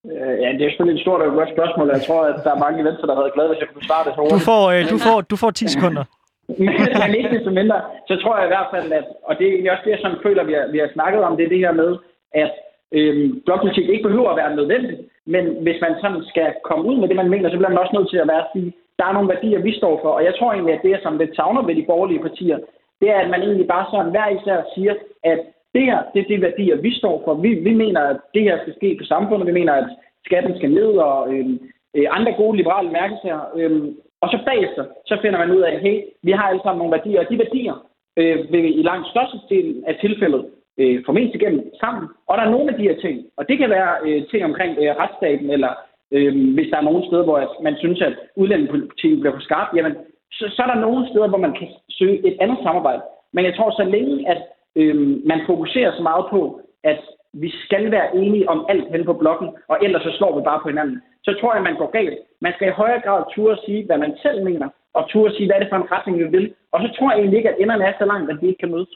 Øh, 0.06 0.36
ja, 0.44 0.48
det 0.58 0.62
er 0.66 0.70
selvfølgelig 0.70 1.00
et 1.00 1.06
stort 1.06 1.22
og 1.22 1.34
godt 1.34 1.50
spørgsmål. 1.56 1.90
Jeg 1.90 2.02
tror, 2.08 2.22
at 2.32 2.44
der 2.44 2.52
er 2.56 2.60
mange 2.66 2.82
i 2.82 2.86
Venstre, 2.88 3.08
der 3.08 3.16
har 3.16 3.22
været 3.22 3.34
glade, 3.34 3.50
hvis 3.50 3.60
jeg 3.64 3.70
kunne 3.74 3.84
starte 3.90 4.10
det 4.10 4.32
Du 4.36 4.40
får, 4.40 4.64
øh, 4.72 4.90
du 4.90 4.98
får, 4.98 5.22
du 5.22 5.36
får 5.36 5.52
10 5.52 5.68
sekunder. 5.68 6.04
Men 7.02 7.16
ikke 7.18 7.36
desto 7.38 7.50
mindre, 7.50 7.78
så 8.08 8.14
tror 8.22 8.38
jeg 8.38 8.46
i 8.46 8.54
hvert 8.54 8.72
fald, 8.74 8.92
at, 8.92 9.08
og 9.24 9.34
det 9.40 9.48
er 9.48 9.72
også 9.72 9.84
det, 9.86 9.92
jeg 9.92 10.00
sådan 10.02 10.24
føler, 10.24 10.44
vi 10.44 10.54
har, 10.54 10.68
vi 10.72 10.78
har 10.78 10.90
snakket 10.94 11.22
om, 11.24 11.38
det 11.38 11.46
er 11.46 11.54
det 11.54 11.66
her 11.66 11.72
med, 11.82 11.92
at 12.34 12.52
øhm, 12.92 13.42
blokpolitik 13.46 13.90
ikke 13.90 14.08
behøver 14.08 14.30
at 14.30 14.40
være 14.42 14.56
nødvendigt, 14.56 15.02
men 15.26 15.44
hvis 15.66 15.80
man 15.82 15.94
sådan 16.02 16.24
skal 16.32 16.54
komme 16.64 16.86
ud 16.90 16.98
med 17.00 17.08
det, 17.08 17.16
man 17.16 17.30
mener, 17.30 17.50
så 17.50 17.58
bliver 17.58 17.74
man 17.74 17.84
også 17.84 17.96
nødt 17.96 18.10
til 18.10 18.18
at 18.18 18.28
være 18.28 18.44
at 18.46 18.52
sige, 18.54 18.74
der 19.00 19.06
er 19.06 19.14
nogle 19.14 19.30
værdier, 19.34 19.60
vi 19.60 19.74
står 19.78 20.00
for. 20.04 20.12
Og 20.18 20.24
jeg 20.24 20.34
tror 20.36 20.52
egentlig, 20.52 20.74
at 20.76 20.84
det, 20.84 21.00
som 21.04 21.18
det 21.18 21.36
savner 21.36 21.62
ved 21.66 21.76
de 21.76 21.86
borgerlige 21.90 22.26
partier, 22.28 22.58
det 23.02 23.10
er, 23.10 23.20
at 23.20 23.30
man 23.30 23.42
egentlig 23.42 23.68
bare 23.68 23.86
sådan 23.92 24.12
hver 24.12 24.30
især 24.30 24.60
siger, 24.76 24.94
at 25.24 25.40
det 25.76 25.84
her, 25.90 26.00
det 26.14 26.20
er 26.22 26.28
de 26.28 26.42
værdier, 26.42 26.76
vi 26.76 26.92
står 27.00 27.22
for. 27.26 27.34
Vi, 27.34 27.50
vi 27.54 27.74
mener, 27.74 28.02
at 28.02 28.18
det 28.34 28.44
her 28.44 28.58
skal 28.62 28.76
ske 28.76 28.98
på 29.00 29.06
samfundet. 29.06 29.48
Vi 29.48 29.60
mener, 29.60 29.74
at 29.74 29.88
skatten 30.26 30.58
skal 30.58 30.72
ned, 30.72 30.92
og 31.08 31.34
øhm, 31.34 31.60
øh, 31.96 32.08
andre 32.10 32.34
gode 32.34 32.58
liberale 32.58 32.92
mærkesager. 32.92 33.42
Øh, 33.56 33.82
og 34.26 34.32
så 34.34 34.40
bagefter, 34.46 34.84
så 35.10 35.16
finder 35.22 35.40
man 35.40 35.52
ud 35.56 35.62
af, 35.62 35.72
at 35.76 35.82
hey, 35.82 35.98
vi 36.28 36.32
har 36.32 36.46
alle 36.48 36.62
sammen 36.64 36.80
nogle 36.82 36.96
værdier, 36.98 37.20
og 37.20 37.30
de 37.30 37.38
værdier 37.44 37.76
øh, 38.20 38.38
vil 38.52 38.80
i 38.80 38.84
langt 38.90 39.08
størstedelen 39.14 39.84
af 39.90 39.96
tilfældet 40.02 40.46
øh, 40.82 40.98
formentlig 41.06 41.42
igennem 41.42 41.62
sammen. 41.82 42.06
Og 42.28 42.38
der 42.38 42.44
er 42.44 42.56
nogle 42.56 42.72
af 42.72 42.78
de 42.78 42.88
her 42.90 42.98
ting, 43.06 43.18
og 43.38 43.44
det 43.50 43.58
kan 43.58 43.70
være 43.70 43.92
øh, 44.06 44.28
ting 44.32 44.42
omkring 44.46 44.72
øh, 44.82 44.96
retsstaten, 45.02 45.50
eller 45.56 45.72
øh, 46.16 46.54
hvis 46.56 46.70
der 46.72 46.78
er 46.78 46.90
nogle 46.90 47.06
steder, 47.08 47.24
hvor 47.24 47.40
man 47.64 47.76
synes, 47.78 48.02
at 48.02 48.14
udlændingepolitikken 48.36 49.20
bliver 49.20 49.36
for 49.36 49.48
skarp, 49.48 49.70
jamen, 49.76 49.96
så, 50.32 50.46
så 50.56 50.60
er 50.64 50.70
der 50.74 50.86
nogle 50.86 51.10
steder, 51.10 51.28
hvor 51.28 51.44
man 51.46 51.54
kan 51.60 51.68
søge 51.90 52.28
et 52.28 52.38
andet 52.42 52.58
samarbejde. 52.64 53.02
Men 53.34 53.46
jeg 53.46 53.56
tror, 53.56 53.70
så 53.72 53.84
længe, 53.84 54.30
at 54.34 54.42
øh, 54.76 54.96
man 55.32 55.40
fokuserer 55.48 55.92
så 55.96 56.04
meget 56.04 56.26
på, 56.30 56.62
at 56.84 57.00
vi 57.34 57.50
skal 57.66 57.92
være 57.92 58.16
enige 58.16 58.50
om 58.50 58.66
alt 58.70 58.88
hen 58.92 59.06
på 59.06 59.14
blokken, 59.14 59.50
og 59.68 59.78
ellers 59.84 60.04
så 60.04 60.12
slår 60.18 60.38
vi 60.38 60.44
bare 60.44 60.60
på 60.64 60.70
hinanden, 60.70 61.02
så 61.24 61.32
tror 61.40 61.54
jeg, 61.54 61.64
man 61.64 61.78
går 61.78 61.92
galt. 61.92 62.20
Man 62.46 62.54
skal 62.56 62.68
i 62.68 62.80
højere 62.82 63.02
grad 63.06 63.22
turde 63.36 63.58
sige, 63.66 63.86
hvad 63.86 63.98
man 63.98 64.14
selv 64.26 64.40
mener, 64.50 64.68
og 64.98 65.10
turde 65.10 65.36
sige, 65.36 65.48
hvad 65.48 65.56
er 65.56 65.64
det 65.64 65.72
for 65.72 65.80
en 65.82 65.92
retning, 65.92 66.16
vi 66.24 66.28
vil. 66.38 66.46
Og 66.74 66.80
så 66.84 66.88
tror 66.96 67.12
jeg 67.12 67.20
egentlig 67.20 67.38
ikke, 67.38 67.50
at 67.50 67.60
enderne 67.60 67.86
er 67.86 67.94
så 68.00 68.06
langt, 68.06 68.32
at 68.32 68.38
vi 68.42 68.48
ikke 68.48 68.62
kan 68.64 68.72
mødes. 68.72 68.92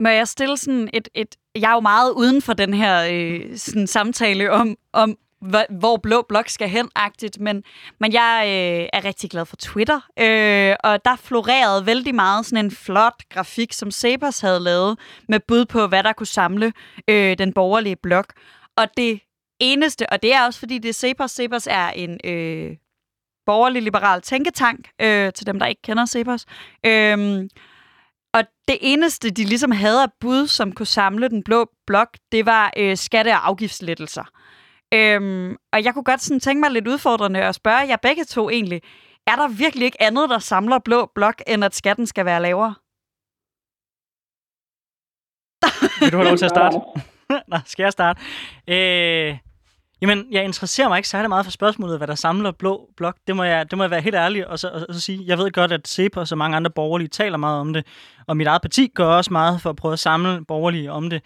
Må 0.00 0.08
jeg 0.08 0.28
stille 0.28 0.56
sådan 0.56 0.88
et, 0.98 1.08
et... 1.14 1.32
Jeg 1.62 1.70
er 1.70 1.74
jo 1.74 1.80
meget 1.92 2.10
uden 2.20 2.42
for 2.42 2.52
den 2.52 2.74
her 2.74 2.94
øh, 3.12 3.56
sådan 3.56 3.86
samtale 3.86 4.50
om, 4.50 4.76
om 4.92 5.18
hvor 5.80 5.96
Blå 6.02 6.22
Blok 6.28 6.48
skal 6.48 6.68
hen-agtigt, 6.68 7.40
men, 7.40 7.64
men 8.00 8.12
jeg 8.12 8.42
øh, 8.44 8.88
er 8.92 9.04
rigtig 9.04 9.30
glad 9.30 9.44
for 9.46 9.56
Twitter, 9.56 10.00
øh, 10.24 10.74
og 10.84 11.04
der 11.04 11.16
florerede 11.16 11.86
vældig 11.86 12.14
meget 12.14 12.46
sådan 12.46 12.64
en 12.64 12.70
flot 12.70 13.18
grafik, 13.30 13.72
som 13.72 13.90
Sabers 13.90 14.40
havde 14.40 14.60
lavet, 14.60 14.98
med 15.28 15.40
bud 15.48 15.64
på, 15.64 15.86
hvad 15.86 16.02
der 16.02 16.12
kunne 16.12 16.26
samle 16.26 16.72
øh, 17.10 17.38
den 17.38 17.52
borgerlige 17.52 17.96
blok. 17.96 18.32
Og 18.76 18.86
det 18.96 19.20
eneste, 19.60 20.12
og 20.12 20.22
det 20.22 20.34
er 20.34 20.46
også 20.46 20.58
fordi, 20.58 20.78
det 20.78 20.88
er 20.88 20.92
Cepos. 20.92 21.30
Cepos 21.30 21.66
er 21.70 21.88
en 21.88 22.20
øh, 22.24 22.76
borgerlig 23.46 23.82
liberal 23.82 24.22
tænketank, 24.22 24.88
øh, 25.02 25.32
til 25.32 25.46
dem, 25.46 25.58
der 25.58 25.66
ikke 25.66 25.82
kender 25.82 26.06
Cepos. 26.06 26.46
Øh, 26.86 27.48
og 28.34 28.42
det 28.68 28.78
eneste, 28.80 29.30
de 29.30 29.44
ligesom 29.44 29.70
havde 29.70 30.02
af 30.02 30.08
bud, 30.20 30.46
som 30.46 30.72
kunne 30.72 30.86
samle 30.86 31.28
den 31.28 31.42
blå 31.42 31.70
blok, 31.86 32.08
det 32.32 32.46
var 32.46 32.72
øh, 32.76 32.96
skatte- 32.96 33.28
og 33.30 33.48
afgiftslettelser. 33.48 34.24
Øhm, 34.94 35.56
og 35.72 35.84
jeg 35.84 35.94
kunne 35.94 36.04
godt 36.04 36.22
sådan 36.22 36.40
tænke 36.40 36.60
mig 36.60 36.70
lidt 36.70 36.88
udfordrende 36.88 37.40
at 37.40 37.54
spørge 37.54 37.88
jer 37.88 37.96
begge 37.96 38.24
to 38.24 38.50
egentlig. 38.50 38.82
Er 39.26 39.36
der 39.36 39.48
virkelig 39.48 39.84
ikke 39.84 40.02
andet, 40.02 40.30
der 40.30 40.38
samler 40.38 40.78
blå 40.78 41.10
blok, 41.14 41.42
end 41.46 41.64
at 41.64 41.74
skatten 41.74 42.06
skal 42.06 42.24
være 42.24 42.42
lavere? 42.42 42.74
Vil 46.00 46.12
du 46.12 46.16
have 46.16 46.28
lov 46.28 46.36
til 46.36 46.44
at 46.44 46.50
starte? 46.50 46.76
Nå, 47.50 47.58
skal 47.66 47.82
jeg 47.82 47.92
starte? 47.92 48.20
Øh, 48.68 49.38
jamen, 50.00 50.26
jeg 50.30 50.44
interesserer 50.44 50.88
mig 50.88 50.96
ikke 50.96 51.08
særlig 51.08 51.28
meget 51.28 51.46
for 51.46 51.50
spørgsmålet, 51.50 51.98
hvad 51.98 52.08
der 52.08 52.14
samler 52.14 52.50
blå 52.50 52.88
blok. 52.96 53.16
Det 53.26 53.36
må 53.36 53.42
jeg, 53.42 53.70
det 53.70 53.78
må 53.78 53.84
jeg 53.84 53.90
være 53.90 54.00
helt 54.00 54.16
ærlig 54.16 54.48
og 54.48 54.58
så, 54.58 54.84
og 54.88 54.94
så 54.94 55.00
sige. 55.00 55.24
Jeg 55.26 55.38
ved 55.38 55.50
godt, 55.52 55.72
at 55.72 55.88
CEPA 55.88 56.20
og 56.20 56.28
så 56.28 56.36
mange 56.36 56.56
andre 56.56 56.70
borgerlige 56.70 57.08
taler 57.08 57.36
meget 57.36 57.60
om 57.60 57.72
det, 57.72 57.86
og 58.26 58.36
mit 58.36 58.46
eget 58.46 58.62
parti 58.62 58.86
gør 58.94 59.06
også 59.06 59.32
meget 59.32 59.60
for 59.60 59.70
at 59.70 59.76
prøve 59.76 59.92
at 59.92 59.98
samle 59.98 60.44
borgerlige 60.44 60.92
om 60.92 61.10
det 61.10 61.22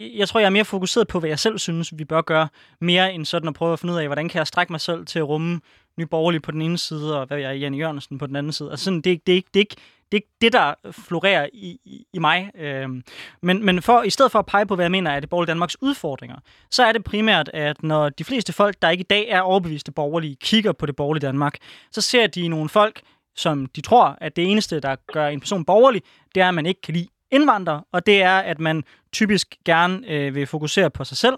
jeg 0.00 0.28
tror, 0.28 0.40
jeg 0.40 0.46
er 0.46 0.50
mere 0.50 0.64
fokuseret 0.64 1.08
på, 1.08 1.18
hvad 1.18 1.28
jeg 1.28 1.38
selv 1.38 1.58
synes, 1.58 1.98
vi 1.98 2.04
bør 2.04 2.20
gøre, 2.20 2.48
mere 2.80 3.12
end 3.12 3.24
sådan 3.24 3.48
at 3.48 3.54
prøve 3.54 3.72
at 3.72 3.78
finde 3.78 3.94
ud 3.94 3.98
af, 3.98 4.06
hvordan 4.06 4.28
kan 4.28 4.38
jeg 4.38 4.46
strække 4.46 4.72
mig 4.72 4.80
selv 4.80 5.06
til 5.06 5.18
at 5.18 5.28
rumme 5.28 5.60
Nye 5.98 6.06
Borgerlige 6.06 6.40
på 6.40 6.50
den 6.50 6.62
ene 6.62 6.78
side, 6.78 7.20
og 7.20 7.26
hvad 7.26 7.38
jeg 7.38 7.50
er 7.50 7.54
Jan 7.54 7.74
Jørgensen 7.74 8.18
på 8.18 8.26
den 8.26 8.36
anden 8.36 8.52
side. 8.52 8.70
Altså 8.70 8.84
sådan, 8.84 9.00
det, 9.00 9.26
det, 9.26 9.26
det, 9.26 9.54
det, 9.54 9.54
det, 9.54 9.54
det 9.54 9.60
er 9.60 9.60
ikke 9.60 9.76
det, 10.12 10.52
der 10.52 10.74
florerer 10.92 11.48
i, 11.52 11.78
i, 11.84 12.06
i 12.12 12.18
mig. 12.18 12.50
Øhm, 12.54 13.02
men 13.42 13.64
men 13.64 13.82
for, 13.82 14.02
i 14.02 14.10
stedet 14.10 14.32
for 14.32 14.38
at 14.38 14.46
pege 14.46 14.66
på, 14.66 14.74
hvad 14.74 14.84
jeg 14.84 14.90
mener 14.90 15.10
er 15.10 15.20
det 15.20 15.28
borgerlige 15.28 15.50
Danmarks 15.50 15.82
udfordringer, 15.82 16.36
så 16.70 16.84
er 16.84 16.92
det 16.92 17.04
primært, 17.04 17.50
at 17.54 17.82
når 17.82 18.08
de 18.08 18.24
fleste 18.24 18.52
folk, 18.52 18.76
der 18.82 18.90
ikke 18.90 19.02
i 19.02 19.06
dag 19.10 19.28
er 19.28 19.40
overbeviste 19.40 19.92
borgerlige, 19.92 20.36
kigger 20.36 20.72
på 20.72 20.86
det 20.86 20.96
borgerlige 20.96 21.26
Danmark, 21.26 21.58
så 21.92 22.00
ser 22.00 22.26
de 22.26 22.48
nogle 22.48 22.68
folk, 22.68 23.00
som 23.36 23.66
de 23.66 23.80
tror, 23.80 24.18
at 24.20 24.36
det 24.36 24.50
eneste, 24.50 24.80
der 24.80 24.96
gør 25.12 25.26
en 25.26 25.40
person 25.40 25.64
borgerlig, 25.64 26.02
det 26.34 26.42
er, 26.42 26.48
at 26.48 26.54
man 26.54 26.66
ikke 26.66 26.80
kan 26.80 26.94
lide 26.94 27.08
indvandrere, 27.30 27.82
og 27.92 28.06
det 28.06 28.22
er, 28.22 28.38
at 28.38 28.60
man 28.60 28.84
typisk 29.12 29.56
gerne 29.64 30.08
øh, 30.08 30.34
vil 30.34 30.46
fokusere 30.46 30.90
på 30.90 31.04
sig 31.04 31.16
selv, 31.16 31.36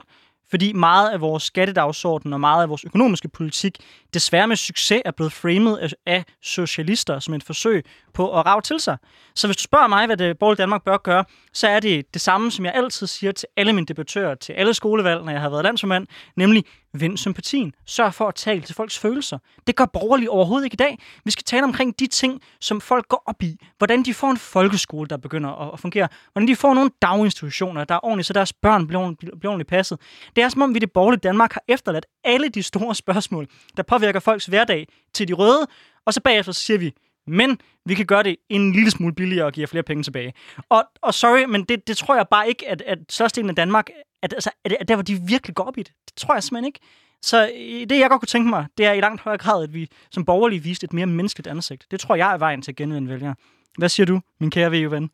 fordi 0.50 0.72
meget 0.72 1.10
af 1.10 1.20
vores 1.20 1.42
skattedagsorden 1.42 2.32
og 2.32 2.40
meget 2.40 2.62
af 2.62 2.68
vores 2.68 2.84
økonomiske 2.84 3.28
politik 3.28 3.78
desværre 4.14 4.48
med 4.48 4.56
succes 4.56 5.02
er 5.04 5.10
blevet 5.10 5.32
framet 5.32 5.94
af 6.06 6.24
socialister 6.42 7.18
som 7.18 7.34
et 7.34 7.44
forsøg 7.44 7.84
på 8.14 8.38
at 8.38 8.46
rave 8.46 8.60
til 8.60 8.80
sig. 8.80 8.96
Så 9.34 9.46
hvis 9.46 9.56
du 9.56 9.62
spørger 9.62 9.86
mig, 9.86 10.06
hvad 10.06 10.16
det 10.16 10.38
borgerlige 10.38 10.62
Danmark 10.62 10.84
bør 10.84 10.96
gøre, 10.96 11.24
så 11.52 11.68
er 11.68 11.80
det 11.80 12.14
det 12.14 12.22
samme, 12.22 12.50
som 12.50 12.64
jeg 12.64 12.74
altid 12.74 13.06
siger 13.06 13.32
til 13.32 13.48
alle 13.56 13.72
mine 13.72 13.86
debattører, 13.86 14.34
til 14.34 14.52
alle 14.52 14.74
skolevalg, 14.74 15.24
når 15.24 15.32
jeg 15.32 15.40
har 15.40 15.50
været 15.50 15.64
landsformand, 15.64 16.06
nemlig 16.36 16.64
vind 16.92 17.18
sympatien. 17.18 17.72
Sørg 17.86 18.14
for 18.14 18.28
at 18.28 18.34
tale 18.34 18.60
til 18.60 18.74
folks 18.74 18.98
følelser. 18.98 19.38
Det 19.66 19.76
gør 19.76 19.84
borgerlige 19.84 20.30
overhovedet 20.30 20.64
ikke 20.64 20.74
i 20.74 20.76
dag. 20.76 20.98
Vi 21.24 21.30
skal 21.30 21.44
tale 21.44 21.64
omkring 21.64 21.98
de 21.98 22.06
ting, 22.06 22.40
som 22.60 22.80
folk 22.80 23.08
går 23.08 23.22
op 23.26 23.42
i. 23.42 23.56
Hvordan 23.78 24.02
de 24.02 24.14
får 24.14 24.30
en 24.30 24.36
folkeskole, 24.36 25.08
der 25.08 25.16
begynder 25.16 25.72
at 25.72 25.80
fungere. 25.80 26.08
Hvordan 26.32 26.48
de 26.48 26.56
får 26.56 26.74
nogle 26.74 26.90
daginstitutioner, 27.02 27.84
der 27.84 27.94
er 27.94 28.04
ordentligt, 28.04 28.26
så 28.26 28.32
deres 28.32 28.52
børn 28.52 28.86
bliver, 28.86 29.14
bliver 29.18 29.52
ordentligt 29.52 29.68
passet. 29.68 30.00
Det 30.36 30.44
er 30.44 30.48
som 30.48 30.62
om, 30.62 30.74
vi 30.74 30.78
det 30.78 30.92
borgerlige 30.92 31.20
Danmark 31.20 31.52
har 31.52 31.62
efterladt 31.68 32.06
alle 32.24 32.48
de 32.48 32.62
store 32.62 32.94
spørgsmål, 32.94 33.46
der 33.76 33.82
påvirker 33.98 34.20
folks 34.20 34.46
hverdag 34.46 34.86
til 35.12 35.28
de 35.28 35.32
røde, 35.32 35.66
og 36.06 36.12
så 36.14 36.20
bagefter 36.22 36.52
så 36.52 36.60
siger 36.60 36.78
vi, 36.78 36.92
men 37.26 37.58
vi 37.86 37.94
kan 37.94 38.06
gøre 38.06 38.22
det 38.22 38.36
en 38.48 38.72
lille 38.72 38.90
smule 38.90 39.14
billigere 39.14 39.46
og 39.46 39.52
give 39.52 39.66
flere 39.66 39.82
penge 39.82 40.02
tilbage. 40.02 40.32
Og, 40.68 40.82
og 41.02 41.14
sorry, 41.14 41.44
men 41.48 41.64
det, 41.64 41.88
det 41.88 41.96
tror 41.96 42.16
jeg 42.16 42.26
bare 42.30 42.48
ikke, 42.48 42.68
at, 42.68 42.82
at 42.82 42.98
størstedelen 43.08 43.50
af 43.50 43.56
Danmark, 43.56 43.90
at, 44.22 44.32
altså, 44.32 44.50
at, 44.64 44.72
at 44.80 44.88
der 44.88 44.94
hvor 44.96 45.02
de 45.02 45.14
virkelig 45.28 45.54
går 45.56 45.64
op 45.64 45.78
i 45.78 45.82
det. 45.82 45.92
Det 46.08 46.16
tror 46.16 46.34
jeg 46.34 46.42
simpelthen 46.42 46.66
ikke. 46.66 46.80
Så 47.22 47.38
øh, 47.42 47.80
det, 47.88 47.98
jeg 47.98 48.10
godt 48.10 48.20
kunne 48.20 48.34
tænke 48.34 48.50
mig, 48.50 48.66
det 48.78 48.86
er 48.86 48.92
i 48.92 49.00
langt 49.00 49.20
højere 49.22 49.38
grad, 49.38 49.62
at 49.62 49.74
vi 49.74 49.88
som 50.10 50.24
borgerlige 50.24 50.62
viste 50.62 50.84
et 50.84 50.92
mere 50.92 51.06
menneskeligt 51.06 51.48
ansigt. 51.48 51.86
Det 51.90 52.00
tror 52.00 52.14
jeg 52.14 52.34
er 52.34 52.38
vejen 52.38 52.62
til 52.62 52.72
at 52.72 52.76
genvinde 52.76 53.08
vælgere. 53.08 53.34
Hvad 53.78 53.88
siger 53.88 54.06
du, 54.06 54.20
min 54.40 54.50
kære 54.50 54.70
VU-ven? 54.70 55.10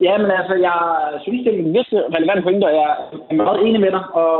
Ja, 0.00 0.18
men 0.18 0.30
altså, 0.30 0.54
jeg 0.54 0.78
synes, 1.22 1.44
det 1.44 1.54
er 1.54 1.58
en 1.58 1.74
vis 1.74 1.88
relevant 2.16 2.42
pointe, 2.44 2.64
og 2.64 2.74
jeg 2.80 2.90
er 3.30 3.34
meget 3.34 3.60
enig 3.66 3.80
med 3.80 3.90
dig. 3.90 4.04
Og 4.22 4.36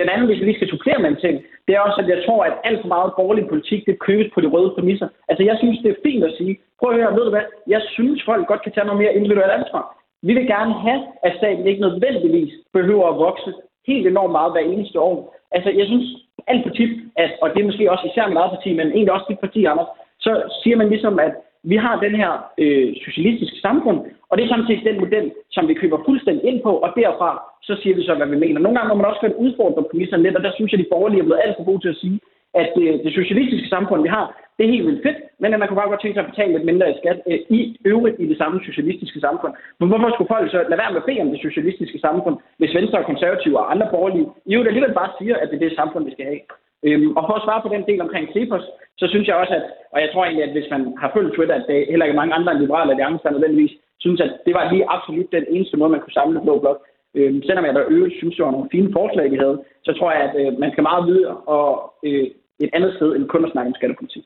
den 0.00 0.08
anden, 0.08 0.26
hvis 0.26 0.40
vi 0.40 0.44
lige 0.44 0.58
skal 0.58 0.70
supplere 0.70 0.98
med 1.02 1.10
en 1.10 1.22
ting, 1.24 1.36
det 1.66 1.72
er 1.74 1.80
også, 1.80 1.98
at 2.02 2.08
jeg 2.08 2.20
tror, 2.26 2.44
at 2.44 2.56
alt 2.68 2.80
for 2.80 2.88
meget 2.88 3.12
borgerlig 3.18 3.46
politik, 3.48 3.80
det 3.86 4.04
købes 4.06 4.28
på 4.34 4.40
de 4.40 4.52
røde 4.54 4.74
præmisser. 4.74 5.08
Altså, 5.28 5.42
jeg 5.44 5.56
synes, 5.58 5.78
det 5.82 5.90
er 5.90 6.04
fint 6.06 6.24
at 6.24 6.36
sige, 6.38 6.58
prøv 6.78 6.90
at 6.90 6.96
høre, 6.96 7.16
ved 7.16 7.24
du 7.24 7.30
hvad, 7.30 7.46
jeg 7.74 7.82
synes, 7.94 8.24
folk 8.24 8.46
godt 8.46 8.62
kan 8.62 8.72
tage 8.72 8.86
noget 8.86 9.02
mere 9.02 9.14
individuelt 9.14 9.56
ansvar. 9.60 9.84
Vi 10.22 10.32
vil 10.34 10.46
gerne 10.46 10.74
have, 10.86 11.00
at 11.26 11.36
staten 11.36 11.66
ikke 11.66 11.80
nødvendigvis 11.86 12.52
behøver 12.72 13.06
at 13.08 13.18
vokse 13.26 13.52
helt 13.86 14.06
enormt 14.06 14.32
meget 14.32 14.52
hver 14.52 14.64
eneste 14.72 15.00
år. 15.00 15.16
Altså, 15.50 15.70
jeg 15.70 15.86
synes 15.86 16.06
alt 16.46 16.62
for 16.66 16.74
tit, 16.74 16.92
at, 17.16 17.30
og 17.42 17.50
det 17.50 17.60
er 17.60 17.64
måske 17.64 17.90
også 17.92 18.06
især 18.06 18.28
mit 18.28 18.36
eget 18.36 18.54
parti, 18.56 18.70
men 18.76 18.86
egentlig 18.86 19.12
også 19.12 19.26
dit 19.28 19.40
parti, 19.40 19.64
Anders, 19.64 19.90
så 20.20 20.30
siger 20.62 20.76
man 20.76 20.88
ligesom, 20.88 21.18
at 21.18 21.32
vi 21.70 21.76
har 21.76 21.94
den 22.06 22.14
her 22.22 22.32
øh, 22.62 22.88
socialistiske 23.06 23.58
samfund, 23.66 23.98
og 24.30 24.34
det 24.36 24.44
er 24.44 24.54
samtidig 24.54 24.84
den 24.84 24.98
model, 25.04 25.26
som 25.50 25.68
vi 25.68 25.74
køber 25.74 25.98
fuldstændig 26.08 26.44
ind 26.50 26.58
på, 26.62 26.72
og 26.84 26.90
derfra 26.96 27.30
så 27.68 27.74
siger 27.82 27.94
vi 27.96 28.02
så, 28.04 28.14
hvad 28.14 28.26
vi 28.26 28.38
mener. 28.44 28.60
Nogle 28.60 28.78
gange 28.78 28.88
må 28.88 28.94
man 28.94 29.10
også 29.10 29.24
godt 29.24 29.42
udfordre 29.44 29.88
præmisserne 29.90 30.22
lidt, 30.22 30.36
og 30.36 30.42
der 30.42 30.52
synes 30.54 30.72
jeg, 30.72 30.80
at 30.80 30.84
de 30.84 30.92
borgerlige 30.94 31.20
er 31.20 31.28
blevet 31.28 31.44
alt 31.44 31.56
for 31.56 31.64
gode 31.70 31.82
til 31.82 31.94
at 31.94 32.00
sige, 32.04 32.18
at 32.60 32.68
det, 32.76 32.86
det 33.04 33.12
socialistiske 33.20 33.68
samfund, 33.74 34.00
vi 34.02 34.10
har, 34.16 34.26
det 34.56 34.62
er 34.64 34.74
helt 34.74 34.86
vildt 34.88 35.04
fedt, 35.06 35.18
men 35.42 35.52
at 35.52 35.58
man 35.58 35.68
kunne 35.68 35.80
bare 35.80 35.92
godt 35.92 36.02
tænke 36.02 36.16
sig 36.16 36.24
at 36.24 36.30
betale 36.32 36.52
lidt 36.52 36.68
mindre 36.70 36.90
i 36.90 36.98
skat 37.00 37.18
øh, 37.30 37.38
i 37.58 37.60
øvrigt 37.92 38.16
i 38.24 38.26
det 38.32 38.38
samme 38.38 38.56
socialistiske 38.68 39.20
samfund. 39.26 39.52
Men 39.78 39.88
hvorfor 39.88 40.08
skulle 40.10 40.32
folk 40.34 40.46
så 40.50 40.58
lade 40.70 40.80
være 40.82 40.92
med 40.92 41.02
at 41.02 41.08
bede 41.08 41.24
om 41.24 41.30
det 41.34 41.40
socialistiske 41.46 41.98
samfund, 42.06 42.36
hvis 42.58 42.74
Venstre 42.78 42.98
og 42.98 43.08
konservative 43.12 43.58
og 43.60 43.70
andre 43.72 43.88
borgerlige 43.94 44.26
i 44.46 44.52
øvrigt 44.54 44.70
alligevel 44.70 44.94
bare 45.00 45.10
siger, 45.18 45.36
at 45.36 45.48
det 45.48 45.56
er 45.56 45.64
det 45.64 45.80
samfund, 45.80 46.04
vi 46.04 46.14
skal 46.16 46.26
have? 46.30 46.42
Øhm, 46.86 47.10
og 47.18 47.22
for 47.28 47.34
at 47.36 47.44
svare 47.46 47.64
på 47.64 47.70
den 47.74 47.84
del 47.90 48.00
omkring 48.06 48.26
Cepos, 48.34 48.64
så 49.00 49.06
synes 49.12 49.26
jeg 49.28 49.36
også, 49.42 49.54
at, 49.58 49.66
og 49.94 49.98
jeg 50.02 50.10
tror 50.10 50.24
egentlig, 50.24 50.44
at 50.46 50.54
hvis 50.56 50.70
man 50.74 50.82
har 51.02 51.10
følt 51.16 51.34
Twitter, 51.34 51.54
at 51.54 51.66
det 51.68 51.90
heller 51.90 52.06
ikke 52.06 52.20
mange 52.20 52.34
andre 52.38 52.52
end 52.52 52.60
liberale 52.60 52.92
alliancer, 52.92 53.24
der 53.24 53.36
nødvendigvis 53.36 53.74
synes, 54.04 54.20
at 54.26 54.32
det 54.46 54.54
var 54.54 54.64
lige 54.72 54.90
absolut 54.94 55.28
den 55.32 55.44
eneste 55.54 55.76
måde, 55.76 55.94
man 55.94 56.02
kunne 56.02 56.18
samle 56.20 56.40
blå 56.46 56.54
blok. 56.62 56.78
Øhm, 57.18 57.42
selvom 57.46 57.64
jeg 57.64 57.74
der 57.74 57.92
øvrigt 57.94 58.18
synes, 58.18 58.34
det 58.36 58.44
var 58.44 58.56
nogle 58.56 58.72
fine 58.74 58.90
forslag, 58.98 59.30
vi 59.30 59.38
havde, 59.44 59.56
så 59.86 59.90
tror 59.98 60.10
jeg, 60.12 60.22
at 60.28 60.34
øh, 60.40 60.58
man 60.62 60.72
skal 60.72 60.82
meget 60.90 61.06
videre 61.10 61.36
og 61.56 61.70
øh, 62.06 62.26
et 62.64 62.70
andet 62.76 62.92
sted 62.96 63.08
end 63.16 63.28
kun 63.28 63.44
at 63.44 63.52
snakke 63.52 63.68
om 63.70 63.78
skattepolitik. 63.78 64.24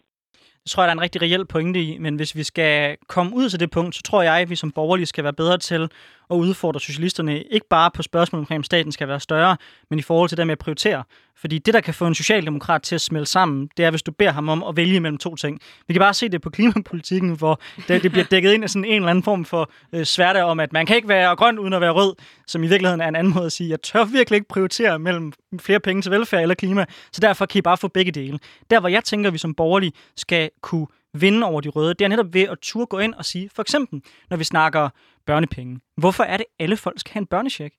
Det 0.63 0.71
tror 0.71 0.83
jeg, 0.83 0.89
der 0.89 0.95
er 0.95 0.99
en 0.99 1.07
rigtig 1.07 1.23
reel 1.23 1.47
pointe 1.47 1.81
i, 1.81 1.99
men 1.99 2.17
hvis 2.17 2.37
vi 2.37 2.43
skal 2.43 2.97
komme 3.09 3.31
ud 3.35 3.49
til 3.49 3.61
det 3.61 3.71
punkt, 3.71 3.95
så 3.95 4.03
tror 4.03 4.23
jeg, 4.23 4.35
at 4.41 4.51
vi 4.51 4.55
som 4.55 4.73
borgerlige 4.73 5.07
skal 5.07 5.25
være 5.25 5.41
bedre 5.43 5.59
til 5.59 5.83
og 6.31 6.39
udfordre 6.39 6.81
socialisterne, 6.81 7.43
ikke 7.43 7.67
bare 7.71 7.91
på 7.91 8.03
spørgsmålet 8.03 8.43
omkring, 8.43 8.59
om 8.59 8.65
staten 8.65 8.93
skal 8.93 9.09
være 9.09 9.21
større, 9.21 9.57
men 9.91 9.99
i 9.99 10.03
forhold 10.03 10.29
til 10.29 10.39
det 10.39 10.47
med 10.47 10.53
at 10.53 10.59
prioritere. 10.59 11.05
Fordi 11.37 11.59
det, 11.59 11.75
der 11.75 11.81
kan 11.81 11.95
få 11.95 12.07
en 12.07 12.15
socialdemokrat 12.15 12.83
til 12.83 12.95
at 12.95 13.01
smelte 13.01 13.31
sammen, 13.31 13.71
det 13.77 13.85
er, 13.85 13.91
hvis 13.91 14.03
du 14.03 14.13
beder 14.13 14.31
ham 14.31 14.49
om 14.49 14.63
at 14.63 14.77
vælge 14.77 15.01
mellem 15.01 15.19
to 15.19 15.37
ting. 15.37 15.61
Vi 15.89 15.95
kan 15.95 16.01
bare 16.01 16.15
se 16.15 16.29
det 16.29 16.43
på 16.43 16.51
klimapolitikken, 16.51 17.31
hvor 17.37 17.61
det, 17.89 18.03
det 18.03 18.13
bliver 18.13 18.25
dækket 18.25 18.53
ind 18.53 18.65
af 18.65 18.71
sådan 18.71 18.85
en 18.85 18.95
eller 18.95 19.09
anden 19.09 19.23
form 19.23 19.45
for 19.45 19.71
øh, 19.93 20.05
sværte 20.05 20.45
om, 20.45 20.61
at 20.61 20.73
man 20.73 20.87
kan 20.87 20.97
ikke 20.97 21.09
være 21.09 21.37
grøn 21.37 21.59
uden 21.59 21.73
at 21.73 21.81
være 21.81 21.91
rød, 21.91 22.15
som 22.47 22.65
i 22.65 22.67
virkeligheden 22.67 23.01
er 23.01 23.09
en 23.09 23.17
anden 23.17 23.35
måde 23.35 23.47
at 23.47 23.53
sige, 23.53 23.71
jeg 23.71 23.83
tør 23.83 24.05
virkelig 24.05 24.37
ikke 24.37 24.49
prioritere 24.49 24.99
mellem 24.99 25.33
flere 25.59 25.81
penge 25.81 26.03
til 26.03 26.11
velfærd 26.11 26.43
eller 26.43 26.55
klima, 26.55 26.85
så 27.13 27.21
derfor 27.21 27.47
kan 27.47 27.59
I 27.59 27.63
bare 27.63 27.77
få 27.77 27.89
begge 27.89 28.13
dele. 28.13 28.39
Der, 28.71 28.81
hvor 28.81 28.89
jeg 28.89 29.05
tænker, 29.05 29.29
at 29.29 29.33
vi 29.33 29.39
som 29.39 29.55
borgerlige 29.55 29.93
skal 30.17 30.51
kunne 30.61 30.87
vinde 31.15 31.47
over 31.47 31.61
de 31.61 31.69
røde, 31.69 31.95
det 31.95 32.05
er 32.05 32.09
netop 32.09 32.35
ved 32.35 32.43
at 32.43 32.59
turde 32.63 32.87
gå 32.87 32.99
ind 32.99 33.15
og 33.15 33.25
sige, 33.25 33.51
for 33.55 33.63
eksempel, 33.63 34.03
når 34.31 34.37
vi 34.37 34.45
snakker 34.45 34.89
børnepenge, 35.27 35.81
hvorfor 35.97 36.25
er 36.25 36.37
det, 36.37 36.47
alle 36.59 36.77
folk 36.77 37.01
skal 37.01 37.13
have 37.13 37.21
en 37.21 37.27
børnecheck? 37.27 37.75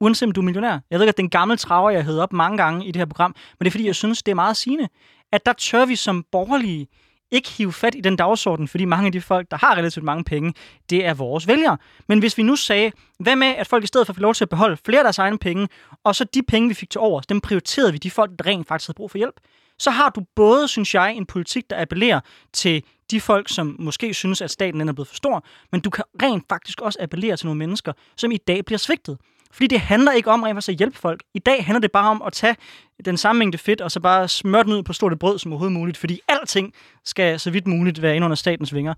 Uanset 0.00 0.26
om 0.26 0.32
du 0.32 0.40
er 0.40 0.44
millionær. 0.44 0.78
Jeg 0.90 0.98
ved 0.98 1.00
ikke, 1.00 1.08
at 1.08 1.16
den 1.16 1.30
gamle 1.30 1.56
traver, 1.56 1.90
jeg 1.90 2.04
hedder 2.04 2.22
op 2.22 2.32
mange 2.32 2.58
gange 2.58 2.86
i 2.86 2.90
det 2.90 2.96
her 2.96 3.06
program, 3.06 3.34
men 3.58 3.64
det 3.64 3.66
er 3.66 3.70
fordi, 3.70 3.86
jeg 3.86 3.94
synes, 3.94 4.22
det 4.22 4.30
er 4.30 4.36
meget 4.36 4.56
sigende, 4.56 4.88
at 5.32 5.46
der 5.46 5.52
tør 5.52 5.84
vi 5.84 5.96
som 5.96 6.24
borgerlige 6.32 6.88
ikke 7.30 7.50
hive 7.50 7.72
fat 7.72 7.94
i 7.94 8.00
den 8.00 8.16
dagsorden, 8.16 8.68
fordi 8.68 8.84
mange 8.84 9.06
af 9.06 9.12
de 9.12 9.20
folk, 9.20 9.50
der 9.50 9.56
har 9.56 9.76
relativt 9.76 10.04
mange 10.04 10.24
penge, 10.24 10.54
det 10.90 11.06
er 11.06 11.14
vores 11.14 11.48
vælgere. 11.48 11.78
Men 12.08 12.18
hvis 12.18 12.38
vi 12.38 12.42
nu 12.42 12.56
sagde, 12.56 12.92
hvad 13.18 13.36
med, 13.36 13.46
at 13.46 13.66
folk 13.66 13.84
i 13.84 13.86
stedet 13.86 14.06
for 14.06 14.12
at 14.12 14.16
få 14.16 14.20
lov 14.20 14.34
til 14.34 14.44
at 14.44 14.48
beholde 14.48 14.76
flere 14.76 14.98
af 14.98 15.04
deres 15.04 15.18
egne 15.18 15.38
penge, 15.38 15.68
og 16.04 16.14
så 16.14 16.24
de 16.24 16.42
penge, 16.42 16.68
vi 16.68 16.74
fik 16.74 16.90
til 16.90 17.00
over, 17.00 17.20
dem 17.20 17.40
prioriterede 17.40 17.92
vi 17.92 17.98
de 17.98 18.10
folk, 18.10 18.30
der 18.38 18.46
rent 18.46 18.68
faktisk 18.68 18.88
havde 18.88 18.96
brug 18.96 19.10
for 19.10 19.18
hjælp, 19.18 19.40
så 19.78 19.90
har 19.90 20.10
du 20.10 20.20
både, 20.36 20.68
synes 20.68 20.94
jeg, 20.94 21.14
en 21.14 21.26
politik, 21.26 21.70
der 21.70 21.80
appellerer 21.82 22.20
til 22.52 22.82
de 23.10 23.20
folk, 23.20 23.48
som 23.48 23.76
måske 23.78 24.14
synes, 24.14 24.40
at 24.40 24.50
staten 24.50 24.88
er 24.88 24.92
blevet 24.92 25.08
for 25.08 25.14
stor, 25.14 25.44
men 25.72 25.80
du 25.80 25.90
kan 25.90 26.04
rent 26.22 26.44
faktisk 26.48 26.80
også 26.80 26.98
appellere 27.02 27.36
til 27.36 27.46
nogle 27.46 27.58
mennesker, 27.58 27.92
som 28.16 28.32
i 28.32 28.36
dag 28.36 28.64
bliver 28.64 28.78
svigtet. 28.78 29.18
Fordi 29.52 29.66
det 29.66 29.80
handler 29.80 30.12
ikke 30.12 30.30
om 30.30 30.42
rent 30.42 30.68
at 30.68 30.74
hjælpe 30.74 30.98
folk. 30.98 31.22
I 31.34 31.38
dag 31.38 31.64
handler 31.64 31.80
det 31.80 31.92
bare 31.92 32.10
om 32.10 32.22
at 32.26 32.32
tage 32.32 32.56
den 33.04 33.16
samme 33.16 33.38
mængde 33.38 33.58
fedt, 33.58 33.80
og 33.80 33.90
så 33.90 34.00
bare 34.00 34.28
smøre 34.28 34.64
den 34.64 34.72
ud 34.72 34.82
på 34.82 34.92
stort 34.92 35.18
brød 35.18 35.38
som 35.38 35.52
overhovedet 35.52 35.78
muligt, 35.78 35.98
fordi 35.98 36.20
alting 36.28 36.74
skal 37.04 37.40
så 37.40 37.50
vidt 37.50 37.66
muligt 37.66 38.02
være 38.02 38.16
ind 38.16 38.24
under 38.24 38.34
statens 38.34 38.74
vinger. 38.74 38.94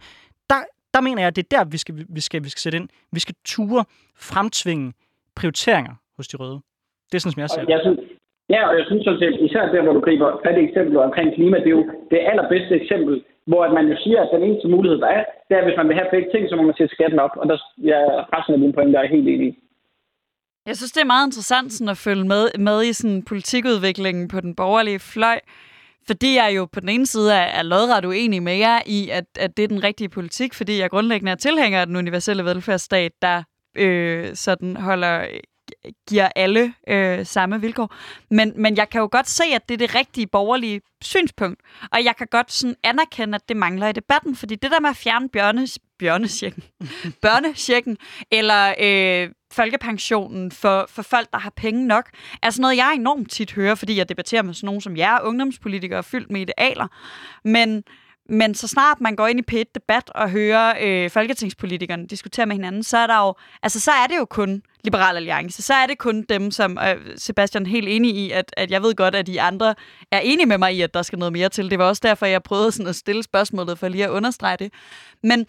Der, 0.51 0.63
der 0.95 1.01
mener 1.01 1.23
jeg, 1.23 1.27
at 1.27 1.37
det 1.37 1.43
er 1.43 1.57
der, 1.59 1.65
vi 1.65 1.77
skal, 1.77 2.07
vi, 2.09 2.21
skal, 2.21 2.45
vi 2.45 2.49
skal 2.49 2.61
sætte 2.61 2.79
ind. 2.79 2.89
Vi 3.13 3.21
skal 3.21 3.35
ture 3.45 3.85
fremtvinge 4.17 4.93
prioriteringer 5.37 5.95
hos 6.17 6.29
de 6.29 6.37
røde. 6.37 6.61
Det 7.13 7.15
er 7.15 7.19
sådan, 7.19 7.33
som 7.33 7.41
jeg 7.41 7.51
ser 7.51 7.61
det. 7.61 7.69
Jeg 7.69 7.81
synes, 7.85 7.99
ja, 8.55 8.61
og 8.69 8.75
jeg 8.79 8.85
synes 8.87 9.05
sådan 9.05 9.23
set, 9.23 9.37
især 9.47 9.73
der, 9.73 9.83
hvor 9.83 9.93
du 9.97 10.03
griber 10.07 10.41
fat 10.45 10.59
i 10.59 10.65
eksemplet 10.69 11.07
omkring 11.09 11.35
klima, 11.35 11.57
det 11.59 11.71
er 11.71 11.79
jo 11.81 11.87
det 12.13 12.21
allerbedste 12.31 12.75
eksempel, 12.83 13.15
hvor 13.51 13.63
man 13.79 13.87
jo 13.93 13.97
siger, 14.05 14.21
at 14.23 14.31
den 14.35 14.43
eneste 14.43 14.69
mulighed, 14.69 14.99
der 15.05 15.11
er, 15.19 15.25
det 15.47 15.53
er, 15.55 15.61
at 15.63 15.67
hvis 15.69 15.81
man 15.81 15.89
vil 15.89 15.99
have 16.01 16.13
begge 16.15 16.31
ting, 16.31 16.43
så 16.49 16.57
må 16.57 16.63
man 16.63 16.79
sætte 16.79 16.95
skatten 16.95 17.19
op. 17.19 17.35
Og 17.41 17.49
der 17.49 17.57
ja, 17.91 18.01
resten 18.35 18.55
af 18.55 18.61
mine 18.61 18.73
pointer 18.73 19.01
er 19.01 19.15
helt 19.15 19.29
enig 19.29 19.49
i. 19.49 19.59
Jeg 20.67 20.77
synes, 20.77 20.93
det 20.93 21.01
er 21.01 21.13
meget 21.15 21.27
interessant 21.27 21.73
sådan, 21.73 21.89
at 21.89 21.97
følge 21.97 22.25
med, 22.25 22.45
med 22.59 22.83
i 22.85 22.93
sådan, 22.93 23.23
politikudviklingen 23.23 24.29
på 24.29 24.41
den 24.41 24.55
borgerlige 24.57 24.99
fløj. 24.99 25.39
Fordi 26.07 26.37
jeg 26.37 26.53
jo 26.57 26.65
på 26.73 26.81
den 26.81 26.89
ene 26.89 27.07
side 27.07 27.33
er, 27.33 27.47
er 27.59 27.63
lodret 27.63 28.05
uenig 28.05 28.43
med 28.43 28.57
jer 28.57 28.79
i, 28.87 29.09
at, 29.13 29.25
at 29.41 29.57
det 29.57 29.63
er 29.63 29.69
den 29.69 29.85
rigtige 29.85 30.09
politik, 30.09 30.55
fordi 30.55 30.81
jeg 30.81 30.91
grundlæggende 30.91 31.33
er 31.33 31.37
tilhænger 31.37 31.81
af 31.81 31.87
den 31.87 31.97
universelle 31.97 32.45
velfærdsstat, 32.45 33.13
der 33.23 33.43
øh, 33.77 34.27
sådan 34.35 34.77
holder 34.77 35.27
giver 36.09 36.29
alle 36.37 36.75
øh, 36.89 37.27
samme 37.27 37.61
vilkår. 37.61 37.95
Men, 38.31 38.53
men 38.57 38.77
jeg 38.77 38.89
kan 38.91 39.01
jo 39.01 39.09
godt 39.13 39.29
se, 39.29 39.45
at 39.55 39.69
det 39.69 39.75
er 39.75 39.79
det 39.87 39.95
rigtige 39.95 40.27
borgerlige 40.27 40.81
synspunkt. 41.03 41.61
Og 41.93 42.05
jeg 42.05 42.17
kan 42.17 42.27
godt 42.31 42.53
sådan 42.53 42.77
anerkende, 42.83 43.35
at 43.35 43.49
det 43.49 43.57
mangler 43.57 43.89
i 43.89 43.93
debatten. 43.93 44.37
Fordi 44.37 44.55
det 44.55 44.71
der 44.71 44.81
med 44.81 44.91
at 44.91 44.97
fjerne 44.97 45.29
bjørnes, 45.29 45.79
bjørnesjekken, 45.99 46.63
børnesjekken, 47.23 47.97
eller 48.31 48.75
øh, 48.81 49.31
folkepensionen 49.53 50.53
for, 50.53 50.87
for 50.89 51.03
folk, 51.03 51.33
der 51.33 51.39
har 51.39 51.53
penge 51.57 51.87
nok, 51.87 52.11
er 52.43 52.51
sådan 52.51 52.63
noget, 52.63 52.77
jeg 52.77 52.95
enormt 52.95 53.31
tit 53.31 53.53
hører, 53.53 53.75
fordi 53.75 53.97
jeg 53.97 54.09
debatterer 54.09 54.43
med 54.43 54.55
sådan 54.55 54.67
nogen 54.67 54.81
som 54.81 54.97
jer, 54.97 55.21
ungdomspolitikere, 55.21 56.03
fyldt 56.03 56.31
med 56.31 56.41
idealer. 56.41 56.87
Men 57.45 57.85
men 58.29 58.55
så 58.55 58.69
snart 58.69 59.01
man 59.01 59.17
går 59.17 59.27
ind 59.27 59.39
i 59.39 59.43
p 59.43 59.53
debat 59.75 60.11
og 60.11 60.31
hører 60.31 60.75
øh, 60.81 61.11
folketingspolitikerne 61.11 62.07
diskutere 62.07 62.47
med 62.47 62.57
hinanden, 62.57 62.83
så 62.83 62.99
er 62.99 63.07
der 63.07 63.27
jo, 63.27 63.35
altså 63.63 63.81
så 63.81 63.91
er 63.91 64.07
det 64.07 64.17
jo 64.17 64.25
kun 64.25 64.63
Liberal 64.85 65.17
Alliance. 65.17 65.63
Så 65.63 65.75
er 65.75 65.87
det 65.87 65.99
kun 65.99 66.23
dem, 66.23 66.51
som 66.51 66.79
øh, 66.79 66.97
Sebastian 67.17 67.67
er 67.67 67.71
helt 67.71 67.89
enig 67.89 68.17
i, 68.17 68.31
at, 68.31 68.55
at 68.57 68.71
jeg 68.71 68.83
ved 68.83 68.95
godt, 68.95 69.15
at 69.15 69.27
de 69.27 69.41
andre 69.41 69.75
er 70.13 70.21
enige 70.21 70.47
med 70.47 70.59
mig 70.59 70.77
i, 70.77 70.81
at 70.81 70.95
der 70.95 71.03
skal 71.03 71.19
noget 71.19 71.33
mere 71.33 71.49
til. 71.49 71.71
Det 71.71 71.79
var 71.79 71.85
også 71.85 72.01
derfor, 72.05 72.27
jeg 72.27 72.43
prøvede 72.43 72.73
sådan 72.73 72.87
at 72.87 72.97
stille 72.97 73.23
spørgsmålet 73.23 73.79
for 73.79 73.89
lige 73.89 74.05
at 74.05 74.11
understrege 74.11 74.57
det. 74.57 74.73
Men, 75.23 75.47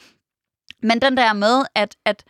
men 0.83 1.01
den 1.01 1.17
der 1.17 1.33
med, 1.33 1.65
at, 1.75 1.95
at 2.05 2.23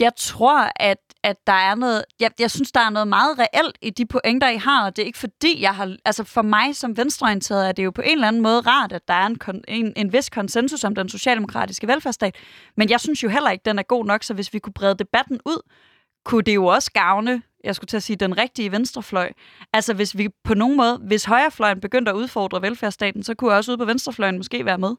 jeg 0.00 0.12
tror, 0.16 0.70
at, 0.76 0.98
at 1.22 1.36
der 1.46 1.52
er 1.52 1.74
noget... 1.74 2.04
Jeg, 2.20 2.30
jeg 2.38 2.50
synes, 2.50 2.72
der 2.72 2.80
er 2.80 2.90
noget 2.90 3.08
meget 3.08 3.38
reelt 3.38 3.78
i 3.82 3.90
de 3.90 4.06
pointer, 4.06 4.48
I 4.48 4.56
har, 4.56 4.84
og 4.84 4.96
det 4.96 5.02
er 5.02 5.06
ikke 5.06 5.18
fordi, 5.18 5.62
jeg 5.62 5.74
har... 5.74 5.96
Altså 6.04 6.24
for 6.24 6.42
mig 6.42 6.76
som 6.76 6.96
venstreorienteret 6.96 7.68
er 7.68 7.72
det 7.72 7.84
jo 7.84 7.90
på 7.90 8.02
en 8.02 8.10
eller 8.10 8.28
anden 8.28 8.42
måde 8.42 8.60
rart, 8.60 8.92
at 8.92 9.08
der 9.08 9.14
er 9.14 9.26
en, 9.26 9.38
en, 9.68 9.92
en 9.96 10.12
vis 10.12 10.30
konsensus 10.30 10.84
om 10.84 10.94
den 10.94 11.08
socialdemokratiske 11.08 11.88
velfærdsstat. 11.88 12.34
Men 12.76 12.90
jeg 12.90 13.00
synes 13.00 13.22
jo 13.22 13.28
heller 13.28 13.50
ikke, 13.50 13.62
den 13.64 13.78
er 13.78 13.82
god 13.82 14.04
nok, 14.04 14.22
så 14.22 14.34
hvis 14.34 14.52
vi 14.52 14.58
kunne 14.58 14.72
brede 14.72 14.94
debatten 14.94 15.40
ud, 15.46 15.62
kunne 16.24 16.42
det 16.42 16.54
jo 16.54 16.66
også 16.66 16.92
gavne 16.92 17.42
jeg 17.64 17.76
skulle 17.76 17.88
til 17.88 17.96
at 17.96 18.02
sige, 18.02 18.16
den 18.16 18.38
rigtige 18.38 18.72
venstrefløj. 18.72 19.32
Altså 19.72 19.94
hvis 19.94 20.18
vi 20.18 20.28
på 20.44 20.54
nogen 20.54 20.76
måde, 20.76 20.98
hvis 21.06 21.24
højrefløjen 21.24 21.80
begyndte 21.80 22.10
at 22.10 22.16
udfordre 22.16 22.62
velfærdsstaten, 22.62 23.22
så 23.22 23.34
kunne 23.34 23.52
også 23.52 23.72
ude 23.72 23.78
på 23.78 23.84
venstrefløjen 23.84 24.36
måske 24.36 24.64
være 24.64 24.78
med. 24.78 24.94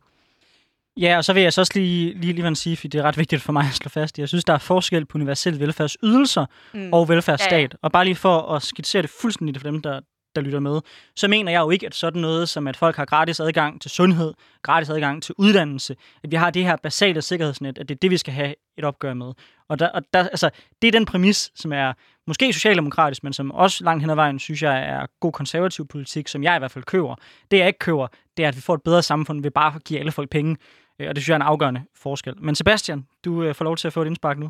Ja, 0.97 1.17
og 1.17 1.25
så 1.25 1.34
vil 1.34 1.43
jeg 1.43 1.54
så 1.54 1.62
også 1.62 1.71
lige, 1.75 2.13
lige, 2.13 2.34
lige 2.34 2.56
sige, 2.56 2.77
for 2.77 2.88
det 2.88 2.99
er 2.99 3.04
ret 3.04 3.17
vigtigt 3.17 3.41
for 3.41 3.51
mig 3.51 3.65
at 3.65 3.73
slå 3.73 3.89
fast. 3.89 4.19
Jeg 4.19 4.27
synes, 4.27 4.45
der 4.45 4.54
er 4.54 4.58
forskel 4.58 5.06
på 5.06 5.17
universelle 5.17 5.60
velfærdsydelser 5.60 6.45
mm. 6.73 6.93
og 6.93 7.10
velfærdsstat. 7.10 7.51
Ja, 7.51 7.60
ja. 7.60 7.67
Og 7.82 7.91
bare 7.91 8.06
lige 8.06 8.15
for 8.15 8.56
at 8.56 8.62
skitsere 8.62 9.01
det 9.01 9.10
fuldstændig 9.21 9.62
for 9.62 9.71
dem, 9.71 9.82
der, 9.82 9.99
der 10.36 10.41
lytter 10.41 10.60
med, 10.60 10.82
så 11.15 11.27
mener 11.27 11.51
jeg 11.51 11.60
jo 11.60 11.69
ikke, 11.69 11.86
at 11.86 11.95
sådan 11.95 12.21
noget 12.21 12.49
som, 12.49 12.67
at 12.67 12.77
folk 12.77 12.95
har 12.95 13.06
gratis 13.06 13.39
adgang 13.39 13.82
til 13.82 13.91
sundhed, 13.91 14.34
gratis 14.62 14.89
adgang 14.89 15.23
til 15.23 15.36
uddannelse, 15.38 15.95
at 16.23 16.32
vi 16.32 16.36
har 16.36 16.49
det 16.49 16.63
her 16.63 16.75
basale 16.75 17.21
sikkerhedsnet, 17.21 17.77
at 17.77 17.89
det 17.89 17.95
er 17.95 17.99
det, 17.99 18.12
vi 18.12 18.17
skal 18.17 18.34
have 18.34 18.56
et 18.77 18.84
opgør 18.84 19.13
med. 19.13 19.34
Og, 19.69 19.80
der, 19.80 19.89
og 19.89 20.01
der, 20.13 20.19
altså, 20.19 20.49
det 20.82 20.88
er 20.88 20.91
den 20.91 21.06
præmis, 21.06 21.51
som 21.56 21.73
er 21.73 21.93
måske 22.27 22.54
socialdemokratisk, 22.54 23.23
men 23.23 23.34
som 23.34 23.51
også 23.51 23.84
langt 23.84 24.04
hen 24.04 24.10
ad 24.10 24.15
vejen, 24.15 24.39
synes 24.39 24.63
jeg 24.63 24.89
er 24.89 25.06
god 25.19 25.32
konservativ 25.32 25.88
politik, 25.88 26.27
som 26.27 26.43
jeg 26.43 26.56
i 26.56 26.60
hvert 26.60 26.71
fald 26.71 26.84
køber. 26.84 27.15
Det 27.51 27.58
jeg 27.58 27.67
ikke 27.67 27.80
køber, 27.80 28.08
det 28.38 28.45
er, 28.45 28.49
at 28.49 28.56
vi 28.56 28.62
får 28.62 28.73
et 28.73 28.82
bedre 28.84 29.04
samfund 29.04 29.41
ved 29.41 29.51
bare 29.51 29.75
at 29.75 29.84
give 29.84 29.99
alle 29.99 30.12
folk 30.12 30.30
penge. 30.30 30.58
Øh, 31.02 31.10
og 31.10 31.16
det 31.16 31.24
synes 31.24 31.30
jeg 31.30 31.34
er 31.34 31.44
en 31.46 31.52
afgørende 31.54 31.82
forskel. 31.96 32.34
Men 32.38 32.56
Sebastian, 32.56 33.06
du 33.26 33.44
øh, 33.44 33.56
får 33.56 33.66
lov 33.66 33.76
til 33.78 33.88
at 33.88 33.94
få 33.94 34.02
et 34.02 34.08
indspark 34.08 34.38
nu. 34.40 34.50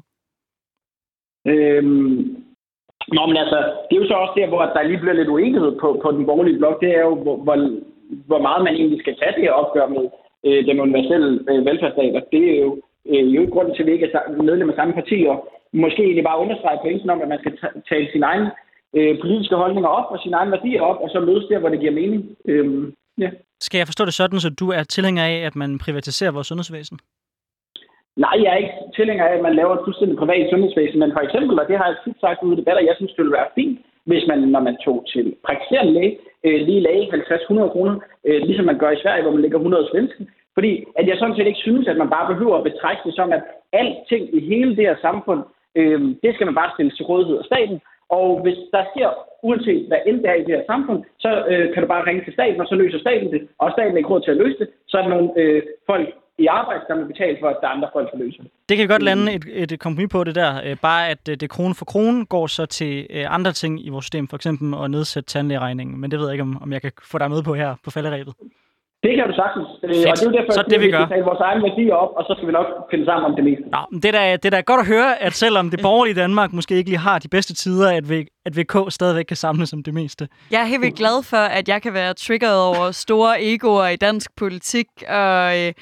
Øhm, 1.48 2.42
Nå, 3.08 3.22
men 3.26 3.38
altså, 3.38 3.58
det 3.88 3.96
er 3.96 4.02
jo 4.02 4.08
så 4.08 4.14
også 4.14 4.34
der, 4.40 4.48
hvor 4.48 4.62
der 4.62 4.84
lige 4.84 5.00
bliver 5.00 5.14
lidt 5.14 5.34
uenighed 5.36 5.72
på, 5.82 6.00
på 6.04 6.12
den 6.12 6.26
borgerlige 6.26 6.58
blok. 6.58 6.82
Det 6.82 6.90
er 6.98 7.04
jo, 7.10 7.16
hvor, 7.16 7.36
hvor, 7.46 7.56
hvor 8.30 8.42
meget 8.48 8.64
man 8.64 8.76
egentlig 8.76 9.00
skal 9.00 9.16
tage 9.16 9.34
det 9.36 9.44
her 9.44 9.52
opgør 9.52 9.88
med 9.88 10.06
øh, 10.48 10.66
den 10.68 10.80
universelle 10.80 11.30
øh, 11.50 11.66
velfærdsstat. 11.66 12.16
Og 12.20 12.24
det 12.32 12.44
er 12.52 12.60
jo, 12.66 12.72
øh, 13.12 13.36
jo 13.36 13.42
ikke 13.42 13.54
grunden 13.54 13.76
til, 13.76 13.84
at 13.84 13.88
vi 13.88 13.92
ikke 13.92 14.12
er 14.14 14.44
medlem 14.44 14.70
af 14.70 14.76
samme 14.76 14.94
parti, 14.94 15.18
og 15.32 15.38
måske 15.74 16.04
egentlig 16.04 16.24
bare 16.24 16.42
understrege 16.44 16.80
pointen 16.82 17.10
om, 17.10 17.22
at 17.22 17.28
man 17.28 17.40
skal 17.40 17.54
tale 17.90 18.08
sine 18.12 18.26
egne 18.26 18.52
øh, 18.98 19.20
politiske 19.22 19.56
holdninger 19.56 19.90
op 19.90 20.12
og 20.14 20.20
sine 20.24 20.36
egne 20.36 20.52
værdier 20.52 20.82
op, 20.82 21.00
og 21.04 21.10
så 21.10 21.20
mødes 21.20 21.46
der, 21.50 21.60
hvor 21.60 21.70
det 21.70 21.80
giver 21.80 22.00
mening. 22.02 22.38
Øh, 22.46 22.92
ja. 23.18 23.30
Skal 23.66 23.78
jeg 23.78 23.88
forstå 23.88 24.04
det 24.06 24.14
sådan, 24.14 24.40
så 24.40 24.50
du 24.62 24.68
er 24.78 24.84
tilhænger 24.84 25.24
af, 25.34 25.38
at 25.48 25.56
man 25.56 25.72
privatiserer 25.86 26.32
vores 26.32 26.48
sundhedsvæsen? 26.48 26.98
Nej, 28.26 28.36
jeg 28.44 28.50
er 28.54 28.62
ikke 28.64 28.78
tilhænger 28.98 29.26
af, 29.26 29.34
at 29.38 29.44
man 29.48 29.56
laver 29.60 29.74
et 29.76 29.86
fuldstændig 29.86 30.18
privat 30.18 30.50
sundhedsvæsen, 30.52 31.00
men 31.00 31.12
for 31.16 31.22
eksempel, 31.28 31.60
og 31.60 31.66
det 31.70 31.78
har 31.78 31.88
jeg 31.88 31.98
tit 32.04 32.20
sagt 32.22 32.44
ude 32.44 32.56
i 32.56 32.60
debatter, 32.60 32.90
jeg 32.90 32.96
synes, 32.98 33.12
det 33.12 33.22
ville 33.24 33.40
være 33.40 33.54
fint, 33.60 33.80
hvis 34.10 34.24
man, 34.28 34.40
når 34.56 34.62
man 34.68 34.78
tog 34.86 34.98
til 35.14 35.26
praktiserende 35.46 35.94
læge, 35.94 36.18
øh, 36.46 36.60
lige 36.68 36.86
lagde 36.88 37.10
50-100 37.12 37.70
kroner, 37.74 37.96
øh, 38.28 38.42
ligesom 38.48 38.66
man 38.66 38.80
gør 38.82 38.92
i 38.92 39.02
Sverige, 39.04 39.24
hvor 39.24 39.32
man 39.36 39.42
lægger 39.42 39.58
100 39.58 39.90
svenske. 39.92 40.28
Fordi 40.56 40.72
at 41.00 41.08
jeg 41.08 41.18
sådan 41.18 41.36
set 41.36 41.48
ikke 41.48 41.66
synes, 41.68 41.88
at 41.88 41.98
man 41.98 42.10
bare 42.16 42.32
behøver 42.34 42.58
at 42.58 42.68
betragte 42.70 43.04
det 43.08 43.16
som, 43.16 43.32
at 43.38 43.44
alting 43.74 44.24
i 44.38 44.40
hele 44.52 44.76
det 44.78 44.86
her 44.88 44.98
samfund, 45.02 45.42
øh, 45.80 46.02
det 46.24 46.32
skal 46.34 46.48
man 46.48 46.56
bare 46.56 46.74
stille 46.76 46.92
til 46.92 47.06
rådighed 47.06 47.38
af 47.38 47.46
staten. 47.46 47.78
Og 48.18 48.42
hvis 48.44 48.60
der 48.74 48.84
sker, 48.92 49.10
uanset 49.48 49.88
hvad 49.88 50.02
end 50.08 50.18
det 50.22 50.30
er 50.30 50.40
i 50.40 50.46
det 50.48 50.56
her 50.58 50.70
samfund, 50.74 51.00
så 51.24 51.32
øh, 51.52 51.74
kan 51.74 51.84
du 51.84 51.88
bare 51.88 52.08
ringe 52.08 52.24
til 52.24 52.34
staten, 52.34 52.62
og 52.62 52.68
så 52.68 52.76
løser 52.76 53.00
staten 53.00 53.32
det. 53.34 53.42
Og 53.62 53.72
staten 53.72 53.94
er 53.94 53.98
ikke 53.98 54.14
råd 54.14 54.22
til 54.22 54.36
at 54.36 54.42
løse 54.44 54.60
det, 54.62 54.68
så 54.88 54.98
er 54.98 55.02
der 55.02 55.10
nogle 55.16 55.30
øh, 55.42 55.62
folk 55.90 56.08
i 56.38 56.46
arbejde, 56.46 56.82
der 56.88 56.96
må 56.96 57.04
betale 57.14 57.38
for, 57.42 57.48
at 57.48 57.58
der 57.62 57.68
er 57.68 57.72
andre 57.72 57.90
folk, 57.94 58.12
der 58.12 58.18
løser 58.18 58.42
det. 58.44 58.52
Det 58.70 58.78
kan 58.78 58.84
vi 58.84 58.94
godt 58.94 59.04
lande 59.04 59.34
et, 59.34 59.72
et 59.72 59.80
kompromis 59.80 60.12
på 60.12 60.24
det 60.24 60.36
der. 60.36 60.52
Øh, 60.66 60.76
bare 60.82 61.10
at 61.10 61.30
øh, 61.30 61.36
det 61.42 61.50
krone 61.50 61.76
for 61.76 61.86
krone 61.86 62.26
går 62.26 62.48
så 62.48 62.66
til 62.66 63.08
øh, 63.10 63.36
andre 63.38 63.52
ting 63.52 63.86
i 63.86 63.90
vores 63.90 64.06
system, 64.06 64.28
for 64.28 64.36
eksempel 64.36 64.68
at 64.84 64.92
nedsætte 64.92 65.28
tandlægeregningen. 65.28 66.02
Men 66.02 66.12
det 66.12 66.20
ved 66.20 66.26
jeg 66.28 66.34
ikke, 66.34 66.48
om, 66.50 66.64
om 66.64 66.74
jeg 66.74 66.82
kan 66.82 66.92
få 67.12 67.18
dig 67.18 67.30
med 67.30 67.44
på 67.44 67.54
her 67.54 67.76
på 67.84 67.92
falderæbet. 67.92 68.34
Det 69.04 69.12
kan 69.18 69.26
du 69.30 69.34
sagtens. 69.42 69.68
Fedt. 69.82 70.08
Og 70.10 70.16
det 70.18 70.26
er 70.26 70.30
jo 70.32 70.36
derfor, 70.38 70.52
så 70.52 70.64
det, 70.70 70.80
vi, 70.80 70.86
vi 70.86 70.92
gør. 70.92 71.06
skal 71.06 71.24
vores 71.32 71.40
egne 71.40 71.62
værdier 71.68 71.96
op, 72.04 72.12
og 72.18 72.24
så 72.28 72.32
skal 72.38 72.48
vi 72.48 72.54
nok 72.60 72.68
finde 72.92 73.06
sammen 73.06 73.26
om 73.30 73.36
det 73.36 73.44
meste. 73.50 73.64
Nå, 73.76 73.82
det, 74.04 74.06
er 74.06 74.12
da, 74.12 74.32
det 74.42 74.46
er 74.46 74.50
da 74.50 74.62
godt 74.72 74.80
at 74.80 74.88
høre, 74.88 75.22
at 75.22 75.34
selvom 75.34 75.70
det 75.70 75.80
borgerlige 75.82 76.16
Danmark 76.24 76.54
måske 76.54 76.76
ikke 76.76 76.90
lige 76.90 77.00
har 77.10 77.20
de 77.20 77.28
bedste 77.28 77.54
tider, 77.56 77.90
at, 77.98 78.10
v, 78.10 78.14
at 78.46 78.54
VK 78.58 78.76
stadigvæk 78.90 79.26
kan 79.26 79.38
samles 79.38 79.74
om 79.74 79.84
det 79.84 79.94
meste. 79.94 80.28
Jeg 80.52 80.62
er 80.62 80.66
helt 80.66 80.82
vildt 80.82 80.96
glad 80.96 81.24
for, 81.32 81.44
at 81.60 81.70
jeg 81.70 81.82
kan 81.82 81.94
være 81.94 82.14
triggeret 82.14 82.60
over 82.70 82.92
store 82.92 83.34
egoer 83.44 83.88
i 83.88 83.96
dansk 83.96 84.30
politik, 84.38 84.88
og 85.10 85.60
øh, 85.60 85.74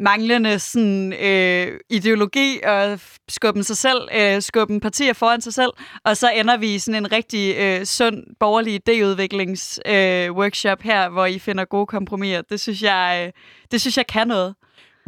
manglende 0.00 0.58
sådan, 0.58 1.12
øh, 1.12 1.80
ideologi 1.90 2.60
og 2.64 3.00
skubben 3.28 3.64
sig 3.64 3.76
selv, 3.76 4.08
øh, 4.14 4.42
skubben 4.42 4.80
partier 4.80 5.12
foran 5.12 5.40
sig 5.40 5.54
selv, 5.54 5.70
og 6.04 6.16
så 6.16 6.30
ender 6.30 6.56
vi 6.56 6.74
i 6.74 6.78
sådan 6.78 7.04
en 7.04 7.12
rigtig 7.12 7.56
øh, 7.58 7.84
sund 7.84 8.24
borgerlig 8.40 8.74
idéudviklingsworkshop 8.74 10.30
øh, 10.30 10.36
workshop 10.36 10.82
her, 10.82 11.08
hvor 11.08 11.26
I 11.26 11.38
finder 11.38 11.64
gode 11.64 11.86
kompromiser. 11.86 12.42
Det 12.42 12.60
synes 12.60 12.82
jeg, 12.82 13.22
øh, 13.26 13.32
det 13.70 13.80
synes 13.80 13.96
jeg 13.96 14.06
kan 14.06 14.28
noget. 14.28 14.54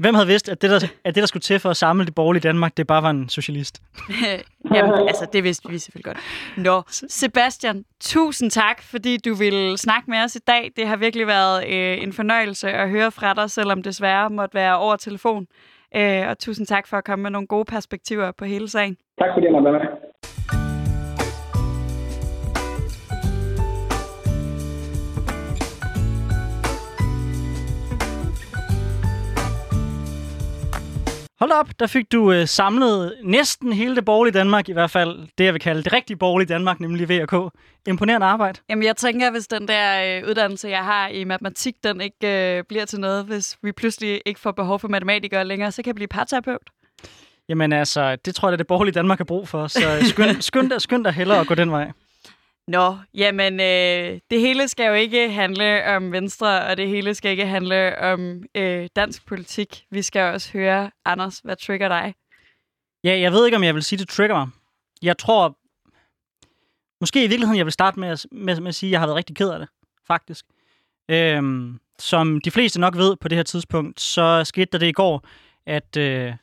Hvem 0.00 0.14
havde 0.14 0.26
vidst, 0.26 0.48
at 0.48 0.62
det, 0.62 0.70
der, 0.70 0.76
at 1.04 1.14
det, 1.14 1.20
der 1.20 1.26
skulle 1.26 1.40
til 1.40 1.58
for 1.58 1.70
at 1.70 1.76
samle 1.76 2.06
det 2.06 2.14
borgerlige 2.14 2.40
Danmark, 2.40 2.76
det 2.76 2.86
bare 2.86 3.02
var 3.02 3.10
en 3.10 3.28
socialist? 3.28 3.82
Jamen, 4.74 5.08
altså, 5.08 5.26
det 5.32 5.44
vidste 5.44 5.68
vi 5.68 5.78
selvfølgelig 5.78 6.04
godt. 6.04 6.18
Nå, 6.56 6.82
Sebastian, 6.88 7.84
tusind 8.00 8.50
tak, 8.50 8.82
fordi 8.82 9.16
du 9.16 9.34
ville 9.34 9.78
snakke 9.78 10.10
med 10.10 10.18
os 10.18 10.36
i 10.36 10.38
dag. 10.38 10.70
Det 10.76 10.86
har 10.86 10.96
virkelig 10.96 11.26
været 11.26 11.64
øh, 11.64 12.02
en 12.02 12.12
fornøjelse 12.12 12.70
at 12.70 12.90
høre 12.90 13.10
fra 13.10 13.34
dig, 13.34 13.50
selvom 13.50 13.78
det 13.78 13.84
desværre 13.84 14.30
måtte 14.30 14.54
være 14.54 14.78
over 14.78 14.96
telefon. 14.96 15.46
Øh, 15.96 16.28
og 16.28 16.38
tusind 16.38 16.66
tak 16.66 16.86
for 16.86 16.96
at 16.96 17.04
komme 17.04 17.22
med 17.22 17.30
nogle 17.30 17.46
gode 17.46 17.64
perspektiver 17.64 18.32
på 18.32 18.44
hele 18.44 18.68
sagen. 18.68 18.96
Tak 19.18 19.28
fordi 19.34 19.46
jeg 19.46 19.52
måtte 19.52 19.64
være 19.64 19.72
med. 19.72 20.09
Hold 31.40 31.52
op, 31.52 31.68
der 31.80 31.86
fik 31.86 32.12
du 32.12 32.32
øh, 32.32 32.46
samlet 32.46 33.14
næsten 33.24 33.72
hele 33.72 33.96
det 33.96 34.04
borgerlige 34.04 34.38
Danmark, 34.38 34.68
i 34.68 34.72
hvert 34.72 34.90
fald 34.90 35.28
det, 35.38 35.44
jeg 35.44 35.52
vil 35.52 35.60
kalde 35.60 35.82
det 35.82 35.92
rigtige 35.92 36.16
borgerlige 36.16 36.48
Danmark, 36.48 36.80
nemlig 36.80 37.08
VK. 37.08 37.34
Imponerende 37.86 38.26
arbejde. 38.26 38.60
Jamen, 38.68 38.84
jeg 38.84 38.96
tænker, 38.96 39.30
hvis 39.30 39.46
den 39.46 39.68
der 39.68 40.18
øh, 40.18 40.28
uddannelse, 40.28 40.68
jeg 40.68 40.84
har 40.84 41.08
i 41.08 41.24
matematik, 41.24 41.74
den 41.84 42.00
ikke 42.00 42.56
øh, 42.58 42.64
bliver 42.68 42.84
til 42.84 43.00
noget, 43.00 43.24
hvis 43.24 43.56
vi 43.62 43.72
pludselig 43.72 44.20
ikke 44.26 44.40
får 44.40 44.52
behov 44.52 44.78
for 44.78 44.88
matematikere 44.88 45.44
længere, 45.44 45.72
så 45.72 45.82
kan 45.82 45.88
jeg 45.88 45.94
blive 45.94 46.08
parterapeut. 46.08 46.70
Jamen 47.48 47.72
altså, 47.72 48.16
det 48.16 48.34
tror 48.34 48.48
jeg, 48.48 48.52
det 48.52 48.56
er 48.56 48.62
det 48.62 48.66
borgerlige 48.66 48.94
Danmark 48.94 49.18
har 49.18 49.24
brug 49.24 49.48
for, 49.48 49.66
så 49.66 49.80
skynd, 50.02 50.42
skynd, 50.50 50.70
dig, 50.70 50.80
skynd 50.80 51.04
dig 51.04 51.12
hellere 51.12 51.40
at 51.40 51.46
gå 51.46 51.54
den 51.54 51.70
vej. 51.70 51.90
Nå, 52.68 52.96
jamen, 53.14 53.60
øh, 53.60 54.20
det 54.30 54.40
hele 54.40 54.68
skal 54.68 54.86
jo 54.86 54.92
ikke 54.92 55.30
handle 55.32 55.96
om 55.96 56.12
Venstre, 56.12 56.66
og 56.66 56.76
det 56.76 56.88
hele 56.88 57.14
skal 57.14 57.30
ikke 57.30 57.46
handle 57.46 57.98
om 57.98 58.42
øh, 58.54 58.88
dansk 58.96 59.26
politik. 59.26 59.84
Vi 59.90 60.02
skal 60.02 60.34
også 60.34 60.52
høre, 60.52 60.90
Anders, 61.04 61.38
hvad 61.38 61.56
trigger 61.56 61.88
dig? 61.88 62.14
Ja, 63.04 63.18
jeg 63.18 63.32
ved 63.32 63.44
ikke, 63.44 63.56
om 63.56 63.64
jeg 63.64 63.74
vil 63.74 63.82
sige, 63.82 63.98
det 63.98 64.08
trigger 64.08 64.36
mig. 64.36 64.48
Jeg 65.02 65.18
tror, 65.18 65.58
måske 67.00 67.24
i 67.24 67.28
virkeligheden, 67.28 67.58
jeg 67.58 67.66
vil 67.66 67.72
starte 67.72 68.00
med 68.00 68.08
at, 68.08 68.26
med, 68.32 68.60
med 68.60 68.68
at 68.68 68.74
sige, 68.74 68.88
at 68.88 68.92
jeg 68.92 69.00
har 69.00 69.06
været 69.06 69.16
rigtig 69.16 69.36
ked 69.36 69.50
af 69.50 69.58
det, 69.58 69.68
faktisk. 70.06 70.44
Øhm, 71.08 71.80
som 71.98 72.40
de 72.40 72.50
fleste 72.50 72.80
nok 72.80 72.96
ved 72.96 73.16
på 73.16 73.28
det 73.28 73.36
her 73.36 73.42
tidspunkt, 73.42 74.00
så 74.00 74.44
skete 74.44 74.68
der 74.72 74.78
det 74.78 74.86
i 74.86 74.92
går, 74.92 75.24
at, 75.66 75.96
øh, 75.96 76.34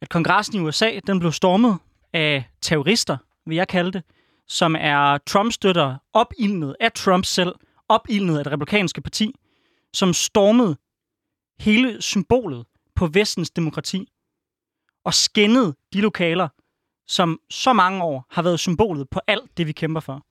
at 0.00 0.08
kongressen 0.08 0.56
i 0.56 0.60
USA, 0.60 0.90
den 1.06 1.18
blev 1.18 1.32
stormet 1.32 1.78
af 2.12 2.44
terrorister, 2.60 3.16
vil 3.46 3.56
jeg 3.56 3.68
kalde 3.68 3.92
det, 3.92 4.02
som 4.48 4.76
er 4.78 5.18
Trump-støtter, 5.18 5.96
opildnet 6.12 6.76
af 6.80 6.92
Trump 6.92 7.24
selv, 7.24 7.54
opildnet 7.88 8.38
af 8.38 8.44
det 8.44 8.52
republikanske 8.52 9.00
parti, 9.00 9.34
som 9.92 10.12
stormede 10.12 10.76
hele 11.60 12.02
symbolet 12.02 12.66
på 12.94 13.06
vestens 13.06 13.50
demokrati 13.50 14.08
og 15.04 15.14
skændede 15.14 15.74
de 15.92 16.00
lokaler, 16.00 16.48
som 17.06 17.40
så 17.50 17.72
mange 17.72 18.02
år 18.02 18.26
har 18.30 18.42
været 18.42 18.60
symbolet 18.60 19.10
på 19.10 19.20
alt 19.26 19.56
det, 19.56 19.66
vi 19.66 19.72
kæmper 19.72 20.00
for. 20.00 20.24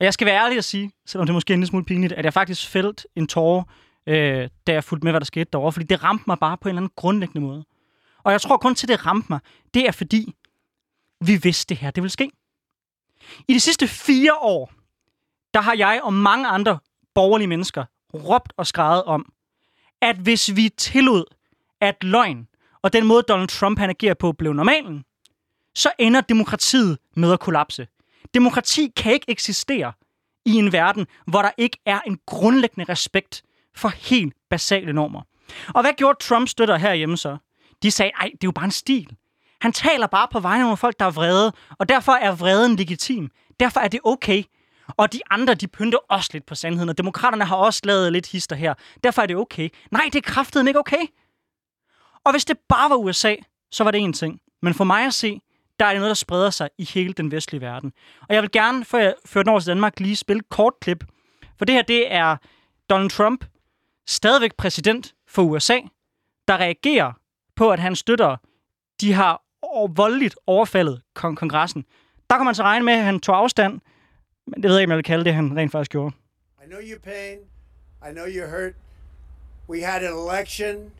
Og 0.00 0.04
jeg 0.04 0.14
skal 0.14 0.26
være 0.26 0.44
ærlig 0.44 0.58
at 0.58 0.64
sige, 0.64 0.90
selvom 1.06 1.26
det 1.26 1.34
måske 1.34 1.52
er 1.52 1.54
en 1.54 1.60
lille 1.60 1.68
smule 1.68 1.84
pinligt, 1.84 2.12
at 2.12 2.24
jeg 2.24 2.32
faktisk 2.32 2.68
fældt 2.68 3.06
en 3.16 3.26
tårer, 3.26 3.64
øh, 4.06 4.48
da 4.66 4.72
jeg 4.72 4.84
fulgte 4.84 5.04
med, 5.04 5.12
hvad 5.12 5.20
der 5.20 5.24
skete 5.24 5.50
derovre, 5.52 5.72
fordi 5.72 5.86
det 5.86 6.02
ramte 6.02 6.24
mig 6.26 6.38
bare 6.38 6.56
på 6.58 6.68
en 6.68 6.70
eller 6.70 6.80
anden 6.80 6.92
grundlæggende 6.96 7.46
måde. 7.46 7.64
Og 8.24 8.32
jeg 8.32 8.40
tror 8.40 8.56
kun 8.56 8.74
til, 8.74 8.88
det 8.88 9.06
ramte 9.06 9.26
mig, 9.30 9.40
det 9.74 9.86
er 9.88 9.92
fordi, 9.92 10.34
vi 11.20 11.36
vidste 11.42 11.68
det 11.68 11.76
her, 11.76 11.90
det 11.90 12.02
ville 12.02 12.12
ske. 12.12 12.30
I 13.48 13.54
de 13.54 13.60
sidste 13.60 13.88
fire 13.88 14.34
år, 14.34 14.72
der 15.54 15.60
har 15.60 15.74
jeg 15.76 16.00
og 16.02 16.12
mange 16.12 16.48
andre 16.48 16.78
borgerlige 17.14 17.48
mennesker 17.48 17.84
råbt 18.14 18.52
og 18.56 18.66
skrevet 18.66 19.04
om, 19.04 19.32
at 20.02 20.16
hvis 20.16 20.56
vi 20.56 20.68
tillod, 20.68 21.24
at 21.80 22.04
løgn 22.04 22.48
og 22.82 22.92
den 22.92 23.06
måde, 23.06 23.22
Donald 23.22 23.48
Trump 23.48 23.78
han 23.78 23.90
agerer 23.90 24.14
på, 24.14 24.32
blev 24.32 24.52
normalen, 24.52 25.04
så 25.74 25.90
ender 25.98 26.20
demokratiet 26.20 26.98
med 27.16 27.32
at 27.32 27.40
kollapse. 27.40 27.86
Demokrati 28.34 28.92
kan 28.96 29.12
ikke 29.12 29.30
eksistere 29.30 29.92
i 30.44 30.52
en 30.52 30.72
verden, 30.72 31.06
hvor 31.26 31.42
der 31.42 31.50
ikke 31.56 31.78
er 31.86 32.00
en 32.00 32.18
grundlæggende 32.26 32.92
respekt 32.92 33.42
for 33.74 33.88
helt 33.88 34.34
basale 34.50 34.92
normer. 34.92 35.22
Og 35.74 35.82
hvad 35.82 35.92
gjorde 35.96 36.18
Trump 36.20 36.48
støtter 36.48 36.76
herhjemme 36.76 37.16
så? 37.16 37.36
De 37.82 37.90
sagde, 37.90 38.12
ej, 38.20 38.24
det 38.24 38.44
er 38.44 38.48
jo 38.48 38.52
bare 38.52 38.64
en 38.64 38.70
stil. 38.70 39.16
Han 39.60 39.72
taler 39.72 40.06
bare 40.06 40.28
på 40.32 40.40
vegne 40.40 40.60
af 40.60 40.64
nogle 40.64 40.76
folk, 40.76 40.98
der 40.98 41.06
er 41.06 41.10
vrede, 41.10 41.52
og 41.78 41.88
derfor 41.88 42.12
er 42.12 42.34
vreden 42.34 42.76
legitim. 42.76 43.30
Derfor 43.60 43.80
er 43.80 43.88
det 43.88 44.00
okay. 44.04 44.42
Og 44.88 45.12
de 45.12 45.20
andre, 45.30 45.54
de 45.54 45.68
pynter 45.68 45.98
også 46.08 46.30
lidt 46.32 46.46
på 46.46 46.54
sandheden, 46.54 46.88
og 46.88 46.98
demokraterne 46.98 47.44
har 47.44 47.56
også 47.56 47.80
lavet 47.84 48.12
lidt 48.12 48.26
hister 48.26 48.56
her. 48.56 48.74
Derfor 49.04 49.22
er 49.22 49.26
det 49.26 49.36
okay. 49.36 49.68
Nej, 49.90 50.02
det 50.04 50.16
er 50.16 50.32
kraftedeme 50.32 50.70
ikke 50.70 50.80
okay. 50.80 51.06
Og 52.24 52.32
hvis 52.32 52.44
det 52.44 52.58
bare 52.68 52.90
var 52.90 52.96
USA, 52.96 53.34
så 53.70 53.84
var 53.84 53.90
det 53.90 54.00
en 54.00 54.12
ting. 54.12 54.40
Men 54.62 54.74
for 54.74 54.84
mig 54.84 55.06
at 55.06 55.14
se, 55.14 55.40
der 55.80 55.86
er 55.86 55.90
det 55.90 56.00
noget, 56.00 56.10
der 56.10 56.14
spreder 56.14 56.50
sig 56.50 56.68
i 56.78 56.84
hele 56.84 57.12
den 57.12 57.30
vestlige 57.30 57.60
verden. 57.60 57.92
Og 58.28 58.34
jeg 58.34 58.42
vil 58.42 58.50
gerne, 58.50 58.84
før 58.84 58.98
jeg 58.98 59.14
fører 59.26 59.42
den 59.42 59.50
over 59.50 59.60
til 59.60 59.68
Danmark, 59.68 60.00
lige 60.00 60.16
spille 60.16 60.40
et 60.40 60.48
kort 60.48 60.72
klip. 60.80 61.04
For 61.58 61.64
det 61.64 61.74
her, 61.74 61.82
det 61.82 62.12
er 62.12 62.36
Donald 62.90 63.10
Trump, 63.10 63.44
stadigvæk 64.06 64.54
præsident 64.54 65.14
for 65.28 65.42
USA, 65.42 65.78
der 66.48 66.56
reagerer 66.56 67.12
på, 67.56 67.70
at 67.70 67.78
han 67.78 67.96
støtter 67.96 68.36
de 69.00 69.12
har 69.12 69.42
og 69.76 69.96
voldeligt 69.96 70.36
overfaldet 70.46 71.02
kong- 71.14 71.36
kongressen. 71.38 71.84
Der 72.30 72.36
kan 72.36 72.44
man 72.44 72.54
så 72.54 72.62
regne 72.62 72.84
med, 72.84 72.94
at 72.94 73.04
han 73.04 73.20
tog 73.20 73.36
afstand, 73.36 73.80
men 74.46 74.62
det 74.62 74.64
ved 74.70 74.76
jeg 74.76 74.80
ikke, 74.80 74.88
om 74.88 74.90
jeg 74.90 74.96
vil 74.96 75.04
kalde 75.04 75.24
det, 75.24 75.34
han 75.34 75.56
rent 75.56 75.72
faktisk 75.72 75.90
gjorde. 75.90 76.14
I 76.64 76.66
know 76.68 76.80
your 76.80 76.98
pain. 76.98 77.38
I 78.08 78.12
know 78.12 78.26
you're 78.26 78.50
hurt. 78.50 78.74
We 79.68 79.80
had 79.82 80.02
an 80.02 80.12
election 80.12 80.92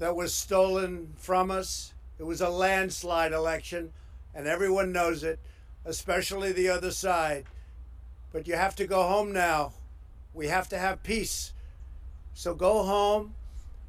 that 0.00 0.16
was 0.16 0.32
stolen 0.32 1.08
from 1.18 1.50
us. 1.50 1.94
It 2.20 2.26
was 2.26 2.40
a 2.40 2.48
landslide 2.48 3.32
election, 3.34 3.90
and 4.34 4.46
everyone 4.46 4.92
knows 4.92 5.22
it, 5.22 5.38
especially 5.84 6.52
the 6.52 6.76
other 6.76 6.90
side. 6.90 7.44
But 8.32 8.46
you 8.48 8.56
have 8.56 8.74
to 8.76 8.86
go 8.86 9.02
home 9.02 9.32
now. 9.32 9.72
We 10.34 10.46
have 10.48 10.68
to 10.68 10.76
have 10.78 10.96
peace. 11.02 11.52
So 12.34 12.54
go 12.54 12.82
home. 12.84 13.34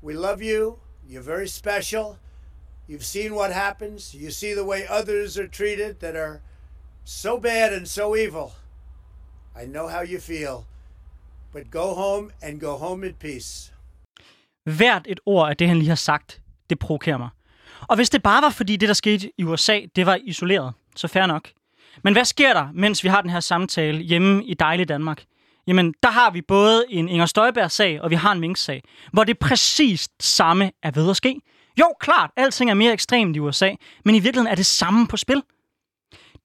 We 0.01 0.13
love 0.13 0.41
you. 0.41 0.79
You're 1.09 1.25
very 1.35 1.47
special. 1.47 2.17
You've 2.89 3.05
seen 3.05 3.31
what 3.31 3.53
happens. 3.53 4.13
You 4.13 4.31
see 4.31 4.53
the 4.53 4.65
way 4.65 4.81
others 4.89 5.37
are 5.37 5.47
treated 5.47 5.93
that 5.95 6.15
are 6.15 6.41
so 7.05 7.39
bad 7.39 7.73
and 7.73 7.85
so 7.85 8.15
evil. 8.15 8.51
I 9.61 9.65
know 9.65 9.87
how 9.87 10.01
you 10.03 10.19
feel. 10.19 10.65
But 11.53 11.71
go 11.71 11.93
home 11.93 12.31
and 12.41 12.59
go 12.59 12.77
home 12.77 13.07
in 13.07 13.13
peace. 13.13 13.73
Hvert 14.65 15.05
et 15.05 15.19
ord 15.25 15.49
af 15.49 15.57
det, 15.57 15.67
han 15.67 15.77
lige 15.77 15.89
har 15.89 15.95
sagt, 15.95 16.41
det 16.69 16.79
provokerer 16.79 17.17
mig. 17.17 17.29
Og 17.87 17.95
hvis 17.95 18.09
det 18.09 18.23
bare 18.23 18.41
var 18.41 18.49
fordi 18.49 18.75
det, 18.75 18.87
der 18.87 18.93
skete 18.93 19.31
i 19.37 19.43
USA, 19.43 19.79
det 19.95 20.05
var 20.05 20.19
isoleret, 20.23 20.73
så 20.95 21.07
fair 21.07 21.25
nok. 21.25 21.49
Men 22.03 22.13
hvad 22.13 22.25
sker 22.25 22.53
der, 22.53 22.67
mens 22.73 23.03
vi 23.03 23.09
har 23.09 23.21
den 23.21 23.29
her 23.29 23.39
samtale 23.39 23.99
hjemme 23.99 24.45
i 24.45 24.53
dejlige 24.53 24.85
Danmark? 24.85 25.23
Jamen, 25.67 25.93
der 26.03 26.09
har 26.09 26.31
vi 26.31 26.41
både 26.41 26.85
en 26.89 27.09
Inger 27.09 27.25
Støjberg-sag, 27.25 28.01
og 28.01 28.09
vi 28.09 28.15
har 28.15 28.31
en 28.31 28.39
Mink-sag, 28.39 28.83
hvor 29.13 29.23
det 29.23 29.39
præcis 29.39 30.09
samme 30.19 30.71
er 30.83 30.91
ved 30.91 31.09
at 31.09 31.17
ske. 31.17 31.39
Jo, 31.79 31.93
klart, 31.99 32.31
alting 32.35 32.69
er 32.69 32.73
mere 32.73 32.93
ekstremt 32.93 33.35
i 33.35 33.39
USA, 33.39 33.75
men 34.05 34.15
i 34.15 34.19
virkeligheden 34.19 34.51
er 34.51 34.55
det 34.55 34.65
samme 34.65 35.07
på 35.07 35.17
spil. 35.17 35.43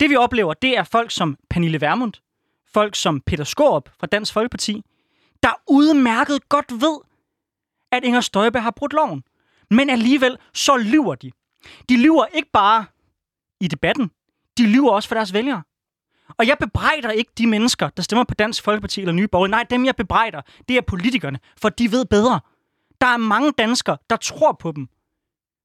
Det 0.00 0.10
vi 0.10 0.16
oplever, 0.16 0.54
det 0.54 0.78
er 0.78 0.84
folk 0.84 1.10
som 1.10 1.36
Pernille 1.50 1.80
Vermund, 1.80 2.12
folk 2.72 2.94
som 2.94 3.20
Peter 3.20 3.44
Skorup 3.44 3.88
fra 4.00 4.06
Dansk 4.06 4.32
Folkeparti, 4.32 4.82
der 5.42 5.50
udmærket 5.66 6.48
godt 6.48 6.72
ved, 6.72 6.98
at 7.92 8.04
Inger 8.04 8.20
Støjberg 8.20 8.62
har 8.62 8.70
brudt 8.70 8.92
loven. 8.92 9.22
Men 9.70 9.90
alligevel, 9.90 10.36
så 10.54 10.76
lyver 10.76 11.14
de. 11.14 11.30
De 11.88 12.02
lyver 12.02 12.26
ikke 12.26 12.50
bare 12.52 12.84
i 13.60 13.68
debatten, 13.68 14.10
de 14.58 14.66
lyver 14.66 14.90
også 14.90 15.08
for 15.08 15.14
deres 15.14 15.32
vælgere. 15.32 15.62
Og 16.38 16.46
jeg 16.46 16.56
bebrejder 16.60 17.10
ikke 17.10 17.32
de 17.38 17.46
mennesker, 17.46 17.88
der 17.88 18.02
stemmer 18.02 18.24
på 18.24 18.34
Dansk 18.34 18.62
Folkeparti 18.62 19.00
eller 19.00 19.12
Nye 19.12 19.28
Borgerlige. 19.28 19.50
Nej, 19.50 19.64
dem 19.70 19.84
jeg 19.84 19.96
bebrejder, 19.96 20.42
det 20.68 20.76
er 20.76 20.80
politikerne, 20.80 21.38
for 21.56 21.68
de 21.68 21.92
ved 21.92 22.04
bedre. 22.04 22.40
Der 23.00 23.06
er 23.06 23.16
mange 23.16 23.52
danskere, 23.52 23.96
der 24.10 24.16
tror 24.16 24.52
på 24.52 24.72
dem. 24.72 24.88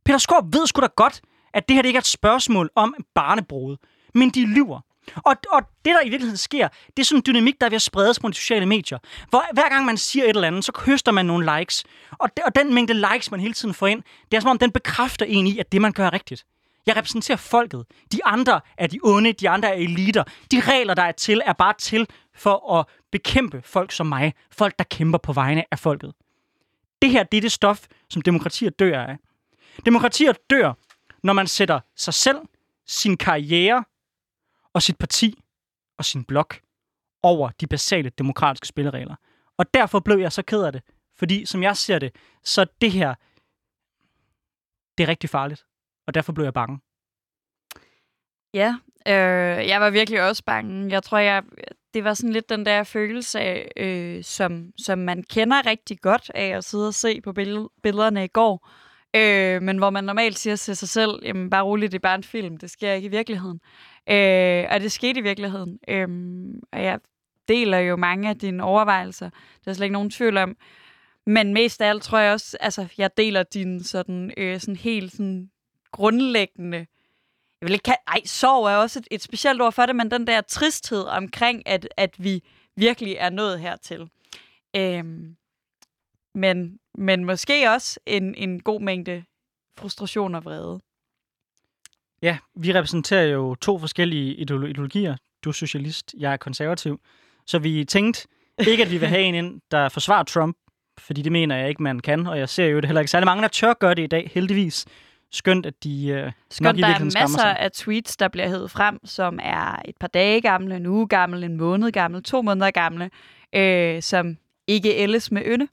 Peter 0.06 0.18
Skorp 0.18 0.44
ved 0.54 0.68
sgu 0.68 0.82
da 0.82 0.88
godt, 0.96 1.22
at 1.54 1.68
det 1.68 1.76
her 1.76 1.82
det 1.82 1.90
ikke 1.90 1.98
er 1.98 2.02
et 2.02 2.06
spørgsmål 2.06 2.70
om 2.76 2.96
barnebrud. 3.16 3.78
Men 4.14 4.30
de 4.30 4.46
lyver. 4.46 4.80
Og, 5.16 5.36
og 5.52 5.62
det, 5.86 5.94
der 5.96 6.02
i 6.02 6.10
virkeligheden 6.10 6.38
sker, 6.38 6.68
det 6.98 7.04
er 7.04 7.06
sådan 7.06 7.20
en 7.20 7.24
dynamik, 7.28 7.62
der 7.62 7.66
er 7.66 7.70
ved 7.70 7.76
at 7.76 7.82
spredes 7.82 8.20
på 8.20 8.28
de 8.28 8.34
sociale 8.34 8.66
medier. 8.66 8.98
Hvor 9.30 9.44
hver 9.54 9.70
gang 9.70 9.86
man 9.86 9.98
siger 9.98 10.24
et 10.24 10.30
eller 10.30 10.48
andet, 10.48 10.66
så 10.66 10.72
høster 10.86 11.12
man 11.12 11.26
nogle 11.26 11.58
likes. 11.58 11.84
Og, 12.12 12.30
og 12.46 12.56
den 12.56 12.74
mængde 12.74 12.94
likes, 12.94 13.32
man 13.32 13.40
hele 13.40 13.54
tiden 13.54 13.74
får 13.74 13.88
ind, 13.88 14.04
det 14.32 14.38
er 14.38 14.42
som 14.42 14.50
om, 14.50 14.58
den 14.58 14.72
bekræfter 14.72 15.26
en 15.26 15.48
i, 15.48 15.60
at 15.60 15.72
det, 15.72 15.82
man 15.82 15.92
gør, 15.92 16.06
er 16.06 16.14
rigtigt. 16.14 16.46
Jeg 16.86 16.98
repræsenterer 16.98 17.38
folket. 17.38 17.86
De 18.12 18.26
andre 18.26 18.62
er 18.78 18.88
de 18.88 19.00
onde, 19.04 19.34
de 19.34 19.50
andre 19.50 19.70
er 19.70 19.74
eliter. 19.74 20.24
De 20.52 20.60
regler, 20.60 20.94
der 20.94 21.04
er 21.04 21.12
til, 21.12 21.42
er 21.46 21.54
bare 21.54 21.74
til 21.80 22.08
for 22.36 22.80
at 22.80 22.86
bekæmpe 23.12 23.62
folk 23.66 23.92
som 23.92 24.08
mig. 24.08 24.34
Folk, 24.52 24.80
der 24.80 24.86
kæmper 24.86 25.18
på 25.18 25.34
vegne 25.34 25.64
af 25.72 25.80
folket. 25.80 26.14
Det 27.02 27.10
her, 27.10 27.24
det 27.24 27.38
er 27.38 27.42
det 27.42 27.52
stof, 27.52 27.86
som 28.10 28.22
demokratier 28.22 28.70
dør 28.70 29.04
af. 29.04 29.18
Demokratier 29.86 30.34
dør, 30.50 30.74
når 31.24 31.34
man 31.34 31.48
sætter 31.48 31.80
sig 31.96 32.14
selv, 32.14 32.38
sin 32.88 33.18
karriere 33.18 33.84
og 34.74 34.82
sit 34.82 34.98
parti 34.98 35.44
og 35.98 36.06
sin 36.06 36.24
blok 36.24 36.60
over 37.24 37.50
de 37.50 37.68
basale 37.68 38.10
demokratiske 38.10 38.68
spilleregler. 38.68 39.16
Og 39.58 39.74
derfor 39.74 40.00
blev 40.00 40.18
jeg 40.18 40.32
så 40.32 40.42
ked 40.42 40.64
af 40.64 40.72
det. 40.72 40.82
Fordi 41.18 41.46
som 41.46 41.64
jeg 41.64 41.78
ser 41.78 42.00
det, 42.00 42.16
så 42.44 42.66
det 42.82 42.92
her, 42.92 43.16
det 44.98 45.04
er 45.04 45.08
rigtig 45.08 45.30
farligt. 45.30 45.66
Og 46.08 46.14
derfor 46.14 46.34
blev 46.34 46.46
jeg 46.46 46.54
bange. 46.54 46.80
Ja, 48.54 48.76
øh, 49.08 49.68
jeg 49.68 49.82
var 49.82 49.90
virkelig 49.90 50.22
også 50.22 50.44
bange. 50.44 50.92
Jeg 50.92 51.04
tror, 51.04 51.18
jeg, 51.18 51.44
det 51.94 52.04
var 52.04 52.14
sådan 52.14 52.34
lidt 52.34 52.50
den 52.50 52.66
der 52.66 52.84
følelse 52.84 53.40
af, 53.40 53.72
øh, 53.78 54.24
som, 54.24 54.72
som 54.78 55.00
man 55.00 55.24
kender 55.24 55.66
rigtig 55.66 56.00
godt 56.00 56.32
af 56.36 56.48
at 56.48 56.64
sidde 56.64 56.88
og 56.88 56.94
se 56.94 57.22
på 57.22 57.34
billederne 57.84 58.24
i 58.24 58.28
går. 58.28 58.70
Øh, 59.16 59.62
men 59.62 59.78
hvor 59.78 59.90
man 59.90 60.04
normalt 60.04 60.40
siger 60.40 60.56
til 60.56 60.78
sig 60.78 60.90
selv, 60.90 61.20
jamen 61.24 61.50
bare 61.50 61.64
roligt, 61.64 61.92
det 61.92 61.98
er 61.98 62.02
bare 62.02 62.16
en 62.16 62.24
film, 62.24 62.58
det 62.58 62.70
sker 62.70 62.94
ikke 62.94 63.06
i 63.06 63.10
virkeligheden. 63.10 63.60
Øh, 64.10 64.66
og 64.70 64.80
det 64.80 64.92
skete 64.92 65.20
i 65.20 65.24
virkeligheden. 65.24 65.80
Øh, 65.88 66.08
og 66.72 66.84
jeg 66.84 67.00
deler 67.48 67.78
jo 67.78 67.96
mange 67.96 68.30
af 68.30 68.38
dine 68.38 68.64
overvejelser. 68.64 69.30
Der 69.66 69.72
er 69.72 69.74
slet 69.74 69.86
ikke 69.86 69.94
nogen 69.94 70.10
tvivl 70.10 70.38
om. 70.38 70.56
Men 71.26 71.54
mest 71.54 71.82
af 71.82 71.90
alt 71.90 72.04
tror 72.04 72.20
jeg 72.20 72.34
også, 72.34 72.58
altså 72.60 72.88
jeg 72.98 73.18
deler 73.18 73.44
din 73.44 73.84
sådan, 73.84 74.34
øh, 74.38 74.60
sådan 74.60 74.76
helt 74.76 75.12
sådan 75.12 75.50
grundlæggende, 75.92 76.78
jeg 77.62 77.68
vil 77.68 77.74
ikke 77.74 77.84
kalde, 77.84 78.02
ej, 78.08 78.22
sorg 78.26 78.66
er 78.66 78.76
også 78.76 79.00
et, 79.00 79.08
et 79.12 79.22
specielt 79.22 79.62
ord 79.62 79.72
for 79.74 79.86
det, 79.86 79.96
men 79.96 80.12
den 80.12 80.28
der 80.28 80.42
tristhed 80.42 81.04
omkring, 81.04 81.68
at, 81.68 81.88
at 81.98 82.24
vi 82.24 82.44
virkelig 82.76 83.16
er 83.20 83.30
nået 83.30 83.60
hertil. 83.60 84.10
Øhm, 84.76 85.36
men, 86.36 86.80
men 86.98 87.26
måske 87.26 87.70
også 87.70 88.00
en, 88.06 88.36
en 88.36 88.60
god 88.60 88.82
mængde 88.82 89.24
frustration 89.78 90.36
og 90.36 90.46
vrede. 90.46 90.80
Ja, 92.22 92.38
vi 92.56 92.74
repræsenterer 92.74 93.24
jo 93.24 93.56
to 93.56 93.80
forskellige 93.80 94.36
ideologier. 94.36 95.16
Du 95.44 95.50
er 95.50 95.54
socialist, 95.54 96.16
jeg 96.18 96.34
er 96.34 96.38
konservativ. 96.38 97.00
Så 97.46 97.60
vi 97.60 97.86
tænkte 97.86 98.28
ikke, 98.68 98.84
at 98.84 98.92
vi 98.92 98.98
vil 98.98 99.08
have 99.16 99.22
en 99.22 99.36
ind, 99.36 99.62
der 99.72 99.90
forsvarer 99.90 100.24
Trump, 100.24 100.58
fordi 101.00 101.22
det 101.22 101.32
mener 101.32 101.56
jeg 101.56 101.70
ikke, 101.70 101.84
man 101.84 102.00
kan. 102.00 102.28
Og 102.28 102.40
jeg 102.40 102.50
ser 102.50 102.66
jo 102.66 102.78
det 102.78 102.86
heller 102.86 103.02
ikke 103.02 103.12
særlig 103.12 103.26
mange, 103.26 103.42
der 103.42 103.48
tør 103.48 103.74
gøre 103.74 103.96
det 103.96 104.04
i 104.04 104.08
dag, 104.08 104.32
heldigvis. 104.34 104.86
Skønt, 105.32 105.66
at 105.66 105.84
de 105.84 106.08
øh, 106.08 106.32
Skønt, 106.52 106.66
nok 106.66 106.90
der 106.90 106.96
er 106.96 107.04
masser 107.04 107.28
sig. 107.28 107.60
af 107.60 107.72
tweets, 107.72 108.18
der 108.18 108.28
bliver 108.28 108.48
hævet 108.48 108.72
frem, 108.72 109.06
som 109.06 109.40
er 109.44 109.82
et 109.86 109.96
par 110.00 110.08
dage 110.08 110.42
gamle, 110.42 110.76
en 110.76 110.86
uge 110.86 111.08
gamle, 111.08 111.46
en 111.46 111.58
måned 111.58 111.92
gamle, 111.92 112.22
to 112.22 112.42
måneder 112.42 112.72
gamle, 112.72 113.10
øh, 113.56 114.02
som 114.02 114.38
ikke 114.68 114.96
ældes 114.96 115.32
med 115.32 115.42
ynde. 115.46 115.68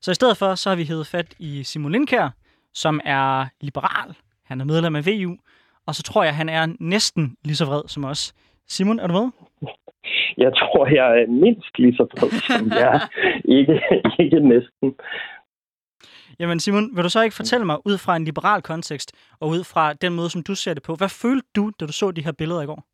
Så 0.00 0.10
i 0.10 0.14
stedet 0.14 0.36
for, 0.36 0.54
så 0.54 0.68
har 0.68 0.76
vi 0.76 0.84
hævet 0.84 1.06
fat 1.06 1.34
i 1.38 1.62
Simon 1.64 1.92
Lindkær, 1.92 2.28
som 2.74 3.00
er 3.04 3.46
liberal. 3.60 4.14
Han 4.44 4.60
er 4.60 4.64
medlem 4.64 4.96
af 4.96 5.06
VU, 5.06 5.36
og 5.86 5.94
så 5.94 6.02
tror 6.02 6.24
jeg, 6.24 6.36
han 6.36 6.48
er 6.48 6.66
næsten 6.80 7.36
lige 7.44 7.56
så 7.56 7.64
vred 7.64 7.82
som 7.86 8.04
os. 8.04 8.34
Simon, 8.68 8.98
er 8.98 9.06
du 9.06 9.12
med? 9.12 9.30
Jeg 10.38 10.52
tror, 10.52 10.86
jeg 10.86 11.22
er 11.22 11.26
mindst 11.26 11.78
lige 11.78 11.96
så 11.96 12.06
vred 12.12 12.30
som 12.30 12.72
jeg 12.84 13.00
ikke, 13.44 13.80
ikke 14.18 14.40
næsten. 14.48 14.94
Jamen 16.40 16.60
Simon, 16.60 16.96
vil 16.96 17.04
du 17.04 17.08
så 17.08 17.22
ikke 17.22 17.36
fortælle 17.36 17.66
mig, 17.66 17.76
ud 17.86 17.98
fra 17.98 18.16
en 18.16 18.24
liberal 18.24 18.62
kontekst, 18.62 19.12
og 19.40 19.48
ud 19.48 19.64
fra 19.64 19.92
den 19.92 20.14
måde, 20.14 20.30
som 20.30 20.42
du 20.42 20.54
ser 20.54 20.74
det 20.74 20.82
på, 20.82 20.94
hvad 20.94 21.08
følte 21.08 21.48
du, 21.56 21.72
da 21.80 21.86
du 21.86 21.92
så 21.92 22.10
de 22.10 22.24
her 22.24 22.32
billeder 22.32 22.62
i 22.62 22.66
går? 22.66 22.87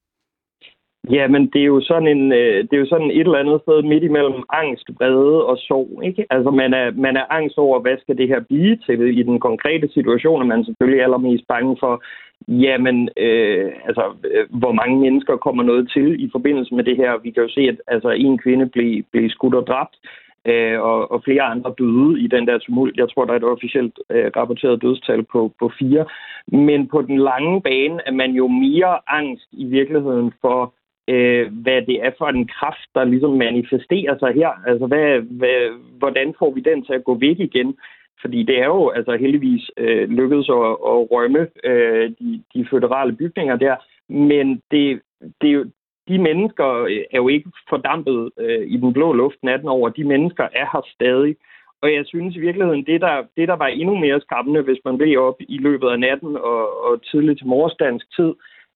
Ja, 1.11 1.29
men 1.29 1.47
det 1.53 1.61
er 1.61 1.65
jo 1.65 1.81
sådan 1.81 2.09
en, 2.09 2.33
øh, 2.33 2.65
det 2.65 2.73
er 2.73 2.79
jo 2.85 2.87
sådan 2.87 3.11
et 3.11 3.21
eller 3.21 3.39
andet 3.39 3.61
sted 3.63 3.83
midt 3.83 4.05
imellem 4.05 4.43
angst, 4.53 4.91
vrede 4.99 5.47
og 5.47 5.59
sorg, 5.59 6.01
ikke? 6.05 6.27
Altså 6.31 6.51
man 6.51 6.75
er, 6.75 6.91
man 6.91 7.17
er 7.17 7.27
angst 7.31 7.59
over, 7.59 7.81
hvad 7.81 7.97
skal 8.01 8.19
det 8.19 8.29
her 8.29 8.41
blive 8.41 8.77
til 8.77 9.19
i 9.19 9.23
den 9.23 9.41
konkrete 9.41 9.89
situation, 9.89 10.41
og 10.41 10.47
man 10.47 10.61
er 10.61 10.65
selvfølgelig 10.65 11.03
allermest 11.03 11.45
bange 11.49 11.77
for, 11.81 12.03
jamen, 12.49 13.09
øh, 13.17 13.73
altså, 13.85 14.05
øh, 14.31 14.47
hvor 14.51 14.73
mange 14.73 15.01
mennesker 15.01 15.37
kommer 15.37 15.63
noget 15.63 15.91
til 15.95 16.25
i 16.25 16.29
forbindelse 16.33 16.75
med 16.75 16.85
det 16.85 16.97
her. 16.97 17.19
Vi 17.23 17.31
kan 17.31 17.43
jo 17.43 17.49
se, 17.49 17.61
at 17.61 17.77
altså, 17.87 18.11
en 18.11 18.39
kvinde 18.39 18.67
blev, 18.67 19.03
blev 19.13 19.31
skudt 19.31 19.55
og 19.55 19.67
dræbt, 19.67 19.97
øh, 20.45 20.81
og, 20.81 21.13
og 21.13 21.23
flere 21.25 21.43
andre 21.43 21.75
døde 21.79 22.21
i 22.21 22.27
den 22.27 22.47
der 22.47 22.59
tumult. 22.59 22.97
Jeg 22.97 23.09
tror, 23.11 23.25
der 23.25 23.33
er 23.33 23.37
et 23.37 23.53
officielt 23.57 23.99
øh, 24.11 24.31
rapporteret 24.37 24.83
dødstal 24.83 25.23
på, 25.33 25.53
på 25.61 25.71
fire. 25.79 26.05
Men 26.49 26.89
på 26.89 27.03
den 27.03 27.19
lange 27.19 27.63
bane 27.63 28.01
er 28.07 28.13
man 28.13 28.31
jo 28.31 28.49
mere 28.49 28.99
angst 29.09 29.49
i 29.53 29.65
virkeligheden 29.65 30.33
for, 30.41 30.75
øh, 31.09 31.53
hvad 31.63 31.83
det 31.83 31.97
er 32.07 32.11
for 32.19 32.27
en 32.27 32.49
kraft, 32.49 32.89
der 32.95 33.05
ligesom 33.05 33.31
manifesterer 33.31 34.19
sig 34.19 34.35
her. 34.35 34.51
Altså, 34.67 34.87
hvad, 34.87 35.21
hvad, 35.21 35.59
hvordan 35.99 36.35
får 36.39 36.51
vi 36.51 36.61
den 36.61 36.85
til 36.85 36.93
at 36.93 37.05
gå 37.05 37.15
væk 37.15 37.39
igen? 37.39 37.77
Fordi 38.21 38.43
det 38.43 38.59
er 38.59 38.65
jo 38.65 38.89
altså 38.89 39.17
heldigvis 39.17 39.71
øh, 39.77 40.09
lykkedes 40.09 40.49
at, 40.49 40.71
at 40.91 40.99
rømme 41.13 41.49
øh, 41.65 42.11
de, 42.21 42.43
de 42.55 42.67
føderale 42.71 43.13
bygninger 43.13 43.57
der, 43.57 43.77
men 44.09 44.63
det, 44.71 45.01
det, 45.41 45.49
er 45.49 45.53
jo, 45.53 45.65
de 46.09 46.19
mennesker 46.19 46.83
øh, 46.83 47.05
er 47.13 47.17
jo 47.17 47.29
ikke 47.29 47.51
fordampet 47.69 48.31
øh, 48.39 48.67
i 48.67 48.77
den 48.77 48.93
blå 48.93 49.13
luft 49.13 49.43
natten 49.43 49.69
over. 49.69 49.89
De 49.89 50.05
mennesker 50.05 50.45
er 50.45 50.67
her 50.73 50.87
stadig. 50.95 51.37
Og 51.83 51.95
jeg 51.95 52.05
synes 52.07 52.37
i 52.37 52.41
virkeligheden, 52.41 52.87
det 52.87 53.01
der, 53.01 53.23
det 53.37 53.49
der 53.49 53.57
var 53.57 53.67
endnu 53.67 53.97
mere 53.99 54.21
skræmmende, 54.21 54.63
hvis 54.63 54.79
man 54.85 54.99
blev 54.99 55.21
op 55.21 55.37
i 55.41 55.59
løbet 55.59 55.89
af 55.89 56.01
natten 56.01 56.37
og, 56.37 56.85
og 56.85 57.03
tidligt 57.03 57.39
til 57.39 57.47
morgendansk 57.47 58.17
tid, 58.17 58.33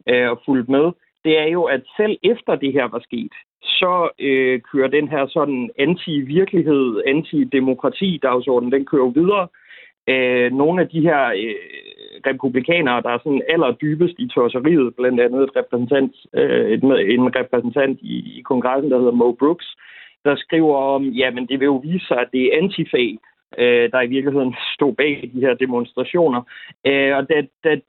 øh, 0.08 0.30
og 0.30 0.40
fulgte 0.46 0.70
med, 0.70 0.92
det 1.24 1.38
er 1.38 1.48
jo, 1.56 1.64
at 1.64 1.82
selv 1.96 2.18
efter 2.22 2.54
det 2.54 2.72
her 2.72 2.88
var 2.88 3.00
sket, 3.08 3.32
så 3.62 4.10
øh, 4.18 4.60
kører 4.72 4.88
den 4.88 5.08
her 5.08 5.26
sådan 5.26 5.70
anti-virkelighed, 5.78 7.02
anti-demokrati-dagsorden, 7.06 8.72
den 8.72 8.84
kører 8.86 9.10
videre. 9.10 9.48
Øh, 10.08 10.52
nogle 10.52 10.82
af 10.82 10.88
de 10.88 11.00
her 11.00 11.22
øh, 11.26 11.54
republikanere, 12.26 13.02
der 13.02 13.10
er 13.10 13.18
sådan 13.18 13.42
allerdybest 13.48 14.14
i 14.18 14.28
torseriet, 14.34 14.94
blandt 14.96 15.20
andet 15.20 15.42
et 15.42 15.56
repræsentant, 15.56 16.12
øh, 16.34 16.70
et, 16.70 16.82
en 17.16 17.36
repræsentant 17.36 17.98
i, 18.02 18.38
i 18.38 18.42
kongressen, 18.42 18.90
der 18.90 18.98
hedder 18.98 19.12
Mo 19.12 19.32
Brooks, 19.32 19.66
der 20.24 20.36
skriver 20.36 20.76
om, 20.76 21.02
jamen 21.04 21.46
det 21.46 21.60
vil 21.60 21.66
jo 21.66 21.76
vise 21.76 22.06
sig, 22.06 22.18
at 22.20 22.28
det 22.32 22.42
er 22.42 22.58
antifag, 22.62 23.18
øh, 23.58 23.90
der 23.92 24.00
i 24.00 24.06
virkeligheden 24.06 24.54
stod 24.74 24.92
bag 24.94 25.30
de 25.34 25.40
her 25.40 25.54
demonstrationer. 25.54 26.42
Øh, 26.86 27.16
og 27.16 27.28
da, 27.28 27.46
da 27.64 27.80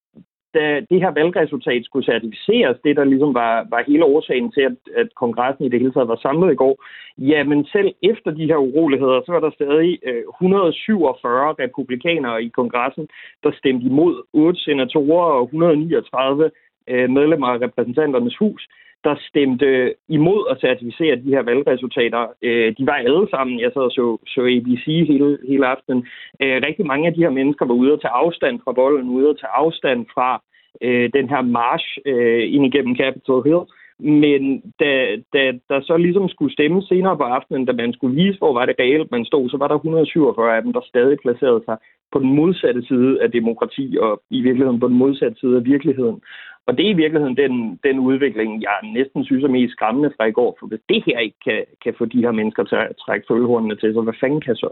da 0.53 0.65
det 0.89 1.01
her 1.03 1.11
valgresultat 1.11 1.85
skulle 1.85 2.05
certificeres, 2.05 2.77
det 2.83 2.95
der 2.95 3.03
ligesom 3.03 3.33
var, 3.33 3.67
var 3.69 3.83
hele 3.87 4.05
årsagen 4.05 4.51
til, 4.51 4.61
at, 4.61 4.77
at 4.95 5.07
kongressen 5.15 5.65
i 5.65 5.69
det 5.69 5.79
hele 5.79 5.93
taget 5.93 6.07
var 6.07 6.19
samlet 6.21 6.51
i 6.51 6.55
går, 6.55 6.75
jamen 7.17 7.65
selv 7.65 7.89
efter 8.03 8.31
de 8.31 8.45
her 8.45 8.57
uroligheder, 8.57 9.21
så 9.25 9.31
var 9.31 9.39
der 9.39 9.51
stadig 9.51 9.99
øh, 10.03 10.23
147 10.41 11.55
republikanere 11.63 12.43
i 12.43 12.47
kongressen, 12.47 13.07
der 13.43 13.51
stemte 13.51 13.85
imod 13.85 14.23
8 14.33 14.59
senatorer 14.59 15.31
og 15.39 15.43
139 15.43 16.51
øh, 16.87 17.09
medlemmer 17.09 17.47
af 17.47 17.61
repræsentanternes 17.61 18.37
hus 18.37 18.67
der 19.03 19.15
stemte 19.29 19.95
imod 20.09 20.41
at 20.51 20.59
certificere 20.61 21.15
de 21.15 21.33
her 21.35 21.41
valgresultater. 21.41 22.27
Øh, 22.41 22.75
de 22.77 22.85
var 22.85 22.93
alle 22.93 23.27
sammen, 23.29 23.59
jeg 23.59 23.71
sad 23.73 23.81
og 23.81 23.91
så, 23.91 24.17
så 24.27 24.41
ABC 24.41 24.85
hele, 25.11 25.37
hele 25.47 25.67
aftenen. 25.67 26.07
Øh, 26.41 26.61
rigtig 26.67 26.85
mange 26.85 27.07
af 27.07 27.13
de 27.13 27.23
her 27.25 27.29
mennesker 27.29 27.65
var 27.65 27.73
ude 27.73 27.93
at 27.93 28.01
tage 28.01 28.17
afstand 28.23 28.59
fra 28.63 28.73
volden, 28.75 29.09
ude 29.09 29.29
at 29.29 29.37
tage 29.41 29.55
afstand 29.63 30.05
fra 30.13 30.43
øh, 30.81 31.09
den 31.13 31.29
her 31.29 31.41
march 31.41 31.97
øh, 32.05 32.53
ind 32.53 32.65
igennem 32.65 32.95
Capitol 32.95 33.43
Hill. 33.43 33.63
Men 33.99 34.61
da, 34.79 34.91
da 35.33 35.43
der 35.69 35.81
så 35.81 35.97
ligesom 35.97 36.29
skulle 36.29 36.53
stemme 36.53 36.83
senere 36.83 37.17
på 37.17 37.23
aftenen, 37.23 37.65
da 37.65 37.71
man 37.71 37.93
skulle 37.93 38.15
vise, 38.15 38.37
hvor 38.37 38.53
var 38.53 38.65
det 38.65 38.75
reelt, 38.79 39.11
man 39.11 39.25
stod, 39.25 39.49
så 39.49 39.57
var 39.57 39.67
der 39.67 39.75
147 39.75 40.55
af 40.55 40.61
dem, 40.61 40.73
der 40.73 40.81
stadig 40.81 41.17
placerede 41.21 41.61
sig 41.65 41.77
på 42.11 42.19
den 42.19 42.33
modsatte 42.35 42.81
side 42.85 43.21
af 43.21 43.31
demokrati, 43.31 43.97
og 44.01 44.21
i 44.29 44.41
virkeligheden 44.41 44.79
på 44.79 44.87
den 44.87 44.97
modsatte 44.97 45.39
side 45.39 45.57
af 45.57 45.65
virkeligheden. 45.65 46.21
Og 46.70 46.78
det 46.78 46.86
er 46.86 46.89
i 46.89 47.01
virkeligheden 47.03 47.38
den, 47.38 47.80
den 47.88 47.99
udvikling, 47.99 48.61
jeg 48.61 48.78
næsten 48.84 49.26
synes 49.26 49.43
er 49.43 49.47
mest 49.57 49.72
skræmmende 49.72 50.13
fra 50.17 50.26
i 50.26 50.32
går, 50.32 50.57
for 50.59 50.67
hvis 50.67 50.80
det 50.89 51.03
her 51.05 51.20
ikke 51.20 51.39
kan, 51.43 51.65
kan 51.84 51.93
få 51.97 52.05
de 52.05 52.22
her 52.26 52.32
mennesker 52.32 52.63
til 52.63 52.76
at 52.76 52.95
trække 53.05 53.26
følehornene 53.30 53.76
til, 53.76 53.93
så 53.93 54.01
hvad 54.01 54.13
fanden 54.20 54.41
kan 54.41 54.55
så? 54.55 54.70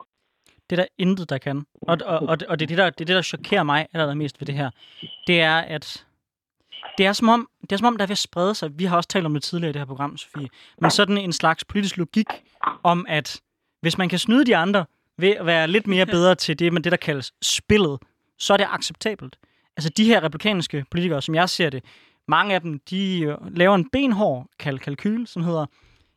Det 0.70 0.80
er 0.80 0.82
der 0.82 0.88
intet, 0.98 1.30
der 1.30 1.38
kan. 1.38 1.66
Og, 1.82 1.98
og, 2.06 2.20
og, 2.20 2.38
og 2.50 2.60
det, 2.60 2.66
er 2.66 2.68
det, 2.68 2.78
der, 2.78 2.90
det 2.90 3.02
er 3.02 3.06
det, 3.06 3.16
der 3.16 3.22
chokerer 3.22 3.64
mig 3.64 3.88
allermest 3.94 4.42
ved 4.42 4.46
det 4.46 4.56
her. 4.56 4.70
Det 5.28 5.42
er, 5.42 5.58
at 5.58 6.06
det 6.98 7.06
er, 7.06 7.14
som 7.14 7.30
om, 7.30 7.50
det 7.62 7.72
er 7.72 7.78
som 7.78 7.88
om, 7.88 7.98
der 7.98 8.04
er 8.04 8.08
ved 8.08 8.20
at 8.22 8.28
sprede 8.30 8.56
sig. 8.56 8.80
Vi 8.80 8.84
har 8.84 8.98
også 8.98 9.10
talt 9.10 9.26
om 9.26 9.34
det 9.34 9.44
tidligere 9.44 9.70
i 9.70 9.74
det 9.74 9.82
her 9.82 9.86
program, 9.86 10.18
Sofie. 10.18 10.50
Men 10.82 10.92
sådan 10.92 11.18
en 11.18 11.34
slags 11.34 11.66
politisk 11.66 11.98
logik 11.98 12.28
om, 12.84 13.06
at 13.10 13.42
hvis 13.82 13.98
man 13.98 14.10
kan 14.10 14.20
snyde 14.20 14.46
de 14.46 14.56
andre 14.56 14.86
ved 15.18 15.30
at 15.30 15.46
være 15.46 15.68
lidt 15.68 15.88
mere 15.88 16.06
bedre 16.06 16.36
til 16.36 16.60
det, 16.60 16.74
men 16.74 16.84
det 16.84 16.92
der 16.92 16.98
kaldes 16.98 17.34
spillet, 17.42 18.00
så 18.38 18.54
er 18.54 18.58
det 18.58 18.68
acceptabelt. 18.72 19.38
Altså 19.78 19.90
de 19.90 20.06
her 20.06 20.24
republikanske 20.24 20.86
politikere, 20.92 21.22
som 21.22 21.36
jeg 21.36 21.50
ser 21.50 21.70
det, 21.70 21.84
mange 22.28 22.56
af 22.56 22.62
dem, 22.62 22.80
de 22.80 23.22
øh, 23.22 23.58
laver 23.58 23.76
en 23.76 23.90
benhård 23.90 24.48
kald 24.60 24.80
kalkyl, 24.80 25.26
som 25.26 25.44
hedder, 25.44 25.66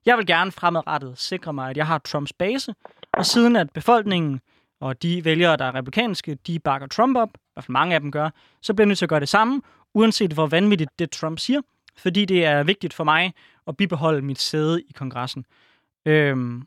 jeg 0.07 0.19
vil 0.19 0.27
gerne 0.27 0.53
fremadrettet 0.53 1.19
sikre 1.19 1.53
mig, 1.53 1.71
at 1.71 1.77
jeg 1.77 1.87
har 1.87 1.99
Trumps 1.99 2.33
base, 2.33 2.75
og 3.13 3.27
siden 3.27 3.57
at 3.57 3.71
befolkningen 3.71 4.41
og 4.81 5.03
de 5.03 5.25
vælgere, 5.25 5.57
der 5.57 5.65
er 5.65 5.75
republikanske, 5.75 6.35
de 6.47 6.59
bakker 6.59 6.87
Trump 6.87 7.17
op, 7.17 7.31
i 7.35 7.41
hvert 7.53 7.65
fald 7.65 7.73
mange 7.73 7.95
af 7.95 8.01
dem 8.01 8.13
gør, 8.13 8.31
så 8.63 8.75
bliver 8.75 8.85
jeg 8.85 8.89
nødt 8.89 8.99
til 8.99 9.05
at 9.05 9.09
gøre 9.09 9.21
det 9.21 9.29
samme, 9.29 9.63
uanset 9.95 10.33
hvor 10.33 10.47
vanvittigt 10.47 10.99
det 10.99 11.11
Trump 11.11 11.39
siger, 11.39 11.61
fordi 11.97 12.25
det 12.25 12.45
er 12.45 12.63
vigtigt 12.63 12.95
for 12.95 13.05
mig 13.05 13.33
at 13.67 13.77
bibeholde 13.77 14.23
mit 14.23 14.41
sæde 14.41 14.83
i 14.83 14.93
kongressen. 14.93 15.45
Øhm, 16.07 16.63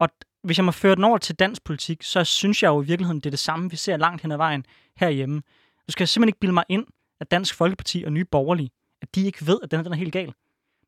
og 0.00 0.08
hvis 0.42 0.58
jeg 0.58 0.64
må 0.64 0.72
føre 0.72 0.94
den 0.94 1.04
over 1.04 1.18
til 1.18 1.34
dansk 1.34 1.64
politik, 1.64 2.02
så 2.02 2.24
synes 2.24 2.62
jeg 2.62 2.68
jo 2.68 2.82
i 2.82 2.86
virkeligheden, 2.86 3.20
det 3.20 3.26
er 3.26 3.30
det 3.30 3.38
samme, 3.38 3.70
vi 3.70 3.76
ser 3.76 3.96
langt 3.96 4.22
hen 4.22 4.32
ad 4.32 4.36
vejen 4.36 4.64
herhjemme. 4.96 5.42
Du 5.88 5.92
skal 5.92 6.08
simpelthen 6.08 6.28
ikke 6.28 6.40
bilde 6.40 6.54
mig 6.54 6.64
ind, 6.68 6.86
at 7.20 7.30
Dansk 7.30 7.54
Folkeparti 7.54 8.04
og 8.06 8.12
Nye 8.12 8.24
Borgerlige, 8.24 8.70
at 9.02 9.14
de 9.14 9.26
ikke 9.26 9.46
ved, 9.46 9.58
at 9.62 9.70
den, 9.70 9.84
den 9.84 9.92
er 9.92 9.96
helt 9.96 10.12
gal. 10.12 10.32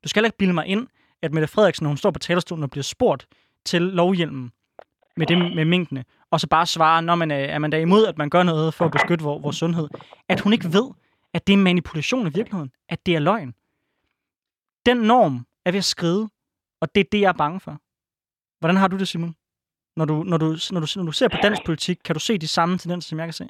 Du 0.03 0.09
skal 0.09 0.19
heller 0.19 0.27
ikke 0.27 0.37
bilde 0.37 0.53
mig 0.53 0.65
ind, 0.65 0.87
at 1.21 1.33
Mette 1.33 1.47
Frederiksen, 1.47 1.83
når 1.83 1.89
hun 1.89 1.97
står 1.97 2.11
på 2.11 2.19
talerstolen 2.19 2.63
og 2.63 2.71
bliver 2.71 2.83
spurgt 2.83 3.27
til 3.65 3.81
lovhjelmen 3.81 4.51
med 5.17 5.27
det 5.27 5.37
med 5.37 5.65
minkene, 5.65 6.05
og 6.31 6.39
så 6.39 6.47
bare 6.47 6.65
svare, 6.65 7.01
når 7.01 7.15
man 7.15 7.31
er, 7.31 7.43
øh, 7.43 7.49
er 7.49 7.59
man 7.59 7.71
da 7.71 7.79
imod, 7.79 8.05
at 8.05 8.17
man 8.17 8.29
gør 8.29 8.43
noget 8.43 8.73
for 8.73 8.85
at 8.85 8.91
beskytte 8.91 9.23
vores, 9.23 9.43
vores 9.43 9.55
sundhed, 9.55 9.87
at 10.29 10.39
hun 10.39 10.53
ikke 10.53 10.73
ved, 10.73 10.89
at 11.33 11.47
det 11.47 11.53
er 11.53 11.57
manipulation 11.57 12.27
i 12.27 12.29
virkeligheden, 12.29 12.71
at 12.89 13.05
det 13.05 13.15
er 13.15 13.19
løgn. 13.19 13.53
Den 14.85 14.97
norm 14.97 15.45
er 15.65 15.71
ved 15.71 15.77
at 15.77 15.85
skride, 15.85 16.29
og 16.81 16.95
det 16.95 17.01
er 17.01 17.09
det, 17.11 17.21
jeg 17.21 17.29
er 17.29 17.33
bange 17.33 17.59
for. 17.59 17.81
Hvordan 18.59 18.77
har 18.77 18.87
du 18.87 18.97
det, 18.97 19.07
Simon? 19.07 19.35
Når 19.95 20.05
du, 20.05 20.23
når 20.23 20.37
du, 20.37 20.45
når 20.71 20.79
du, 20.79 20.87
når 20.95 21.05
du 21.05 21.11
ser 21.11 21.27
på 21.27 21.37
dansk 21.43 21.61
politik, 21.65 21.99
kan 22.05 22.15
du 22.15 22.19
se 22.19 22.37
de 22.37 22.47
samme 22.47 22.77
tendenser, 22.77 23.09
som 23.09 23.19
jeg 23.19 23.27
kan 23.27 23.33
se? 23.33 23.49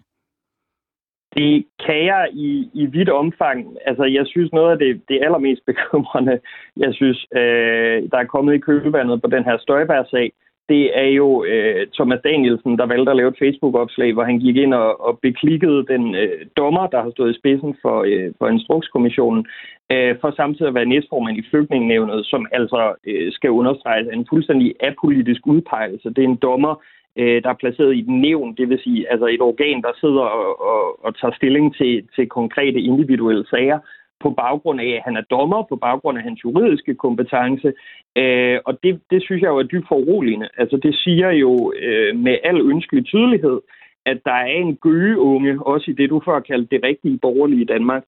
Det 1.35 1.65
kan 1.85 2.05
jeg 2.05 2.29
i, 2.33 2.69
i 2.73 2.85
vidt 2.85 3.09
omfang. 3.09 3.77
Altså, 3.85 4.03
jeg 4.03 4.27
synes 4.27 4.51
noget 4.51 4.71
af 4.71 4.77
det, 4.77 5.01
det 5.09 5.23
allermest 5.23 5.65
bekymrende, 5.65 6.39
jeg 6.77 6.93
synes, 6.93 7.25
øh, 7.35 7.97
der 8.11 8.17
er 8.17 8.33
kommet 8.33 8.53
i 8.53 8.57
kølvandet 8.57 9.21
på 9.21 9.27
den 9.27 9.43
her 9.43 9.57
Støjberg-sag, 9.57 10.31
det 10.69 10.83
er 11.03 11.09
jo 11.21 11.43
øh, 11.43 11.87
Thomas 11.97 12.21
Danielsen, 12.23 12.77
der 12.77 12.85
valgte 12.85 13.11
at 13.11 13.17
lave 13.17 13.29
et 13.29 13.41
Facebook-opslag, 13.43 14.13
hvor 14.13 14.23
han 14.23 14.39
gik 14.39 14.55
ind 14.55 14.73
og, 14.73 14.89
og 15.07 15.19
beklikkede 15.19 15.85
den 15.93 16.15
øh, 16.15 16.45
dommer, 16.57 16.87
der 16.87 17.01
har 17.03 17.11
stået 17.11 17.31
i 17.31 17.39
spidsen 17.39 17.75
for, 17.81 17.97
øh, 18.07 18.31
for 18.39 18.47
Instrukskommissionen, 18.47 19.45
øh, 19.91 20.15
for 20.21 20.31
samtidig 20.35 20.69
at 20.69 20.75
være 20.79 20.91
næstformand 20.93 21.37
i 21.37 21.47
flygtningenævnet, 21.49 22.25
som 22.25 22.47
altså 22.51 22.93
øh, 23.07 23.31
skal 23.31 23.49
understreges 23.49 24.07
en 24.13 24.27
fuldstændig 24.29 24.75
apolitisk 24.79 25.41
udpegelse. 25.47 26.09
Det 26.09 26.21
er 26.23 26.29
en 26.29 26.43
dommer, 26.47 26.73
øh, 27.15 27.43
der 27.43 27.49
er 27.49 27.61
placeret 27.63 27.95
i 27.95 28.01
den 28.01 28.21
nævn, 28.21 28.55
det 28.55 28.69
vil 28.69 28.79
sige 28.83 29.11
altså 29.11 29.25
et 29.25 29.41
organ, 29.41 29.81
der 29.81 29.91
sidder 29.99 30.21
og, 30.21 30.61
og, 30.61 31.05
og 31.05 31.19
tager 31.19 31.33
stilling 31.35 31.75
til, 31.75 32.07
til 32.15 32.29
konkrete 32.29 32.79
individuelle 32.79 33.45
sager 33.47 33.79
på 34.23 34.29
baggrund 34.29 34.81
af, 34.81 34.91
at 34.97 35.01
han 35.05 35.17
er 35.17 35.21
dommer, 35.21 35.63
på 35.69 35.75
baggrund 35.75 36.17
af 36.17 36.23
hans 36.23 36.43
juridiske 36.43 36.95
kompetence. 36.95 37.73
Øh, 38.17 38.59
og 38.65 38.79
det, 38.83 39.01
det 39.11 39.23
synes 39.23 39.41
jeg 39.41 39.49
jo 39.49 39.57
er 39.57 39.63
dybt 39.63 39.87
foruroligende. 39.87 40.49
Altså 40.57 40.77
det 40.77 40.95
siger 40.95 41.29
jo 41.31 41.73
øh, 41.81 42.15
med 42.15 42.37
al 42.43 42.61
ønskelig 42.61 43.05
tydelighed, 43.05 43.59
at 44.05 44.19
der 44.25 44.31
er 44.31 44.45
en 44.65 44.75
gøgeunge, 44.75 45.65
også 45.65 45.91
i 45.91 45.93
det, 45.93 46.09
du 46.09 46.21
før 46.25 46.39
kaldte 46.39 46.75
det 46.75 46.83
rigtige 46.83 47.19
borgerlige 47.21 47.65
Danmark, 47.65 48.03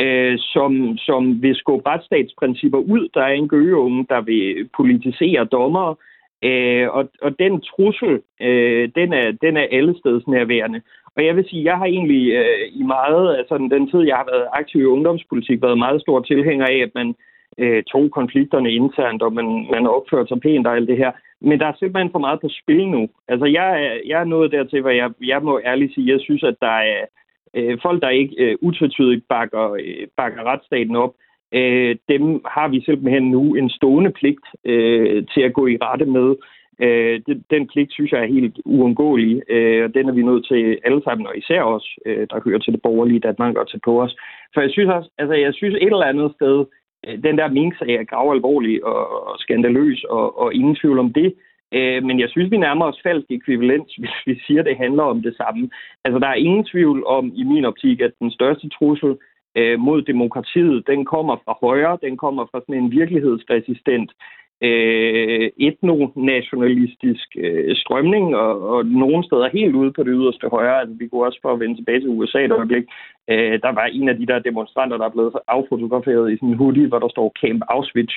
øh, 0.00 0.38
som, 0.38 0.96
som 0.98 1.42
vil 1.42 1.56
skubbe 1.56 1.90
retsstatsprincipper 1.90 2.78
ud. 2.78 3.08
Der 3.14 3.22
er 3.22 3.32
en 3.32 3.48
gøgeunge, 3.48 4.06
der 4.08 4.20
vil 4.20 4.68
politisere 4.76 5.44
dommere, 5.44 5.94
Øh, 5.94 6.08
Øh, 6.42 6.88
og, 6.90 7.10
og 7.22 7.38
den 7.38 7.60
trussel, 7.60 8.20
øh, 8.40 8.88
den, 8.94 9.12
er, 9.12 9.32
den 9.42 9.56
er 9.56 9.66
alle 9.70 9.94
steds 9.98 10.26
nærværende. 10.26 10.80
Og 11.16 11.24
jeg 11.24 11.36
vil 11.36 11.48
sige, 11.48 11.64
jeg 11.64 11.76
har 11.76 11.84
egentlig 11.84 12.32
øh, 12.32 12.68
i 12.72 12.82
meget, 12.82 13.36
altså 13.36 13.58
den 13.58 13.90
tid, 13.90 14.00
jeg 14.00 14.16
har 14.16 14.28
været 14.32 14.46
aktiv 14.52 14.80
i 14.80 14.92
ungdomspolitik, 14.94 15.62
været 15.62 15.78
meget 15.78 16.00
stor 16.00 16.20
tilhænger 16.20 16.66
af, 16.66 16.76
at 16.76 16.90
man 16.94 17.14
øh, 17.58 17.82
tog 17.82 18.10
konflikterne 18.10 18.70
internt, 18.72 19.22
og 19.22 19.32
man, 19.32 19.66
man 19.70 19.86
opførte 19.86 20.28
sig 20.28 20.40
pænt 20.40 20.66
og 20.66 20.76
alt 20.76 20.88
det 20.88 20.96
her. 20.96 21.12
Men 21.40 21.60
der 21.60 21.66
er 21.66 21.72
simpelthen 21.78 22.12
for 22.12 22.18
meget 22.18 22.40
på 22.40 22.48
spil 22.62 22.88
nu. 22.88 23.08
Altså 23.28 23.46
jeg, 23.46 24.00
jeg 24.06 24.20
er 24.20 24.24
nået 24.24 24.52
dertil, 24.52 24.80
hvor 24.80 24.90
jeg, 24.90 25.10
jeg 25.24 25.42
må 25.42 25.60
ærligt 25.64 25.94
sige, 25.94 26.12
jeg 26.12 26.20
synes, 26.20 26.42
at 26.42 26.56
der 26.60 26.76
er 26.94 27.04
øh, 27.54 27.78
folk, 27.82 28.02
der 28.02 28.08
ikke 28.08 28.34
øh, 28.38 28.56
utvetydigt 28.62 29.28
bakker, 29.28 29.72
øh, 29.72 30.06
bakker 30.16 30.42
retsstaten 30.44 30.96
op, 30.96 31.14
øh, 31.52 31.96
dem 32.08 32.22
har 32.46 32.68
vi 32.68 32.80
simpelthen 32.84 33.30
nu 33.30 33.54
en 33.54 33.70
stående 33.70 34.10
pligt 34.10 34.46
øh, 34.64 35.26
til 35.34 35.40
at 35.40 35.52
gå 35.52 35.66
i 35.66 35.78
rette 35.82 36.04
med. 36.04 36.34
Øh, 36.80 37.20
den, 37.26 37.44
den 37.50 37.66
pligt 37.66 37.92
synes 37.92 38.12
jeg 38.12 38.20
er 38.22 38.34
helt 38.36 38.56
uundgåelig, 38.64 39.42
øh, 39.48 39.84
og 39.84 39.94
den 39.94 40.08
er 40.08 40.12
vi 40.12 40.22
nødt 40.22 40.46
til 40.46 40.78
alle 40.84 41.02
sammen, 41.04 41.26
og 41.26 41.38
især 41.38 41.62
os, 41.62 41.98
øh, 42.06 42.26
der 42.30 42.40
hører 42.44 42.58
til 42.58 42.72
det 42.72 42.82
borgerlige 42.82 43.20
Danmark, 43.20 43.56
og 43.56 43.68
til 43.68 43.80
på 43.84 44.02
os. 44.02 44.16
For 44.54 44.60
jeg 44.60 44.70
synes 44.70 44.90
også, 44.90 45.10
altså 45.18 45.34
jeg 45.34 45.54
synes 45.54 45.74
et 45.74 45.82
eller 45.82 46.12
andet 46.12 46.32
sted, 46.34 46.64
øh, 47.06 47.22
den 47.22 47.38
der 47.38 47.48
minksag 47.48 47.94
er 47.94 48.04
grav 48.04 48.32
alvorlig 48.32 48.84
og, 48.84 49.28
og 49.28 49.38
skandaløs, 49.38 50.04
og, 50.04 50.40
og 50.40 50.54
ingen 50.54 50.76
tvivl 50.76 50.98
om 50.98 51.12
det. 51.12 51.34
Øh, 51.74 52.02
men 52.04 52.20
jeg 52.20 52.28
synes, 52.30 52.50
vi 52.50 52.56
nærmer 52.56 52.84
os 52.84 53.00
falsk 53.02 53.26
ekvivalens, 53.30 53.94
hvis 54.00 54.16
vi 54.26 54.40
siger, 54.46 54.60
at 54.60 54.66
det 54.66 54.76
handler 54.76 55.02
om 55.02 55.22
det 55.22 55.36
samme. 55.36 55.70
Altså, 56.04 56.18
der 56.18 56.28
er 56.28 56.34
ingen 56.34 56.64
tvivl 56.64 57.06
om, 57.06 57.32
i 57.34 57.44
min 57.44 57.64
optik, 57.64 58.00
at 58.00 58.12
den 58.20 58.30
største 58.30 58.68
trussel 58.68 59.16
øh, 59.56 59.78
mod 59.78 60.02
demokratiet, 60.02 60.86
den 60.86 61.04
kommer 61.04 61.36
fra 61.44 61.56
højre, 61.60 61.98
den 62.02 62.16
kommer 62.16 62.46
fra 62.50 62.60
sådan 62.60 62.82
en 62.82 62.90
virkelighedsresistent 62.90 64.10
øh, 64.62 65.50
etnonationalistisk 65.58 67.28
øh, 67.38 67.76
strømning, 67.76 68.36
og, 68.36 68.68
og 68.68 68.86
nogle 68.86 69.24
steder 69.24 69.48
helt 69.48 69.74
ude 69.74 69.92
på 69.92 70.02
det 70.02 70.12
yderste 70.14 70.48
højre. 70.48 70.80
Altså, 70.80 70.94
vi 70.98 71.08
kunne 71.08 71.26
også 71.26 71.38
for 71.42 71.52
at 71.52 71.60
vende 71.60 71.76
tilbage 71.76 72.00
til 72.00 72.08
USA 72.08 72.44
et 72.44 72.52
øjeblik. 72.52 72.84
Øh, 73.30 73.60
der 73.62 73.72
var 73.72 73.84
en 73.84 74.08
af 74.08 74.16
de 74.16 74.26
der 74.26 74.38
demonstranter, 74.38 74.96
der 74.96 75.04
er 75.04 75.16
blevet 75.16 75.32
affotograferet 75.48 76.32
i 76.32 76.36
sådan 76.36 76.48
en 76.48 76.54
hoodie, 76.54 76.88
hvor 76.88 76.98
der 76.98 77.08
står 77.08 77.32
Camp 77.40 77.62
Auschwitz. 77.68 78.14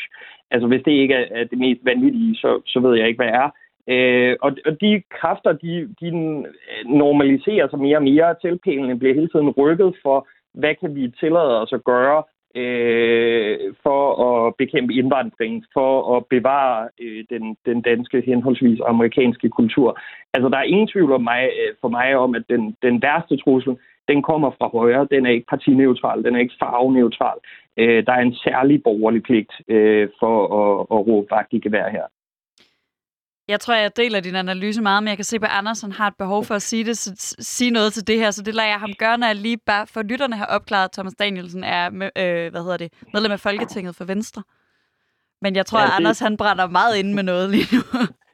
Altså, 0.51 0.67
hvis 0.67 0.81
det 0.85 0.91
ikke 0.91 1.13
er, 1.13 1.43
det 1.43 1.57
mest 1.57 1.81
vanvittige, 1.83 2.35
så, 2.35 2.61
så 2.65 2.79
ved 2.79 2.97
jeg 2.97 3.07
ikke, 3.07 3.17
hvad 3.17 3.27
det 3.27 3.35
er. 3.35 3.49
Øh, 3.87 4.35
og, 4.41 4.51
og 4.65 4.81
de 4.81 5.01
kræfter, 5.09 5.51
de, 5.51 5.95
de 6.01 6.09
normaliserer 6.85 7.67
sig 7.69 7.79
mere 7.79 7.97
og 7.97 8.03
mere. 8.03 8.35
Tilpælene 8.41 8.99
bliver 8.99 9.13
hele 9.13 9.29
tiden 9.29 9.49
rykket 9.49 9.95
for 10.03 10.27
hvad 10.53 10.75
kan 10.75 10.95
vi 10.95 11.13
tillade 11.19 11.61
os 11.61 11.73
at 11.73 11.83
gøre 11.83 12.23
øh, 12.55 13.73
for 13.83 14.03
at 14.27 14.53
bekæmpe 14.57 14.93
indvandring, 14.93 15.65
for 15.73 16.17
at 16.17 16.25
bevare 16.29 16.89
øh, 17.01 17.23
den, 17.29 17.57
den 17.65 17.81
danske 17.81 18.21
henholdsvis 18.25 18.79
amerikanske 18.87 19.49
kultur. 19.49 19.99
Altså, 20.33 20.49
der 20.49 20.57
er 20.57 20.71
ingen 20.73 20.87
tvivl 20.87 21.11
om 21.11 21.23
mig, 21.23 21.43
øh, 21.43 21.75
for 21.81 21.87
mig 21.87 22.15
om, 22.15 22.35
at 22.35 22.43
den, 22.49 22.75
den 22.81 23.01
værste 23.01 23.37
trussel, 23.37 23.77
den 24.07 24.21
kommer 24.21 24.51
fra 24.51 24.67
højre. 24.67 25.07
Den 25.11 25.25
er 25.25 25.29
ikke 25.29 25.45
partineutral, 25.49 26.23
den 26.23 26.35
er 26.35 26.39
ikke 26.39 26.59
farveneutral. 26.59 27.37
Øh, 27.77 28.05
der 28.05 28.13
er 28.13 28.21
en 28.21 28.35
særlig 28.35 28.83
borgerlig 28.83 29.23
pligt 29.23 29.53
øh, 29.67 30.09
for 30.19 30.35
at, 30.61 30.79
at 30.91 31.07
råbe 31.07 31.27
vagt 31.31 31.53
i 31.53 31.59
gevær 31.59 31.89
her. 31.89 32.05
Jeg 33.51 33.59
tror, 33.59 33.75
jeg 33.75 33.95
deler 33.95 34.19
din 34.19 34.35
analyse 34.35 34.81
meget, 34.81 35.03
men 35.03 35.07
jeg 35.07 35.17
kan 35.17 35.25
se, 35.25 35.35
at 35.35 35.43
Andersen 35.43 35.91
har 35.91 36.07
et 36.07 36.15
behov 36.17 36.45
for 36.45 36.55
at 36.55 36.61
sige, 36.61 36.85
det, 36.85 36.97
så, 36.97 37.35
sige 37.39 37.71
noget 37.71 37.93
til 37.93 38.07
det 38.07 38.17
her, 38.17 38.31
så 38.31 38.41
det 38.41 38.55
lader 38.55 38.69
jeg 38.69 38.79
ham 38.79 38.93
gøre, 38.99 39.17
når 39.17 39.27
jeg 39.27 39.35
lige 39.35 39.57
bare 39.57 39.87
for 39.87 40.01
lytterne 40.01 40.37
har 40.37 40.45
opklaret, 40.45 40.85
at 40.85 40.91
Thomas 40.91 41.13
Danielsen 41.19 41.63
er 41.63 41.85
øh, 42.17 42.51
hvad 42.51 42.61
hedder 42.61 42.77
det, 42.77 42.93
medlem 43.13 43.31
af 43.31 43.39
Folketinget 43.39 43.95
for 43.95 44.05
Venstre. 44.05 44.43
Men 45.41 45.55
jeg 45.55 45.65
tror, 45.65 45.79
ja, 45.79 45.85
det... 45.85 45.91
at 45.91 45.95
Anders 45.95 46.19
han 46.19 46.37
brænder 46.37 46.67
meget 46.67 46.97
ind 46.97 47.13
med 47.13 47.23
noget 47.23 47.49
lige 47.49 47.75
nu. 47.75 47.81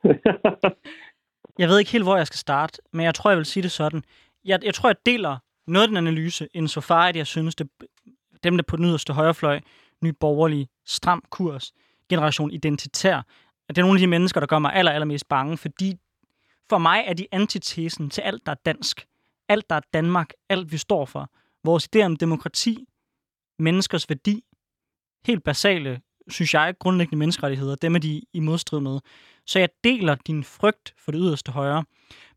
jeg 1.59 1.69
ved 1.69 1.79
ikke 1.79 1.91
helt, 1.91 2.03
hvor 2.03 2.17
jeg 2.17 2.27
skal 2.27 2.37
starte, 2.37 2.81
men 2.93 3.05
jeg 3.05 3.15
tror, 3.15 3.29
jeg 3.29 3.37
vil 3.37 3.45
sige 3.45 3.63
det 3.63 3.71
sådan. 3.71 4.03
Jeg, 4.45 4.59
jeg 4.63 4.73
tror, 4.73 4.89
jeg 4.89 4.95
deler 5.05 5.37
noget 5.67 5.83
af 5.83 5.87
den 5.87 5.97
analyse, 5.97 6.47
insofar 6.53 7.07
at 7.07 7.15
jeg 7.15 7.27
synes, 7.27 7.55
det 7.55 7.69
dem, 8.43 8.57
der 8.57 8.63
på 8.67 8.77
den 8.77 8.85
yderste 8.85 9.13
højrefløj, 9.13 9.59
ny 10.03 10.13
borgerlig, 10.19 10.67
stram 10.85 11.23
kurs, 11.29 11.71
generation 12.09 12.51
identitær, 12.51 13.21
det 13.75 13.81
er 13.81 13.85
nogle 13.85 13.97
af 13.97 14.01
de 14.01 14.07
mennesker, 14.07 14.39
der 14.39 14.47
gør 14.47 14.59
mig 14.59 14.73
aller, 14.73 14.91
allermest 14.91 15.27
bange, 15.27 15.57
fordi 15.57 15.95
for 16.69 16.77
mig 16.77 17.03
er 17.07 17.13
de 17.13 17.27
antitesen 17.31 18.09
til 18.09 18.21
alt, 18.21 18.45
der 18.45 18.51
er 18.51 18.55
dansk. 18.65 19.05
Alt, 19.49 19.69
der 19.69 19.75
er 19.75 19.81
Danmark. 19.93 20.33
Alt, 20.49 20.71
vi 20.71 20.77
står 20.77 21.05
for. 21.05 21.29
Vores 21.63 21.89
idé 21.95 22.01
om 22.01 22.15
demokrati, 22.15 22.85
menneskers 23.59 24.09
værdi, 24.09 24.43
helt 25.25 25.43
basale, 25.43 26.01
synes 26.27 26.53
jeg, 26.53 26.73
grundlæggende 26.79 27.17
menneskerettigheder, 27.17 27.75
dem 27.75 27.95
er 27.95 27.99
de 27.99 28.21
i 28.33 28.39
modstrid 28.39 28.79
med. 28.79 28.99
Så 29.45 29.59
jeg 29.59 29.69
deler 29.83 30.15
din 30.15 30.43
frygt 30.43 30.93
for 30.97 31.11
det 31.11 31.19
yderste 31.23 31.51
højre. 31.51 31.85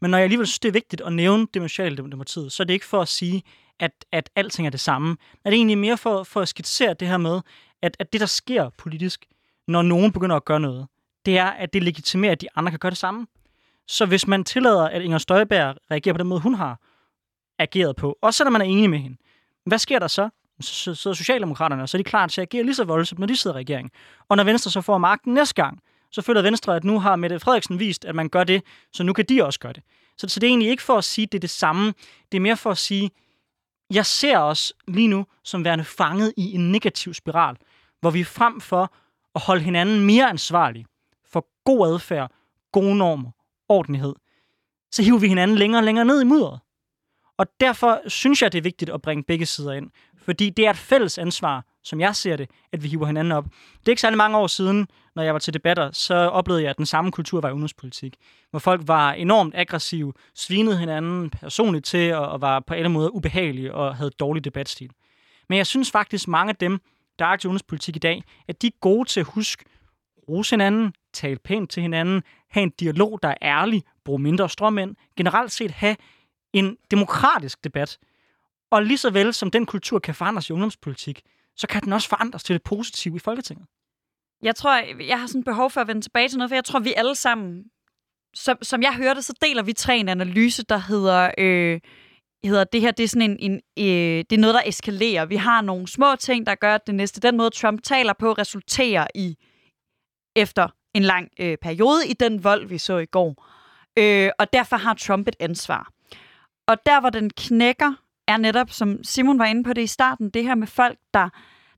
Men 0.00 0.10
når 0.10 0.18
jeg 0.18 0.24
alligevel 0.24 0.46
synes, 0.46 0.58
det 0.58 0.68
er 0.68 0.72
vigtigt 0.72 1.02
at 1.02 1.12
nævne 1.12 1.46
demokratiet, 1.52 2.52
så 2.52 2.62
er 2.62 2.64
det 2.64 2.74
ikke 2.74 2.86
for 2.86 3.00
at 3.00 3.08
sige, 3.08 3.42
at, 3.80 4.04
at 4.12 4.30
alting 4.36 4.66
er 4.66 4.70
det 4.70 4.80
samme. 4.80 5.16
Er 5.44 5.50
det 5.50 5.56
egentlig 5.56 5.78
mere 5.78 5.96
for, 5.96 6.22
for 6.22 6.40
at 6.40 6.48
skitsere 6.48 6.94
det 6.94 7.08
her 7.08 7.16
med, 7.16 7.40
at, 7.82 7.96
at 7.98 8.12
det, 8.12 8.20
der 8.20 8.26
sker 8.26 8.68
politisk, 8.68 9.26
når 9.68 9.82
nogen 9.82 10.12
begynder 10.12 10.36
at 10.36 10.44
gøre 10.44 10.60
noget, 10.60 10.86
det 11.26 11.38
er, 11.38 11.46
at 11.46 11.72
det 11.72 11.82
legitimerer, 11.82 12.32
at 12.32 12.40
de 12.40 12.46
andre 12.56 12.70
kan 12.70 12.78
gøre 12.78 12.90
det 12.90 12.98
samme. 12.98 13.26
Så 13.88 14.06
hvis 14.06 14.26
man 14.26 14.44
tillader, 14.44 14.88
at 14.88 15.02
Inger 15.02 15.18
Støjberg 15.18 15.76
reagerer 15.90 16.14
på 16.14 16.18
den 16.18 16.26
måde, 16.26 16.40
hun 16.40 16.54
har 16.54 16.80
ageret 17.58 17.96
på, 17.96 18.18
også 18.22 18.36
selvom 18.36 18.52
man 18.52 18.60
er 18.60 18.64
enig 18.64 18.90
med 18.90 18.98
hende, 18.98 19.16
hvad 19.66 19.78
sker 19.78 19.98
der 19.98 20.06
så? 20.06 20.28
Så 20.60 20.94
sidder 20.94 21.14
Socialdemokraterne, 21.14 21.82
og 21.82 21.88
så 21.88 21.96
er 21.96 21.98
de 21.98 22.04
klar 22.04 22.26
til 22.26 22.40
at 22.40 22.48
agere 22.48 22.62
lige 22.62 22.74
så 22.74 22.84
voldsomt, 22.84 23.18
når 23.18 23.26
de 23.26 23.36
sidder 23.36 23.56
i 23.56 23.60
regeringen. 23.60 23.90
Og 24.28 24.36
når 24.36 24.44
Venstre 24.44 24.70
så 24.70 24.80
får 24.80 24.98
magten 24.98 25.34
næste 25.34 25.54
gang, 25.54 25.82
så 26.10 26.22
føler 26.22 26.42
Venstre, 26.42 26.76
at 26.76 26.84
nu 26.84 27.00
har 27.00 27.16
Mette 27.16 27.40
Frederiksen 27.40 27.78
vist, 27.78 28.04
at 28.04 28.14
man 28.14 28.28
gør 28.28 28.44
det, 28.44 28.62
så 28.92 29.02
nu 29.02 29.12
kan 29.12 29.24
de 29.24 29.44
også 29.44 29.60
gøre 29.60 29.72
det. 29.72 29.82
Så, 30.16 30.28
så 30.28 30.40
det 30.40 30.46
er 30.46 30.50
egentlig 30.50 30.70
ikke 30.70 30.82
for 30.82 30.98
at 30.98 31.04
sige, 31.04 31.22
at 31.22 31.32
det 31.32 31.38
er 31.38 31.40
det 31.40 31.50
samme. 31.50 31.94
Det 32.32 32.38
er 32.38 32.40
mere 32.40 32.56
for 32.56 32.70
at 32.70 32.78
sige, 32.78 33.10
jeg 33.90 34.06
ser 34.06 34.38
os 34.38 34.72
lige 34.88 35.08
nu 35.08 35.26
som 35.44 35.64
værende 35.64 35.84
fanget 35.84 36.32
i 36.36 36.54
en 36.54 36.72
negativ 36.72 37.14
spiral, 37.14 37.56
hvor 38.00 38.10
vi 38.10 38.24
frem 38.24 38.60
for 38.60 38.94
at 39.34 39.40
holde 39.40 39.62
hinanden 39.62 40.00
mere 40.06 40.30
ansvarlige, 40.30 40.86
for 41.32 41.46
god 41.64 41.88
adfærd, 41.88 42.32
gode 42.72 42.96
normer, 42.96 43.30
ordentlighed, 43.68 44.14
så 44.90 45.02
hiver 45.02 45.18
vi 45.18 45.28
hinanden 45.28 45.58
længere 45.58 45.80
og 45.80 45.84
længere 45.84 46.04
ned 46.04 46.20
i 46.20 46.24
mudderet. 46.24 46.60
Og 47.38 47.46
derfor 47.60 48.00
synes 48.06 48.42
jeg, 48.42 48.52
det 48.52 48.58
er 48.58 48.62
vigtigt 48.62 48.90
at 48.90 49.02
bringe 49.02 49.24
begge 49.24 49.46
sider 49.46 49.72
ind. 49.72 49.90
Fordi 50.16 50.50
det 50.50 50.66
er 50.66 50.70
et 50.70 50.76
fælles 50.76 51.18
ansvar, 51.18 51.64
som 51.82 52.00
jeg 52.00 52.16
ser 52.16 52.36
det, 52.36 52.50
at 52.72 52.82
vi 52.82 52.88
hiver 52.88 53.06
hinanden 53.06 53.32
op. 53.32 53.44
Det 53.44 53.88
er 53.88 53.90
ikke 53.90 54.00
særlig 54.00 54.16
mange 54.16 54.38
år 54.38 54.46
siden, 54.46 54.88
når 55.14 55.22
jeg 55.22 55.32
var 55.32 55.38
til 55.38 55.54
debatter, 55.54 55.90
så 55.92 56.14
oplevede 56.14 56.62
jeg, 56.62 56.70
at 56.70 56.78
den 56.78 56.86
samme 56.86 57.12
kultur 57.12 57.40
var 57.40 57.48
i 57.48 57.52
udenrigspolitik. 57.52 58.16
Hvor 58.50 58.58
folk 58.58 58.82
var 58.84 59.12
enormt 59.12 59.54
aggressive, 59.54 60.12
svinede 60.34 60.78
hinanden 60.78 61.30
personligt 61.30 61.84
til, 61.84 62.14
og 62.14 62.40
var 62.40 62.60
på 62.60 62.74
alle 62.74 62.88
måder 62.88 63.08
ubehagelige 63.08 63.74
og 63.74 63.96
havde 63.96 64.10
dårlig 64.10 64.44
debatstil. 64.44 64.90
Men 65.48 65.58
jeg 65.58 65.66
synes 65.66 65.90
faktisk, 65.90 66.28
mange 66.28 66.50
af 66.50 66.56
dem, 66.56 66.80
der 67.18 67.24
er 67.24 67.28
aktive 67.28 67.50
udenrigspolitik 67.50 67.96
i 67.96 67.98
dag, 67.98 68.24
at 68.48 68.62
de 68.62 68.66
er 68.66 68.70
gode 68.80 69.08
til 69.08 69.20
at 69.20 69.26
huske 69.26 69.64
rose 70.28 70.52
hinanden, 70.52 70.92
tale 71.12 71.38
pænt 71.38 71.70
til 71.70 71.82
hinanden, 71.82 72.22
have 72.50 72.62
en 72.62 72.70
dialog, 72.70 73.18
der 73.22 73.28
er 73.28 73.36
ærlig, 73.42 73.82
bruge 74.04 74.18
mindre 74.18 74.48
strømænd, 74.48 74.96
generelt 75.16 75.52
set 75.52 75.70
have 75.70 75.96
en 76.52 76.76
demokratisk 76.90 77.64
debat. 77.64 77.98
Og 78.70 78.82
lige 78.82 78.98
så 78.98 79.10
vel 79.10 79.34
som 79.34 79.50
den 79.50 79.66
kultur 79.66 79.98
kan 79.98 80.14
forandres 80.14 80.48
i 80.48 80.52
ungdomspolitik, 80.52 81.22
så 81.56 81.66
kan 81.66 81.82
den 81.82 81.92
også 81.92 82.08
forandres 82.08 82.42
til 82.42 82.54
det 82.54 82.62
positive 82.62 83.16
i 83.16 83.18
Folketinget. 83.18 83.66
Jeg 84.42 84.56
tror, 84.56 85.02
jeg 85.02 85.20
har 85.20 85.26
sådan 85.26 85.44
behov 85.44 85.70
for 85.70 85.80
at 85.80 85.88
vende 85.88 86.00
tilbage 86.00 86.28
til 86.28 86.38
noget, 86.38 86.50
for 86.50 86.54
jeg 86.54 86.64
tror, 86.64 86.80
vi 86.80 86.94
alle 86.96 87.14
sammen, 87.14 87.64
som, 88.34 88.58
som 88.62 88.82
jeg 88.82 88.94
hørte, 88.94 89.22
så 89.22 89.34
deler 89.42 89.62
vi 89.62 89.72
tre 89.72 89.98
en 89.98 90.08
analyse, 90.08 90.62
der 90.62 90.78
hedder, 90.78 91.30
øh, 91.38 91.80
hedder 92.44 92.64
det 92.64 92.80
her, 92.80 92.90
det 92.90 93.04
er 93.04 93.08
sådan 93.08 93.30
en, 93.30 93.38
en 93.52 93.60
øh, 93.78 94.24
det 94.30 94.32
er 94.32 94.40
noget, 94.40 94.54
der 94.54 94.62
eskalerer. 94.66 95.26
Vi 95.26 95.36
har 95.36 95.60
nogle 95.60 95.88
små 95.88 96.16
ting, 96.16 96.46
der 96.46 96.54
gør, 96.54 96.74
at 96.74 96.86
det 96.86 96.94
næste, 96.94 97.20
den 97.20 97.36
måde 97.36 97.50
Trump 97.50 97.82
taler 97.82 98.12
på, 98.12 98.32
resulterer 98.32 99.06
i 99.14 99.36
efter 100.36 100.68
en 100.94 101.02
lang 101.02 101.28
øh, 101.40 101.58
periode 101.62 102.08
i 102.08 102.12
den 102.12 102.44
vold, 102.44 102.68
vi 102.68 102.78
så 102.78 102.98
i 102.98 103.06
går. 103.06 103.46
Øh, 103.98 104.30
og 104.38 104.52
derfor 104.52 104.76
har 104.76 104.94
Trump 104.94 105.28
et 105.28 105.36
ansvar. 105.40 105.90
Og 106.66 106.76
der, 106.86 107.00
hvor 107.00 107.10
den 107.10 107.30
knækker, 107.30 107.92
er 108.28 108.36
netop, 108.36 108.70
som 108.70 109.04
Simon 109.04 109.38
var 109.38 109.44
inde 109.44 109.64
på 109.64 109.72
det 109.72 109.82
i 109.82 109.86
starten, 109.86 110.30
det 110.30 110.44
her 110.44 110.54
med 110.54 110.66
folk, 110.66 110.98
der, 111.14 111.28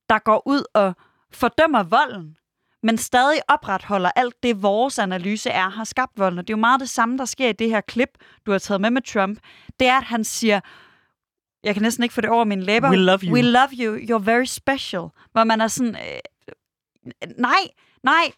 der 0.08 0.18
går 0.18 0.42
ud 0.46 0.64
og 0.74 0.94
fordømmer 1.32 1.82
volden, 1.82 2.36
men 2.82 2.98
stadig 2.98 3.40
opretholder 3.48 4.10
alt 4.16 4.42
det, 4.42 4.62
vores 4.62 4.98
analyse 4.98 5.50
er, 5.50 5.68
har 5.68 5.84
skabt 5.84 6.12
volden. 6.18 6.38
Og 6.38 6.48
det 6.48 6.52
er 6.52 6.56
jo 6.56 6.60
meget 6.60 6.80
det 6.80 6.90
samme, 6.90 7.18
der 7.18 7.24
sker 7.24 7.48
i 7.48 7.52
det 7.52 7.70
her 7.70 7.80
klip, 7.80 8.08
du 8.46 8.50
har 8.52 8.58
taget 8.58 8.80
med 8.80 8.90
med 8.90 9.02
Trump. 9.02 9.38
Det 9.80 9.88
er, 9.88 9.96
at 9.96 10.04
han 10.04 10.24
siger, 10.24 10.60
jeg 11.64 11.74
kan 11.74 11.82
næsten 11.82 12.02
ikke 12.02 12.14
få 12.14 12.20
det 12.20 12.30
over 12.30 12.44
min 12.44 12.62
læber. 12.62 12.90
We 12.90 12.96
love 12.96 13.18
you. 13.22 13.34
We 13.34 13.42
love 13.42 13.68
you. 13.78 13.96
You're 13.96 14.24
very 14.24 14.44
special. 14.44 15.08
Hvor 15.32 15.44
man 15.44 15.60
er 15.60 15.68
sådan, 15.68 15.96
øh, 15.96 16.20
nej, 17.38 17.60
nej, 18.02 18.32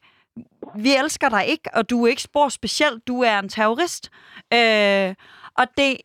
vi 0.76 0.96
elsker 0.96 1.28
dig 1.28 1.46
ikke, 1.46 1.70
og 1.74 1.90
du 1.90 2.04
er 2.04 2.08
ikke 2.08 2.22
spor 2.22 2.48
specielt, 2.48 3.06
du 3.06 3.20
er 3.20 3.38
en 3.38 3.48
terrorist. 3.48 4.10
Øh, 4.54 5.14
og 5.58 5.66
det, 5.76 5.96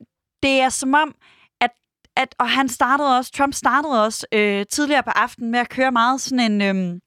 det 0.43 0.61
er 0.61 0.69
som 0.69 0.93
om, 0.93 1.15
at, 1.61 1.71
at, 2.15 2.35
og 2.39 2.49
han 2.49 2.69
startede 2.69 3.17
også, 3.17 3.31
Trump 3.31 3.53
startede 3.53 4.05
også 4.05 4.27
øh, 4.31 4.65
tidligere 4.71 5.03
på 5.03 5.09
aftenen 5.09 5.51
med 5.51 5.59
at 5.59 5.69
køre 5.69 5.91
meget 5.91 6.21
sådan 6.21 6.51
en, 6.51 6.61
øh, 6.61 6.99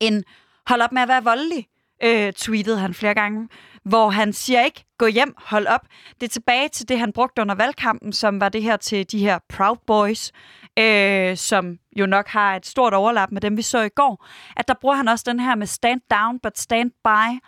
en 0.00 0.24
hold 0.66 0.82
op 0.82 0.92
med 0.92 1.02
at 1.02 1.08
være 1.08 1.24
voldelig, 1.24 1.66
øh, 2.02 2.32
tweetede 2.32 2.78
han 2.78 2.94
flere 2.94 3.14
gange, 3.14 3.48
hvor 3.84 4.10
han 4.10 4.32
siger 4.32 4.64
ikke, 4.64 4.84
gå 4.98 5.06
hjem, 5.06 5.34
hold 5.38 5.66
op. 5.66 5.86
Det 6.20 6.26
er 6.26 6.30
tilbage 6.30 6.68
til 6.68 6.88
det, 6.88 6.98
han 6.98 7.12
brugte 7.12 7.42
under 7.42 7.54
valgkampen, 7.54 8.12
som 8.12 8.40
var 8.40 8.48
det 8.48 8.62
her 8.62 8.76
til 8.76 9.10
de 9.10 9.18
her 9.18 9.38
Proud 9.48 9.76
Boys, 9.86 10.32
øh, 10.78 11.36
som 11.36 11.78
jo 11.96 12.06
nok 12.06 12.28
har 12.28 12.56
et 12.56 12.66
stort 12.66 12.94
overlap 12.94 13.30
med 13.32 13.40
dem, 13.40 13.56
vi 13.56 13.62
så 13.62 13.80
i 13.80 13.88
går, 13.88 14.26
at 14.56 14.68
der 14.68 14.74
bruger 14.80 14.94
han 14.94 15.08
også 15.08 15.24
den 15.28 15.40
her 15.40 15.54
med 15.54 15.66
stand 15.66 16.00
down, 16.10 16.38
but 16.38 16.58
stand 16.58 16.90
by. 17.04 17.46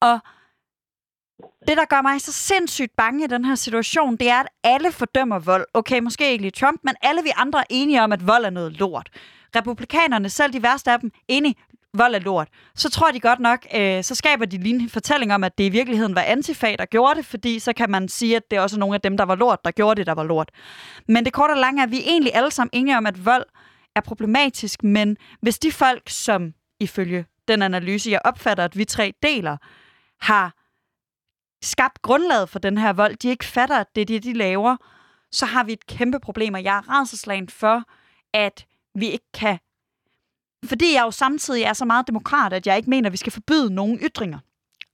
Og 0.00 0.20
det, 1.68 1.76
der 1.76 1.84
gør 1.84 2.02
mig 2.02 2.20
så 2.20 2.32
sindssygt 2.32 2.96
bange 2.96 3.24
i 3.24 3.26
den 3.26 3.44
her 3.44 3.54
situation, 3.54 4.16
det 4.16 4.30
er, 4.30 4.40
at 4.40 4.48
alle 4.64 4.92
fordømmer 4.92 5.38
vold. 5.38 5.66
Okay, 5.74 6.00
måske 6.00 6.32
ikke 6.32 6.42
lige 6.42 6.50
Trump, 6.50 6.80
men 6.84 6.94
alle 7.02 7.22
vi 7.22 7.30
andre 7.36 7.58
er 7.58 7.64
enige 7.70 8.02
om, 8.02 8.12
at 8.12 8.26
vold 8.26 8.44
er 8.44 8.50
noget 8.50 8.72
lort. 8.72 9.10
Republikanerne, 9.56 10.28
selv 10.30 10.52
de 10.52 10.62
værste 10.62 10.92
af 10.92 11.00
dem, 11.00 11.10
enige, 11.28 11.54
vold 11.94 12.14
er 12.14 12.18
lort. 12.18 12.48
Så 12.74 12.90
tror 12.90 13.10
de 13.10 13.20
godt 13.20 13.40
nok, 13.40 13.66
øh, 13.74 14.04
så 14.04 14.14
skaber 14.14 14.44
de 14.44 14.58
lige 14.58 14.74
en 14.74 14.88
fortælling 14.88 15.34
om, 15.34 15.44
at 15.44 15.58
det 15.58 15.64
i 15.64 15.68
virkeligheden 15.68 16.14
var 16.14 16.22
antifa, 16.22 16.76
der 16.78 16.84
gjorde 16.84 17.14
det, 17.14 17.26
fordi 17.26 17.58
så 17.58 17.72
kan 17.72 17.90
man 17.90 18.08
sige, 18.08 18.36
at 18.36 18.50
det 18.50 18.56
er 18.56 18.60
også 18.60 18.78
nogle 18.78 18.94
af 18.94 19.00
dem, 19.00 19.16
der 19.16 19.24
var 19.24 19.34
lort, 19.34 19.64
der 19.64 19.70
gjorde 19.70 19.98
det, 19.98 20.06
der 20.06 20.14
var 20.14 20.24
lort. 20.24 20.50
Men 21.08 21.24
det 21.24 21.32
korte 21.32 21.52
og 21.52 21.58
lange 21.58 21.82
er, 21.82 21.86
at 21.86 21.90
vi 21.90 22.00
egentlig 22.00 22.34
alle 22.34 22.50
sammen 22.50 22.70
enige 22.72 22.96
om, 22.96 23.06
at 23.06 23.24
vold 23.24 23.44
er 23.96 24.00
problematisk, 24.00 24.82
men 24.82 25.16
hvis 25.42 25.58
de 25.58 25.72
folk, 25.72 26.02
som 26.08 26.54
ifølge 26.80 27.26
den 27.48 27.62
analyse, 27.62 28.10
jeg 28.10 28.20
opfatter, 28.24 28.64
at 28.64 28.78
vi 28.78 28.84
tre 28.84 29.12
deler, 29.22 29.56
har 30.20 30.54
skabt 31.62 32.02
grundlaget 32.02 32.48
for 32.48 32.58
den 32.58 32.78
her 32.78 32.92
vold, 32.92 33.16
de 33.16 33.28
ikke 33.28 33.44
fatter, 33.44 33.76
at 33.76 33.86
det 33.94 34.00
er 34.00 34.06
det, 34.06 34.24
de 34.24 34.32
laver, 34.32 34.76
så 35.32 35.46
har 35.46 35.64
vi 35.64 35.72
et 35.72 35.86
kæmpe 35.86 36.20
problem, 36.20 36.54
og 36.54 36.64
jeg 36.64 36.76
er 36.76 36.88
rædselslagen 36.88 37.48
for, 37.48 37.82
at 38.34 38.66
vi 38.94 39.06
ikke 39.06 39.32
kan 39.34 39.58
fordi 40.64 40.94
jeg 40.94 41.02
jo 41.06 41.10
samtidig 41.10 41.62
er 41.62 41.72
så 41.72 41.84
meget 41.84 42.06
demokrat, 42.06 42.52
at 42.52 42.66
jeg 42.66 42.76
ikke 42.76 42.90
mener, 42.90 43.08
at 43.08 43.12
vi 43.12 43.16
skal 43.16 43.32
forbyde 43.32 43.74
nogen 43.74 43.98
ytringer. 43.98 44.38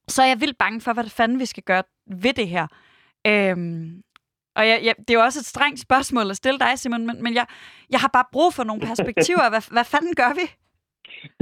Så 0.09 0.23
er 0.23 0.27
jeg 0.27 0.41
vildt 0.41 0.59
bange 0.59 0.81
for, 0.81 0.93
hvad 0.93 1.05
fanden 1.05 1.41
vi 1.41 1.45
skal 1.45 1.63
gøre 1.63 1.83
ved 2.07 2.33
det 2.33 2.49
her. 2.49 2.67
Øhm, 3.27 4.03
og 4.57 4.63
jeg, 4.69 4.79
jeg, 4.87 4.95
det 4.99 5.11
er 5.11 5.19
jo 5.19 5.25
også 5.29 5.41
et 5.41 5.53
strengt 5.55 5.81
spørgsmål 5.81 6.31
at 6.31 6.37
stille 6.37 6.59
dig, 6.59 6.73
Simon, 6.79 7.07
men, 7.07 7.23
men 7.23 7.35
jeg, 7.35 7.47
jeg 7.91 8.01
har 8.01 8.11
bare 8.13 8.33
brug 8.33 8.51
for 8.57 8.65
nogle 8.65 8.83
perspektiver. 8.89 9.51
Hvad, 9.53 9.73
hvad 9.73 9.87
fanden 9.93 10.15
gør 10.23 10.33
vi? 10.41 10.47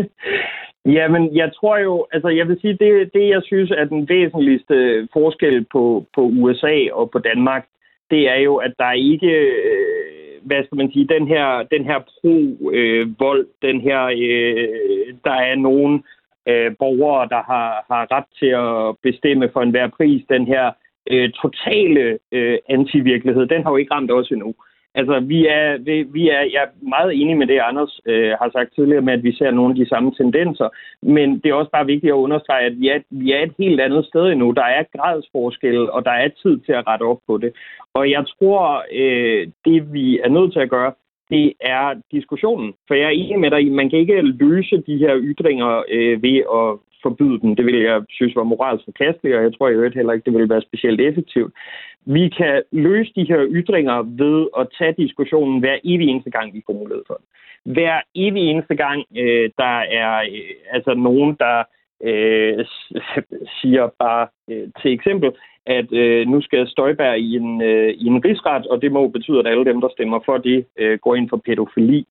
Jamen, 0.96 1.36
jeg 1.36 1.48
tror 1.56 1.76
jo, 1.78 2.06
altså 2.12 2.28
jeg 2.28 2.48
vil 2.48 2.60
sige, 2.60 2.76
det, 2.82 3.10
det 3.14 3.28
jeg 3.28 3.42
synes 3.44 3.70
er 3.70 3.84
den 3.84 4.08
væsentligste 4.08 4.74
øh, 4.74 5.08
forskel 5.12 5.66
på, 5.72 6.06
på 6.14 6.20
USA 6.20 6.76
og 6.92 7.10
på 7.10 7.18
Danmark, 7.18 7.64
det 8.10 8.28
er 8.28 8.40
jo, 8.48 8.56
at 8.56 8.72
der 8.78 8.92
ikke, 8.92 9.26
øh, 9.26 10.23
hvad 10.44 10.64
skal 10.64 10.76
man 10.76 10.92
sige, 10.92 11.06
den 11.06 11.26
her, 11.26 11.62
den 11.74 11.84
her 11.84 11.98
pro-vold, 11.98 13.46
øh, 13.46 13.68
den 13.68 13.80
her, 13.80 14.02
øh, 14.04 15.14
der 15.24 15.36
er 15.50 15.54
nogen 15.54 16.04
øh, 16.48 16.70
borgere, 16.78 17.28
der 17.28 17.42
har, 17.50 17.68
har 17.90 18.02
ret 18.16 18.28
til 18.38 18.52
at 18.64 18.96
bestemme 19.02 19.50
for 19.52 19.62
enhver 19.62 19.88
pris, 19.88 20.22
den 20.28 20.46
her 20.46 20.72
øh, 21.10 21.30
totale 21.42 22.18
øh, 22.32 22.58
antivirkelighed, 22.68 23.46
den 23.46 23.62
har 23.62 23.70
jo 23.70 23.76
ikke 23.76 23.94
ramt 23.94 24.10
os 24.10 24.30
endnu. 24.30 24.54
Altså, 24.94 25.20
vi 25.20 25.46
er, 25.46 25.78
vi 26.12 26.28
er, 26.28 26.40
jeg 26.40 26.62
er 26.62 26.88
meget 26.88 27.12
enig 27.20 27.36
med 27.36 27.46
det, 27.46 27.58
Anders 27.58 28.00
øh, 28.06 28.30
har 28.40 28.50
sagt 28.52 28.74
tidligere 28.74 29.02
med, 29.02 29.12
at 29.12 29.22
vi 29.22 29.32
ser 29.32 29.50
nogle 29.50 29.70
af 29.72 29.76
de 29.76 29.88
samme 29.88 30.14
tendenser. 30.14 30.68
Men 31.02 31.38
det 31.38 31.46
er 31.46 31.54
også 31.54 31.70
bare 31.70 31.86
vigtigt 31.86 32.12
at 32.12 32.22
understrege, 32.26 32.66
at 32.66 32.80
vi 32.80 32.88
er, 32.88 33.00
vi 33.10 33.32
er 33.32 33.42
et 33.42 33.54
helt 33.58 33.80
andet 33.80 34.04
sted 34.06 34.24
endnu. 34.26 34.50
Der 34.50 34.64
er 34.64 34.84
gradsforskelle, 34.96 35.92
og 35.92 36.04
der 36.04 36.10
er 36.10 36.28
tid 36.28 36.58
til 36.58 36.72
at 36.72 36.86
rette 36.86 37.02
op 37.02 37.18
på 37.26 37.38
det. 37.38 37.52
Og 37.94 38.10
jeg 38.10 38.24
tror, 38.26 38.84
øh, 38.92 39.48
det 39.64 39.92
vi 39.92 40.18
er 40.18 40.28
nødt 40.28 40.52
til 40.52 40.60
at 40.60 40.70
gøre, 40.70 40.92
det 41.30 41.52
er 41.60 41.94
diskussionen. 42.12 42.74
For 42.86 42.94
jeg 42.94 43.04
er 43.04 43.20
enig 43.22 43.38
med 43.40 43.50
dig 43.50 43.60
i, 43.62 43.68
man 43.68 43.90
kan 43.90 43.98
ikke 43.98 44.20
løse 44.22 44.76
de 44.86 44.96
her 44.98 45.14
ytringer 45.18 45.82
øh, 45.88 46.22
ved 46.22 46.36
at 46.58 46.68
forbyde 47.06 47.40
dem. 47.42 47.50
Det 47.56 47.64
ville 47.66 47.82
jeg 47.90 48.02
synes 48.10 48.36
var 48.36 48.52
moralsk 48.52 48.84
forkasteligt, 48.84 49.36
og 49.36 49.42
jeg 49.42 49.52
tror 49.54 49.68
i 49.68 49.78
øvrigt 49.78 49.98
heller 49.98 50.12
ikke, 50.12 50.24
det 50.24 50.34
ville 50.34 50.54
være 50.54 50.68
specielt 50.68 51.00
effektivt. 51.00 51.52
Vi 52.06 52.24
kan 52.38 52.62
løse 52.72 53.12
de 53.16 53.28
her 53.30 53.40
ytringer 53.58 53.98
ved 54.22 54.38
at 54.60 54.68
tage 54.78 54.94
diskussionen 55.02 55.60
hver 55.60 55.76
evig 55.84 56.08
eneste 56.08 56.30
gang, 56.30 56.54
vi 56.54 56.62
får 56.66 56.72
mulighed 56.72 57.04
for 57.06 57.14
det. 57.14 57.26
Hver 57.74 58.00
evig 58.14 58.42
eneste 58.50 58.74
gang, 58.74 59.04
øh, 59.16 59.50
der 59.58 59.78
er 60.02 60.14
øh, 60.20 60.54
altså 60.76 60.94
nogen, 60.94 61.36
der 61.44 61.56
øh, 62.08 62.64
siger 63.58 63.84
bare 63.98 64.26
øh, 64.50 64.68
til 64.82 64.92
eksempel, 64.92 65.30
at 65.66 65.92
øh, 65.92 66.28
nu 66.28 66.40
skal 66.40 66.68
Støjberg 66.68 67.18
i 67.18 67.36
en, 67.36 67.62
øh, 67.62 67.90
i 67.90 68.06
en 68.06 68.24
rigsret, 68.24 68.66
og 68.66 68.82
det 68.82 68.92
må 68.92 69.08
betyde, 69.08 69.38
at 69.38 69.46
alle 69.46 69.64
dem, 69.64 69.80
der 69.80 69.88
stemmer 69.88 70.20
for 70.24 70.38
det, 70.38 70.66
øh, 70.78 70.98
går 70.98 71.14
ind 71.14 71.28
for 71.28 71.36
pædofili. 71.36 72.06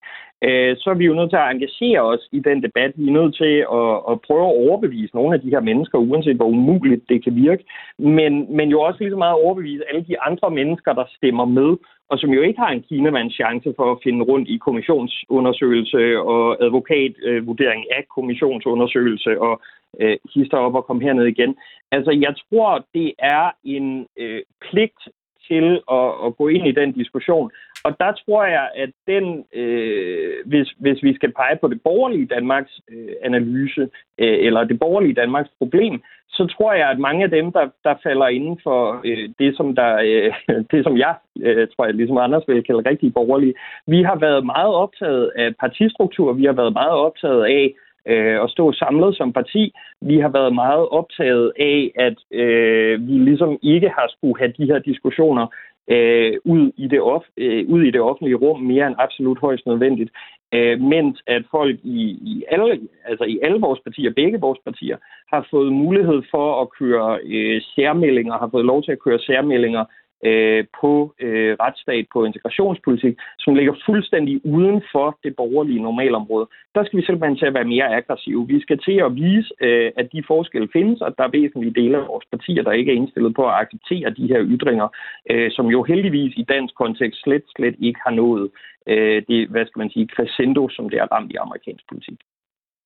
Øh, 0.48 0.76
så 0.78 0.90
er 0.90 0.94
vi 0.94 1.06
jo 1.06 1.14
nødt 1.14 1.30
til 1.30 1.44
at 1.44 1.52
engagere 1.52 2.02
os 2.02 2.24
i 2.32 2.40
den 2.40 2.64
debat. 2.64 2.92
Vi 2.96 3.08
er 3.08 3.18
nødt 3.20 3.36
til 3.36 3.56
at, 3.80 3.92
at 4.12 4.22
prøve 4.28 4.46
at 4.48 4.58
overbevise 4.66 5.16
nogle 5.16 5.36
af 5.36 5.42
de 5.42 5.50
her 5.50 5.60
mennesker, 5.70 5.98
uanset 5.98 6.36
hvor 6.36 6.54
umuligt 6.58 7.04
det 7.10 7.24
kan 7.24 7.36
virke, 7.36 7.64
men, 7.98 8.34
men 8.58 8.70
jo 8.70 8.82
også 8.82 9.00
lige 9.00 9.12
så 9.12 9.18
meget 9.18 9.42
overbevise 9.44 9.84
alle 9.90 10.04
de 10.10 10.22
andre 10.22 10.50
mennesker, 10.52 10.94
der 10.94 11.06
stemmer 11.18 11.46
med, 11.46 11.78
og 12.10 12.20
som 12.20 12.30
jo 12.30 12.42
ikke 12.42 12.60
har 12.60 12.72
en 12.72 12.86
kinamands 12.90 13.34
chance 13.34 13.74
for 13.76 13.92
at 13.92 14.02
finde 14.04 14.26
rundt 14.26 14.50
i 14.50 14.58
kommissionsundersøgelse 14.58 16.20
og 16.20 16.64
advokatvurdering 16.66 17.82
af 17.98 18.04
kommissionsundersøgelse 18.16 19.42
og 19.42 19.62
øh, 20.00 20.18
hister 20.34 20.58
op 20.58 20.76
og 20.76 20.86
komme 20.86 21.04
herned 21.04 21.26
igen. 21.26 21.56
Altså, 21.92 22.12
jeg 22.12 22.34
tror, 22.44 22.86
det 22.94 23.14
er 23.20 23.52
en 23.64 24.08
øh, 24.18 24.42
pligt 24.62 25.02
til 25.48 25.82
at, 25.92 26.10
at 26.26 26.38
gå 26.38 26.48
ind 26.48 26.68
i 26.68 26.72
den 26.72 26.92
diskussion. 26.92 27.52
Og 27.84 28.00
der 28.00 28.12
tror 28.12 28.46
jeg, 28.46 28.70
at 28.76 28.90
den, 29.08 29.46
øh, 29.54 30.34
hvis, 30.46 30.74
hvis 30.80 31.04
vi 31.04 31.16
skal 31.16 31.32
pege 31.34 31.58
på 31.62 31.68
det 31.68 31.82
borgerlige 31.82 32.26
Danmarks 32.26 32.80
øh, 32.92 33.16
analyse, 33.24 33.82
øh, 34.18 34.38
eller 34.48 34.64
det 34.64 34.80
borgerlige 34.80 35.14
Danmarks 35.14 35.50
problem, 35.58 36.02
så 36.30 36.48
tror 36.48 36.74
jeg, 36.74 36.90
at 36.90 37.00
mange 37.00 37.24
af 37.24 37.30
dem, 37.30 37.52
der, 37.52 37.70
der 37.84 37.96
falder 38.04 38.28
inden 38.28 38.60
for 38.64 39.02
øh, 39.06 39.30
det, 39.40 39.58
som 39.58 39.76
der, 39.76 39.92
øh, 39.96 40.34
det, 40.72 40.84
som 40.84 40.98
jeg 40.98 41.16
øh, 41.42 41.68
tror, 41.68 41.86
jeg 41.86 41.94
ligesom 41.94 42.18
Anders 42.18 42.48
vil 42.48 42.64
kalde 42.64 42.90
rigtig 42.90 43.14
borgerlige, 43.14 43.54
vi 43.88 44.04
har 44.04 44.16
været 44.16 44.46
meget 44.46 44.74
optaget 44.74 45.32
af 45.36 45.56
partistruktur, 45.56 46.34
vi 46.34 46.46
har 46.46 46.54
været 46.54 46.74
meget 46.74 46.98
optaget 47.08 47.44
af 47.46 47.74
øh, 48.08 48.44
at 48.44 48.50
stå 48.50 48.74
samlet 48.74 49.18
som 49.18 49.34
parti. 49.34 49.74
Vi 50.02 50.20
har 50.20 50.30
været 50.30 50.56
meget 50.56 50.90
optaget 50.90 51.52
af, 51.60 51.92
at 51.96 52.18
øh, 52.32 53.08
vi 53.08 53.14
ligesom 53.14 53.60
ikke 53.62 53.90
har 53.90 54.08
skulle 54.10 54.40
have 54.40 54.54
de 54.58 54.66
her 54.66 54.80
diskussioner 54.80 55.48
øh, 55.90 56.34
ud, 56.46 56.72
i 56.78 56.88
det 56.88 57.02
off, 57.02 57.26
øh, 57.38 57.68
ud 57.68 57.84
i 57.84 57.92
det 57.92 58.02
offentlige 58.02 58.36
rum 58.36 58.60
mere 58.62 58.88
end 58.88 58.96
absolut 59.00 59.40
højst 59.40 59.66
nødvendigt. 59.66 60.12
Øh, 60.54 60.82
mens 60.82 61.22
at 61.28 61.44
folk 61.52 61.80
i, 61.84 62.02
i, 62.32 62.44
alle, 62.52 62.80
altså 63.06 63.24
i 63.24 63.40
alle 63.44 63.60
vores 63.60 63.80
partier, 63.80 64.12
begge 64.16 64.40
vores 64.40 64.60
partier, 64.66 64.98
har 65.34 65.48
fået 65.52 65.74
mulighed 65.74 66.22
for 66.32 66.62
at 66.62 66.68
køre 66.80 67.20
øh, 67.26 67.62
særmeldinger, 67.76 68.38
har 68.38 68.50
fået 68.52 68.66
lov 68.66 68.84
til 68.84 68.92
at 68.92 69.00
køre 69.00 69.20
særmeldinger 69.20 69.86
øh, 70.30 70.66
på 70.82 71.14
øh, 71.20 71.54
retsstat, 71.64 72.06
på 72.14 72.20
integrationspolitik, 72.26 73.16
som 73.40 73.56
ligger 73.56 73.74
fuldstændig 73.86 74.46
uden 74.46 74.82
for 74.92 75.20
det 75.24 75.36
borgerlige 75.36 75.82
normalområde. 75.88 76.48
Der 76.76 76.84
skal 76.84 77.00
vi 77.00 77.06
simpelthen 77.06 77.38
til 77.38 77.46
at 77.46 77.54
være 77.54 77.72
mere 77.74 77.96
aggressive. 78.00 78.48
Vi 78.48 78.62
skal 78.62 78.78
til 78.78 78.98
at 79.06 79.16
vise, 79.16 79.50
øh, 79.62 79.92
at 79.98 80.08
de 80.14 80.24
forskelle 80.28 80.70
findes, 80.74 81.02
og 81.02 81.18
der 81.18 81.24
er 81.24 81.38
væsentlige 81.40 81.78
dele 81.82 81.98
af 81.98 82.08
vores 82.08 82.26
partier, 82.32 82.64
der 82.64 82.72
ikke 82.72 82.92
er 82.92 82.96
indstillet 82.96 83.36
på 83.36 83.44
at 83.48 83.58
acceptere 83.62 84.10
de 84.10 84.28
her 84.28 84.42
ytringer, 84.56 84.88
øh, 85.32 85.52
som 85.52 85.66
jo 85.68 85.84
heldigvis 85.84 86.34
i 86.38 86.44
dansk 86.44 86.74
kontekst 86.76 87.22
slet, 87.24 87.44
slet 87.56 87.76
ikke 87.80 88.00
har 88.06 88.12
nået 88.12 88.50
øh, 88.88 89.24
det, 89.28 89.50
hvad 89.50 89.66
skal 89.66 89.80
man 89.80 89.90
sige, 89.90 90.08
crescendo, 90.16 90.70
som 90.70 90.90
det 90.90 91.00
er 91.00 91.08
ramt 91.12 91.32
i 91.32 91.36
amerikansk 91.36 91.84
politik. 91.90 92.20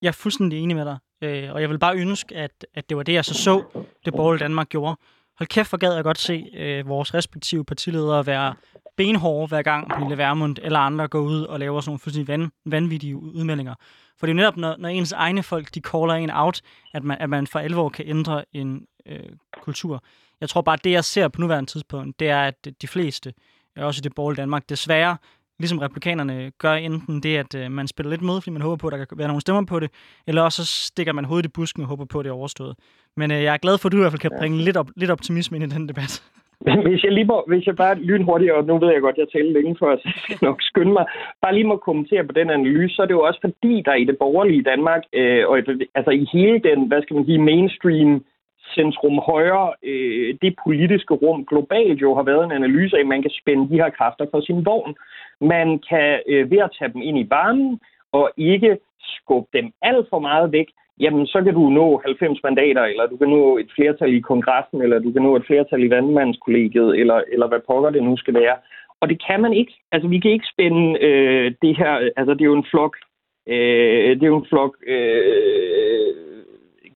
Jeg 0.02 0.08
er 0.08 0.20
fuldstændig 0.24 0.60
enig 0.64 0.76
med 0.76 0.86
dig, 0.86 0.98
øh, 1.24 1.54
og 1.54 1.62
jeg 1.62 1.70
vil 1.70 1.80
bare 1.80 1.98
ønske, 1.98 2.36
at, 2.36 2.66
at 2.74 2.90
det 2.90 2.98
var 2.98 3.04
det, 3.04 3.14
jeg 3.14 3.26
så 3.26 3.34
så, 3.34 3.56
det 4.06 4.14
borgerlige 4.14 4.44
Danmark 4.44 4.70
gjorde. 4.70 4.96
Hold 5.40 5.48
kæft, 5.48 5.72
hvor 5.72 5.78
gad 5.78 5.94
jeg 5.94 6.04
godt 6.04 6.20
se 6.20 6.50
øh, 6.54 6.88
vores 6.88 7.14
respektive 7.14 7.66
partiledere 7.66 8.26
være 8.26 8.56
benhårde 8.98 9.48
hver 9.48 9.62
gang 9.62 9.90
Pernille 9.90 10.18
Vermund 10.18 10.58
eller 10.62 10.80
andre 10.80 11.08
går 11.08 11.20
ud 11.20 11.42
og 11.42 11.60
laver 11.60 11.82
sådan 11.82 11.90
nogle 11.90 12.00
fuldstændig 12.00 12.28
van, 12.28 12.52
vanvittige 12.66 13.18
udmeldinger. 13.18 13.76
For 14.20 14.26
det 14.26 14.32
er 14.32 14.34
jo 14.34 14.38
netop, 14.38 14.58
når, 14.58 14.76
når 14.78 14.90
ens 14.90 15.12
egne 15.12 15.44
folk, 15.44 15.76
de 15.76 15.80
caller 15.80 16.14
en 16.14 16.32
out, 16.34 16.62
at 16.94 17.04
man, 17.04 17.18
at 17.20 17.30
man 17.30 17.48
for 17.48 17.60
alvor 17.60 17.90
kan 17.90 18.08
ændre 18.08 18.46
en 18.54 18.86
øh, 19.06 19.20
kultur. 19.62 20.04
Jeg 20.42 20.50
tror 20.50 20.62
bare, 20.62 20.78
det 20.84 20.92
jeg 20.92 21.06
ser 21.06 21.28
på 21.28 21.42
nuværende 21.42 21.72
tidspunkt, 21.72 22.20
det 22.20 22.30
er, 22.30 22.42
at 22.42 22.68
de 22.82 22.88
fleste, 22.88 23.34
også 23.78 24.00
i 24.00 24.02
det 24.02 24.16
borgerlige 24.16 24.42
Danmark, 24.42 24.70
desværre 24.70 25.18
ligesom 25.60 25.80
republikanerne 25.80 26.52
gør 26.58 26.74
enten 26.74 27.24
det, 27.24 27.38
at 27.38 27.56
øh, 27.56 27.72
man 27.72 27.88
spiller 27.88 28.10
lidt 28.10 28.22
med, 28.22 28.42
fordi 28.42 28.52
man 28.52 28.62
håber 28.62 28.76
på, 28.76 28.88
at 28.88 28.92
der 28.92 29.06
kan 29.06 29.18
være 29.18 29.28
nogle 29.28 29.42
stemmer 29.42 29.66
på 29.66 29.80
det, 29.80 29.90
eller 30.28 30.42
også 30.42 30.66
så 30.66 30.86
stikker 30.90 31.14
man 31.14 31.26
hovedet 31.26 31.46
i 31.46 31.56
busken 31.58 31.84
og 31.84 31.90
håber 31.90 32.06
på, 32.06 32.20
at 32.20 32.24
det 32.26 32.30
er 32.30 32.36
overstået. 32.42 32.76
Men 33.20 33.32
øh, 33.32 33.44
jeg 33.44 33.54
er 33.54 33.58
glad 33.66 33.78
for, 33.78 33.88
at 33.88 33.92
du 33.92 33.98
i 33.98 34.04
hvert 34.04 34.12
fald 34.12 34.28
kan 34.28 34.40
bringe 34.40 34.58
lidt, 34.58 34.78
op, 34.78 34.90
lidt 34.96 35.12
optimisme 35.12 35.58
ind 35.58 35.66
i 35.72 35.76
den 35.76 35.90
debat. 35.90 36.14
Men 36.66 36.78
hvis 36.88 37.04
jeg, 37.04 37.12
lige 37.12 37.26
må, 37.26 37.44
hvis 37.48 37.68
jeg 37.68 37.76
bare 37.76 38.00
lynhurtigt, 38.00 38.52
og 38.52 38.66
nu 38.66 38.78
ved 38.78 38.92
jeg 38.92 39.02
godt, 39.02 39.18
at 39.18 39.24
jeg 39.24 39.32
taler 39.32 39.52
længe 39.54 39.76
for, 39.80 40.00
så 40.02 40.10
jeg 40.30 40.38
nok 40.42 40.58
skynde 40.62 40.94
mig, 40.94 41.06
bare 41.42 41.54
lige 41.54 41.68
må 41.68 41.78
kommentere 41.78 42.24
på 42.26 42.32
den 42.32 42.50
analyse, 42.50 42.96
så 42.96 43.02
er 43.02 43.06
det 43.06 43.14
jo 43.20 43.22
også 43.22 43.40
fordi, 43.46 43.82
der 43.86 43.94
i 43.94 44.04
det 44.04 44.18
borgerlige 44.18 44.64
Danmark, 44.64 45.04
øh, 45.14 45.48
og 45.48 45.58
altså 45.96 46.12
i 46.12 46.26
hele 46.34 46.60
den, 46.60 46.88
hvad 46.88 47.02
skal 47.02 47.16
man 47.16 47.26
sige, 47.26 47.48
mainstream 47.52 48.24
centrum 48.76 49.18
højre, 49.32 49.68
øh, 49.84 50.36
det 50.42 50.56
politiske 50.66 51.14
rum 51.14 51.46
globalt 51.46 52.02
jo 52.02 52.16
har 52.16 52.24
været 52.24 52.44
en 52.46 52.58
analyse 52.60 52.96
af, 52.96 53.02
at 53.02 53.08
man 53.08 53.22
kan 53.22 53.32
spænde 53.40 53.70
de 53.70 53.82
her 53.82 53.90
kræfter 53.90 54.26
på 54.26 54.42
sin 54.42 54.66
vogn. 54.66 54.96
Man 55.42 55.80
kan 55.90 56.20
øh, 56.28 56.52
ved 56.52 56.58
at 56.58 56.76
tage 56.80 56.94
dem 56.94 57.02
ind 57.02 57.20
i 57.20 57.28
varmen 57.30 57.80
og 58.12 58.32
ikke 58.38 58.78
skubbe 59.00 59.50
dem 59.54 59.72
alt 59.82 60.08
for 60.10 60.20
meget 60.20 60.52
væk, 60.52 60.68
jamen 61.00 61.28
så 61.28 61.44
kan 61.44 61.54
du 61.54 61.70
nå 61.70 62.02
90 62.06 62.44
mandater, 62.44 62.84
eller 62.84 63.08
du 63.08 63.18
kan 63.18 63.30
nå 63.30 63.58
et 63.58 63.70
flertal 63.76 64.14
i 64.14 64.20
kongressen, 64.20 64.82
eller 64.82 65.00
du 65.00 65.12
kan 65.12 65.22
nå 65.22 65.36
et 65.36 65.46
flertal 65.48 65.84
i 65.84 65.90
vandmandskollegiet, 65.90 67.00
eller, 67.00 67.22
eller 67.32 67.48
hvad 67.48 67.60
pokker 67.68 67.90
det 67.90 68.04
nu 68.04 68.18
skal 68.18 68.34
være. 68.34 68.56
Og 69.02 69.10
det 69.10 69.24
kan 69.28 69.42
man 69.42 69.54
ikke. 69.54 69.74
Altså, 69.92 70.08
vi 70.08 70.20
kan 70.20 70.32
ikke 70.32 70.52
spænde 70.54 71.00
øh, 71.02 71.52
det 71.62 71.78
her... 71.78 72.10
Altså, 72.18 72.34
det 72.34 72.42
er 72.42 72.52
jo 72.54 72.62
en 72.62 72.70
flok... 72.72 72.98
Øh, 73.48 74.10
det 74.16 74.24
er 74.24 74.28
jo 74.28 74.38
en 74.38 74.50
flok... 74.50 74.78
Øh, 74.88 76.14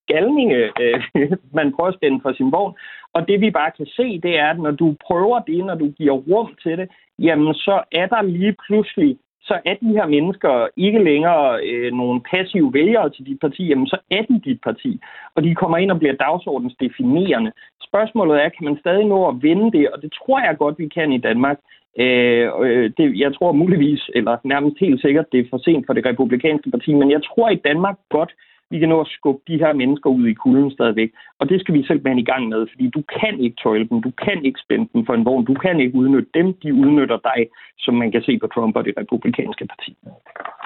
galninge, 0.08 0.72
øh, 0.82 1.02
man 1.58 1.74
prøver 1.76 1.90
at 1.90 1.96
spænde 2.00 2.20
for 2.22 2.32
sin 2.34 2.52
vogn. 2.52 2.74
Og 3.14 3.28
det 3.28 3.42
vi 3.42 3.52
bare 3.52 3.72
kan 3.78 3.86
se, 3.86 4.20
det 4.20 4.40
er, 4.40 4.48
at 4.50 4.60
når 4.60 4.72
du 4.72 4.96
prøver 5.08 5.40
det, 5.40 5.66
når 5.66 5.76
du 5.76 5.88
giver 5.90 6.14
rum 6.14 6.56
til 6.64 6.78
det, 6.78 6.90
jamen 7.20 7.54
så 7.54 7.84
er 7.92 8.06
der 8.06 8.22
lige 8.22 8.56
pludselig, 8.68 9.18
så 9.42 9.60
er 9.66 9.74
de 9.74 9.88
her 9.98 10.06
mennesker 10.06 10.68
ikke 10.78 11.04
længere 11.04 11.60
øh, 11.64 11.94
nogle 11.94 12.22
passive 12.32 12.74
vælgere 12.74 13.10
til 13.10 13.26
dit 13.26 13.40
parti, 13.40 13.68
jamen 13.68 13.88
så 13.88 13.98
er 14.12 14.22
de 14.22 14.42
dit 14.46 14.62
parti. 14.64 15.00
Og 15.36 15.44
de 15.44 15.56
kommer 15.56 15.78
ind 15.78 15.92
og 15.92 16.00
bliver 16.00 16.14
dagsordensdefinerende. 16.14 17.52
Spørgsmålet 17.88 18.44
er, 18.44 18.50
kan 18.50 18.66
man 18.66 18.78
stadig 18.80 19.06
nå 19.06 19.28
at 19.28 19.36
vende 19.42 19.72
det? 19.78 19.90
Og 19.90 20.02
det 20.02 20.12
tror 20.14 20.40
jeg 20.40 20.58
godt, 20.58 20.80
vi 20.80 20.88
kan 20.88 21.12
i 21.12 21.18
Danmark. 21.18 21.58
Øh, 22.00 22.50
øh 22.62 22.92
det, 22.98 23.20
jeg 23.20 23.34
tror 23.34 23.52
muligvis, 23.52 24.10
eller 24.16 24.38
nærmest 24.44 24.78
helt 24.80 25.02
sikkert, 25.02 25.32
det 25.32 25.40
er 25.40 25.50
for 25.50 25.58
sent 25.58 25.86
for 25.86 25.94
det 25.94 26.06
republikanske 26.06 26.72
parti, 26.72 26.94
men 26.94 27.12
jeg 27.12 27.22
tror 27.24 27.50
i 27.50 27.64
Danmark 27.70 27.98
godt, 28.10 28.32
vi 28.72 28.80
kan 28.80 28.90
nå 28.90 29.02
at 29.02 29.08
skubbe 29.18 29.42
de 29.48 29.58
her 29.64 29.74
mennesker 29.74 30.10
ud 30.10 30.28
i 30.28 30.34
kulden 30.34 30.72
stadigvæk. 30.72 31.12
Og 31.40 31.50
det 31.50 31.62
skal 31.62 31.74
vi 31.74 31.84
selv 31.88 32.06
være 32.06 32.20
i 32.20 32.30
gang 32.32 32.44
med, 32.48 32.68
fordi 32.72 32.86
du 32.98 33.02
kan 33.20 33.40
ikke 33.46 33.58
tøjle 33.64 33.88
dem, 33.90 34.02
du 34.02 34.12
kan 34.26 34.46
ikke 34.46 34.60
spænde 34.66 34.88
dem 34.94 35.06
for 35.06 35.14
en 35.14 35.26
vogn, 35.26 35.46
du 35.46 35.54
kan 35.54 35.80
ikke 35.80 35.98
udnytte 35.98 36.32
dem, 36.34 36.48
de 36.64 36.74
udnytter 36.74 37.18
dig, 37.30 37.40
som 37.80 37.94
man 38.02 38.12
kan 38.12 38.22
se 38.22 38.34
på 38.40 38.48
Trump 38.48 38.76
og 38.76 38.86
det 38.86 38.94
republikanske 38.98 39.66
parti. 39.72 39.92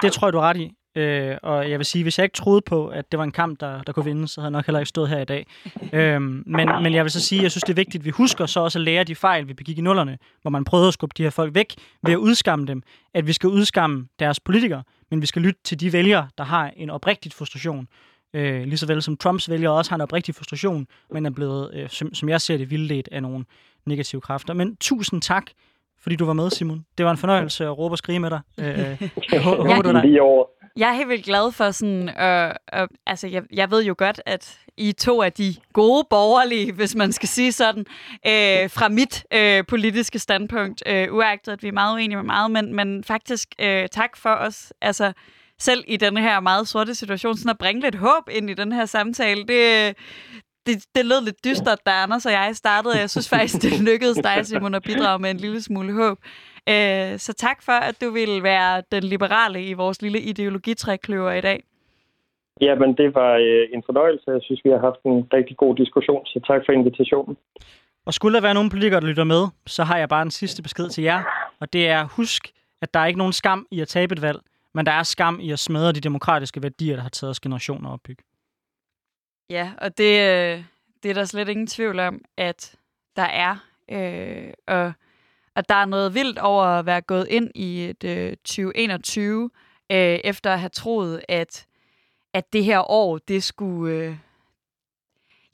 Det 0.02 0.12
tror 0.12 0.26
jeg, 0.26 0.32
du 0.32 0.38
er 0.38 0.48
ret 0.50 0.56
i. 0.56 0.68
Øh, 0.96 1.36
og 1.42 1.70
jeg 1.70 1.78
vil 1.78 1.86
sige, 1.86 2.02
hvis 2.02 2.18
jeg 2.18 2.24
ikke 2.24 2.36
troede 2.36 2.60
på, 2.60 2.88
at 2.88 3.12
det 3.12 3.18
var 3.18 3.24
en 3.24 3.32
kamp, 3.32 3.60
der, 3.60 3.82
der 3.82 3.92
kunne 3.92 4.04
vinde, 4.04 4.28
så 4.28 4.40
havde 4.40 4.46
jeg 4.46 4.58
nok 4.58 4.66
heller 4.66 4.80
ikke 4.80 4.88
stået 4.88 5.08
her 5.08 5.20
i 5.20 5.24
dag. 5.24 5.46
øh, 5.92 6.20
men, 6.22 6.46
men 6.82 6.94
jeg 6.94 7.04
vil 7.04 7.10
så 7.10 7.20
sige, 7.20 7.38
at 7.38 7.42
jeg 7.42 7.50
synes, 7.50 7.62
det 7.62 7.70
er 7.70 7.74
vigtigt, 7.74 8.00
at 8.00 8.04
vi 8.04 8.10
husker 8.10 8.46
så 8.46 8.60
også 8.60 8.78
at 8.78 8.84
lære 8.84 9.04
de 9.04 9.14
fejl, 9.14 9.48
vi 9.48 9.54
begik 9.54 9.78
i 9.78 9.80
nullerne, 9.80 10.18
hvor 10.42 10.50
man 10.50 10.64
prøvede 10.64 10.88
at 10.88 10.94
skubbe 10.94 11.14
de 11.18 11.22
her 11.22 11.30
folk 11.30 11.54
væk 11.54 11.74
ved 12.02 12.12
at 12.12 12.18
udskamme 12.18 12.66
dem. 12.66 12.82
At 13.14 13.26
vi 13.26 13.32
skal 13.32 13.48
udskamme 13.48 14.08
deres 14.18 14.40
politikere, 14.40 14.82
men 15.10 15.20
vi 15.20 15.26
skal 15.26 15.42
lytte 15.42 15.60
til 15.64 15.80
de 15.80 15.92
vælgere, 15.92 16.28
der 16.38 16.44
har 16.44 16.72
en 16.76 16.90
oprigtig 16.90 17.32
frustration. 17.32 17.88
Øh, 18.34 18.64
lige 18.64 18.78
så 18.78 18.86
vel 18.86 19.02
som 19.02 19.16
Trumps 19.16 19.50
vælgere 19.50 19.72
også 19.72 19.90
har 19.90 19.94
en 19.94 20.00
oprigtig 20.00 20.34
frustration, 20.34 20.86
men 21.10 21.26
er 21.26 21.30
blevet, 21.30 21.74
øh, 21.74 21.88
som, 21.90 22.14
som 22.14 22.28
jeg 22.28 22.40
ser 22.40 22.56
det, 22.56 22.70
vildledt 22.70 23.08
af 23.12 23.22
nogle 23.22 23.44
negative 23.86 24.20
kræfter. 24.20 24.54
Men 24.54 24.76
tusind 24.76 25.22
tak 25.22 25.46
fordi 26.02 26.16
du 26.16 26.24
var 26.24 26.32
med, 26.32 26.50
Simon. 26.50 26.84
Det 26.98 27.06
var 27.06 27.10
en 27.10 27.16
fornøjelse 27.16 27.64
at 27.64 27.78
råbe 27.78 27.92
og 27.92 27.98
skrige 27.98 28.18
med 28.18 28.30
dig. 28.30 28.40
Øh, 28.60 28.66
jeg 29.32 29.42
håber, 29.42 29.82
du 29.82 29.88
er 29.88 30.20
over. 30.20 30.44
Jeg 30.76 30.88
er 30.88 30.92
helt 30.92 31.08
vildt 31.08 31.24
glad 31.24 31.52
for 31.52 31.70
sådan, 31.70 32.08
øh, 32.08 32.54
øh, 32.74 32.88
altså 33.06 33.26
jeg, 33.26 33.42
jeg 33.52 33.70
ved 33.70 33.84
jo 33.84 33.94
godt, 33.98 34.20
at 34.26 34.58
I 34.76 34.88
er 34.88 34.92
to 34.92 35.22
af 35.22 35.32
de 35.32 35.54
gode 35.72 36.06
borgerlige, 36.10 36.72
hvis 36.72 36.94
man 36.94 37.12
skal 37.12 37.28
sige 37.28 37.52
sådan, 37.52 37.86
øh, 38.26 38.70
fra 38.70 38.88
mit 38.88 39.24
øh, 39.34 39.64
politiske 39.68 40.18
standpunkt, 40.18 40.82
øh, 40.86 41.14
uagtet 41.14 41.52
at 41.52 41.62
vi 41.62 41.68
er 41.68 41.72
meget 41.72 41.94
uenige 41.94 42.16
med 42.16 42.24
meget, 42.24 42.50
men, 42.50 42.74
men 42.74 43.04
faktisk 43.04 43.48
øh, 43.58 43.88
tak 43.88 44.16
for 44.16 44.30
os, 44.30 44.72
altså 44.80 45.12
selv 45.58 45.84
i 45.86 45.96
den 45.96 46.16
her 46.16 46.40
meget 46.40 46.68
sorte 46.68 46.94
situation, 46.94 47.36
sådan 47.36 47.50
at 47.50 47.58
bringe 47.58 47.82
lidt 47.82 47.94
håb 47.94 48.28
ind 48.30 48.50
i 48.50 48.54
den 48.54 48.72
her 48.72 48.86
samtale. 48.86 49.44
Det, 49.44 49.94
det, 50.66 50.84
det 50.96 51.06
lød 51.06 51.24
lidt 51.24 51.44
dystert, 51.44 51.80
da 51.86 51.90
Anders 51.90 52.26
og 52.26 52.32
jeg 52.32 52.50
startede, 52.56 52.92
og 52.92 53.00
jeg 53.00 53.10
synes 53.10 53.28
faktisk, 53.28 53.62
det 53.62 53.80
lykkedes 53.90 54.18
dig, 54.18 54.46
Simon, 54.46 54.74
at 54.74 54.82
bidrage 54.82 55.18
med 55.18 55.30
en 55.30 55.36
lille 55.36 55.62
smule 55.62 55.92
håb. 55.92 56.18
Øh, 56.68 57.18
så 57.18 57.32
tak 57.32 57.62
for, 57.62 57.72
at 57.72 58.00
du 58.00 58.10
ville 58.10 58.42
være 58.42 58.82
den 58.92 59.02
liberale 59.04 59.64
i 59.64 59.72
vores 59.72 60.02
lille 60.02 60.20
ideologitrækløver 60.20 61.32
i 61.32 61.40
dag. 61.40 61.64
Jamen, 62.60 62.96
det 62.96 63.14
var 63.14 63.32
øh, 63.34 63.68
en 63.74 63.82
fornøjelse. 63.86 64.30
Jeg 64.30 64.40
synes, 64.42 64.60
vi 64.64 64.70
har 64.70 64.78
haft 64.78 65.00
en 65.04 65.28
rigtig 65.32 65.56
god 65.56 65.76
diskussion, 65.76 66.26
så 66.26 66.40
tak 66.46 66.60
for 66.66 66.72
invitationen. 66.72 67.36
Og 68.06 68.14
skulle 68.14 68.34
der 68.34 68.42
være 68.42 68.54
nogle 68.54 68.70
politikere, 68.70 69.00
der 69.00 69.06
lytter 69.06 69.24
med, 69.24 69.42
så 69.66 69.84
har 69.84 69.98
jeg 69.98 70.08
bare 70.08 70.22
en 70.22 70.30
sidste 70.30 70.62
besked 70.62 70.88
til 70.88 71.04
jer. 71.04 71.22
Og 71.60 71.72
det 71.72 71.88
er, 71.88 72.08
husk, 72.16 72.48
at 72.82 72.94
der 72.94 73.00
er 73.00 73.06
ikke 73.06 73.18
nogen 73.18 73.32
skam 73.32 73.66
i 73.70 73.80
at 73.80 73.88
tabe 73.88 74.12
et 74.12 74.22
valg, 74.22 74.38
men 74.74 74.86
der 74.86 74.92
er 74.92 75.02
skam 75.02 75.38
i 75.42 75.50
at 75.50 75.58
smadre 75.58 75.92
de 75.92 76.00
demokratiske 76.00 76.62
værdier, 76.62 76.94
der 76.94 77.02
har 77.02 77.08
taget 77.08 77.30
os 77.30 77.40
generationer 77.40 77.88
at 77.88 77.92
opbygge. 77.92 78.22
Ja, 79.50 79.72
og 79.78 79.98
det, 79.98 80.20
øh, 80.20 80.64
det 81.02 81.10
er 81.10 81.14
der 81.14 81.24
slet 81.24 81.48
ingen 81.48 81.66
tvivl 81.66 82.00
om, 82.00 82.24
at 82.36 82.74
der 83.16 83.22
er. 83.22 83.56
Øh, 83.90 84.52
og, 84.66 84.92
at 85.56 85.68
der 85.68 85.74
er 85.74 85.84
noget 85.84 86.14
vildt 86.14 86.38
over 86.38 86.64
at 86.64 86.86
være 86.86 87.00
gået 87.00 87.28
ind 87.28 87.50
i 87.54 87.84
et 87.84 88.04
øh, 88.04 88.36
2021, 88.36 89.50
øh, 89.92 89.98
efter 90.24 90.52
at 90.52 90.60
have 90.60 90.68
troet, 90.68 91.22
at, 91.28 91.66
at 92.32 92.52
det 92.52 92.64
her 92.64 92.90
år, 92.90 93.18
det 93.18 93.44
skulle... 93.44 93.94
Øh, 93.94 94.16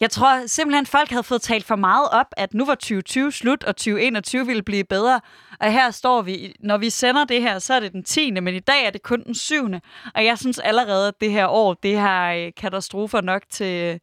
jeg 0.02 0.10
tror 0.10 0.46
simpelthen, 0.46 0.86
folk 0.86 1.10
havde 1.10 1.22
fået 1.22 1.42
talt 1.42 1.64
for 1.64 1.76
meget 1.76 2.08
op, 2.12 2.26
at 2.36 2.54
nu 2.54 2.64
var 2.64 2.74
2020 2.74 3.32
slut, 3.32 3.64
og 3.64 3.76
2021 3.76 4.46
ville 4.46 4.62
blive 4.62 4.84
bedre. 4.84 5.20
Og 5.60 5.72
her 5.72 5.90
står 5.90 6.22
vi, 6.22 6.56
når 6.60 6.78
vi 6.78 6.90
sender 6.90 7.24
det 7.24 7.42
her, 7.42 7.58
så 7.58 7.74
er 7.74 7.80
det 7.80 7.92
den 7.92 8.04
10. 8.04 8.30
Men 8.30 8.54
i 8.54 8.58
dag 8.60 8.86
er 8.86 8.90
det 8.90 9.02
kun 9.02 9.24
den 9.24 9.34
7. 9.34 9.68
Og 10.14 10.24
jeg 10.24 10.38
synes 10.38 10.58
allerede, 10.58 11.08
at 11.08 11.14
det 11.20 11.30
her 11.30 11.46
år, 11.46 11.74
det 11.74 11.98
har 11.98 12.32
øh, 12.32 12.52
katastrofer 12.56 13.20
nok 13.20 13.42
til, 13.50 14.00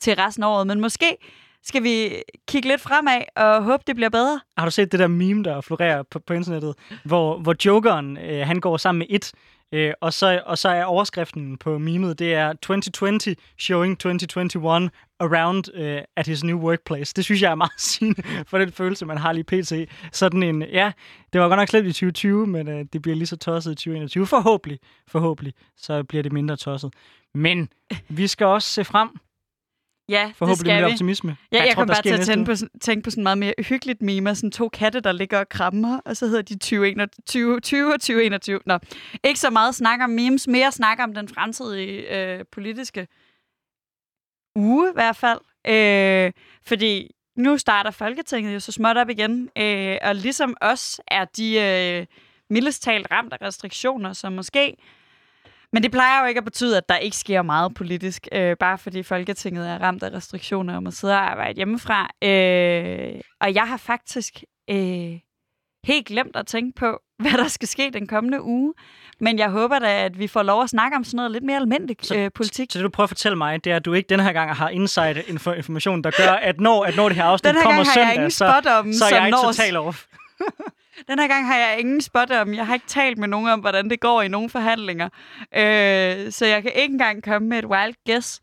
til 0.00 0.14
resten 0.14 0.44
af 0.44 0.48
året. 0.48 0.66
Men 0.66 0.80
måske 0.80 1.16
skal 1.62 1.82
vi 1.82 2.22
kigge 2.48 2.68
lidt 2.68 2.80
fremad 2.80 3.22
og 3.36 3.62
håbe, 3.62 3.82
det 3.86 3.96
bliver 3.96 4.10
bedre. 4.10 4.40
Har 4.58 4.64
du 4.64 4.70
set 4.70 4.92
det 4.92 5.00
der 5.00 5.06
meme, 5.06 5.44
der 5.44 5.60
florerer 5.60 6.02
på, 6.02 6.18
på 6.18 6.32
internettet, 6.32 6.74
hvor, 7.04 7.38
hvor 7.38 7.54
jokeren, 7.64 8.16
øh, 8.16 8.46
han 8.46 8.60
går 8.60 8.76
sammen 8.76 8.98
med 8.98 9.06
et, 9.10 9.32
øh, 9.72 9.92
og, 10.00 10.12
så, 10.12 10.42
og 10.46 10.58
så 10.58 10.68
er 10.68 10.84
overskriften 10.84 11.56
på 11.56 11.78
memet, 11.78 12.18
det 12.18 12.34
er 12.34 12.52
2020 12.52 13.36
showing 13.58 13.98
2021 13.98 14.90
around 15.20 15.74
øh, 15.74 16.02
at 16.16 16.26
his 16.26 16.44
new 16.44 16.58
workplace. 16.58 17.12
Det 17.16 17.24
synes 17.24 17.42
jeg 17.42 17.50
er 17.50 17.54
meget 17.54 17.80
sigende 17.90 18.22
for 18.46 18.58
den 18.58 18.72
følelse, 18.72 19.06
man 19.06 19.18
har 19.18 19.32
lige 19.32 19.44
pt. 19.44 19.72
Sådan 20.12 20.42
en, 20.42 20.62
ja, 20.62 20.92
det 21.32 21.40
var 21.40 21.48
godt 21.48 21.58
nok 21.58 21.68
slemt 21.68 21.86
i 21.86 21.92
2020, 21.92 22.46
men 22.46 22.68
øh, 22.68 22.84
det 22.92 23.02
bliver 23.02 23.16
lige 23.16 23.26
så 23.26 23.36
tosset 23.36 23.72
i 23.72 23.74
2021. 23.74 24.26
Forhåbentlig, 24.26 24.78
forhåbentlig, 25.08 25.54
så 25.76 26.02
bliver 26.02 26.22
det 26.22 26.32
mindre 26.32 26.56
tosset. 26.56 26.92
Men 27.34 27.68
vi 28.08 28.26
skal 28.26 28.46
også 28.46 28.68
se 28.68 28.84
frem, 28.84 29.08
Ja, 30.08 30.24
det 30.28 30.36
forhåbentlig 30.36 30.58
skal 30.58 30.82
med 30.82 30.88
vi. 30.88 30.92
optimisme. 30.92 31.36
Ja, 31.52 31.56
jeg, 31.64 31.74
tror, 31.74 31.80
kom 31.82 31.88
bare 31.88 32.02
til 32.02 32.08
at 32.14 32.20
tænke 32.26 32.44
på, 32.44 32.54
sådan- 32.56 32.78
tænke 32.80 33.04
på 33.04 33.10
sådan 33.10 33.22
meget 33.22 33.38
mere 33.38 33.54
hyggeligt 33.58 34.02
meme, 34.02 34.34
sådan 34.34 34.50
to 34.50 34.68
katte, 34.68 35.00
der 35.00 35.12
ligger 35.12 35.38
og 35.38 35.48
krammer, 35.48 36.00
og 36.04 36.16
så 36.16 36.26
hedder 36.26 36.42
de 36.42 36.54
2021, 36.58 37.60
20 37.60 37.94
og 37.94 38.00
2021. 38.00 38.60
Nå, 38.66 38.78
ikke 39.24 39.40
så 39.40 39.50
meget 39.50 39.74
snak 39.74 40.00
om 40.00 40.10
memes, 40.10 40.48
mere 40.48 40.72
snak 40.72 40.98
om 41.00 41.14
den 41.14 41.28
fremtidige 41.28 42.16
øh, 42.38 42.44
politiske 42.52 43.06
uge 44.56 44.88
i 44.88 44.92
hvert 44.94 45.16
fald. 45.16 45.38
Øh, 45.68 46.32
fordi 46.66 47.10
nu 47.36 47.58
starter 47.58 47.90
Folketinget 47.90 48.54
jo 48.54 48.60
så 48.60 48.72
småt 48.72 48.96
op 48.96 49.08
igen, 49.10 49.48
øh, 49.58 49.96
og 50.02 50.14
ligesom 50.14 50.56
os 50.60 51.00
er 51.08 51.24
de 51.24 51.60
øh, 51.60 52.06
mildest 52.50 52.82
talt 52.82 53.06
ramt 53.10 53.32
af 53.32 53.36
restriktioner, 53.42 54.12
så 54.12 54.30
måske 54.30 54.76
men 55.72 55.82
det 55.82 55.90
plejer 55.92 56.20
jo 56.22 56.26
ikke 56.28 56.38
at 56.38 56.44
betyde, 56.44 56.76
at 56.76 56.88
der 56.88 56.96
ikke 56.96 57.16
sker 57.16 57.42
meget 57.42 57.74
politisk, 57.74 58.28
øh, 58.32 58.56
bare 58.60 58.78
fordi 58.78 59.02
Folketinget 59.02 59.68
er 59.70 59.78
ramt 59.78 60.02
af 60.02 60.12
restriktioner 60.12 60.76
om 60.76 60.86
at 60.86 60.94
sidde 60.94 61.14
og 61.14 61.30
arbejde 61.30 61.56
hjemmefra. 61.56 62.10
Øh, 62.24 63.20
og 63.40 63.54
jeg 63.54 63.62
har 63.68 63.76
faktisk 63.76 64.34
øh, 64.70 65.12
helt 65.84 66.06
glemt 66.06 66.36
at 66.36 66.46
tænke 66.46 66.78
på, 66.78 67.00
hvad 67.22 67.32
der 67.32 67.48
skal 67.48 67.68
ske 67.68 67.90
den 67.92 68.06
kommende 68.06 68.42
uge. 68.42 68.74
Men 69.20 69.38
jeg 69.38 69.50
håber 69.50 69.78
da, 69.78 70.04
at 70.04 70.18
vi 70.18 70.26
får 70.26 70.42
lov 70.42 70.62
at 70.62 70.70
snakke 70.70 70.96
om 70.96 71.04
sådan 71.04 71.16
noget 71.16 71.30
lidt 71.32 71.44
mere 71.44 71.56
almindeligt 71.56 72.06
Så- 72.06 72.16
øh, 72.16 72.30
politik. 72.34 72.72
Så 72.72 72.78
det, 72.78 72.84
du 72.84 72.88
prøver 72.90 73.04
at 73.04 73.10
fortælle 73.10 73.38
mig, 73.38 73.64
det 73.64 73.72
er, 73.72 73.76
at 73.76 73.84
du 73.84 73.92
ikke 73.92 74.08
den 74.08 74.20
her 74.20 74.32
gang 74.32 74.56
har 74.56 74.68
insight 74.68 75.18
info- 75.18 75.52
information, 75.52 76.02
der 76.04 76.10
gør, 76.16 76.32
at 76.32 76.60
når, 76.60 76.84
at 76.84 76.96
når 76.96 77.08
det 77.08 77.16
her 77.16 77.24
afsnit 77.24 77.48
Den 77.48 77.56
her 77.56 77.62
kommer 77.62 77.76
gang 77.84 77.86
har 77.88 77.94
søndag, 77.94 78.06
jeg 78.08 78.14
ingen 78.14 78.30
så, 78.30 78.36
spot 78.62 78.66
om, 78.72 78.92
så 78.92 79.04
er 79.04 79.20
jeg 79.20 79.30
når... 79.30 79.42
totalt 79.44 79.76
off. 79.76 80.04
Den 81.08 81.18
her 81.18 81.28
gang 81.28 81.46
har 81.46 81.56
jeg 81.56 81.76
ingen 81.80 82.00
spot 82.00 82.30
om. 82.30 82.54
Jeg 82.54 82.66
har 82.66 82.74
ikke 82.74 82.86
talt 82.86 83.18
med 83.18 83.28
nogen 83.28 83.48
om, 83.48 83.60
hvordan 83.60 83.90
det 83.90 84.00
går 84.00 84.22
i 84.22 84.28
nogle 84.28 84.50
forhandlinger. 84.50 85.08
Øh, 85.54 86.32
så 86.32 86.46
jeg 86.46 86.62
kan 86.62 86.72
ikke 86.74 86.92
engang 86.92 87.22
komme 87.22 87.48
med 87.48 87.58
et 87.58 87.64
wild 87.64 87.94
guess. 88.06 88.40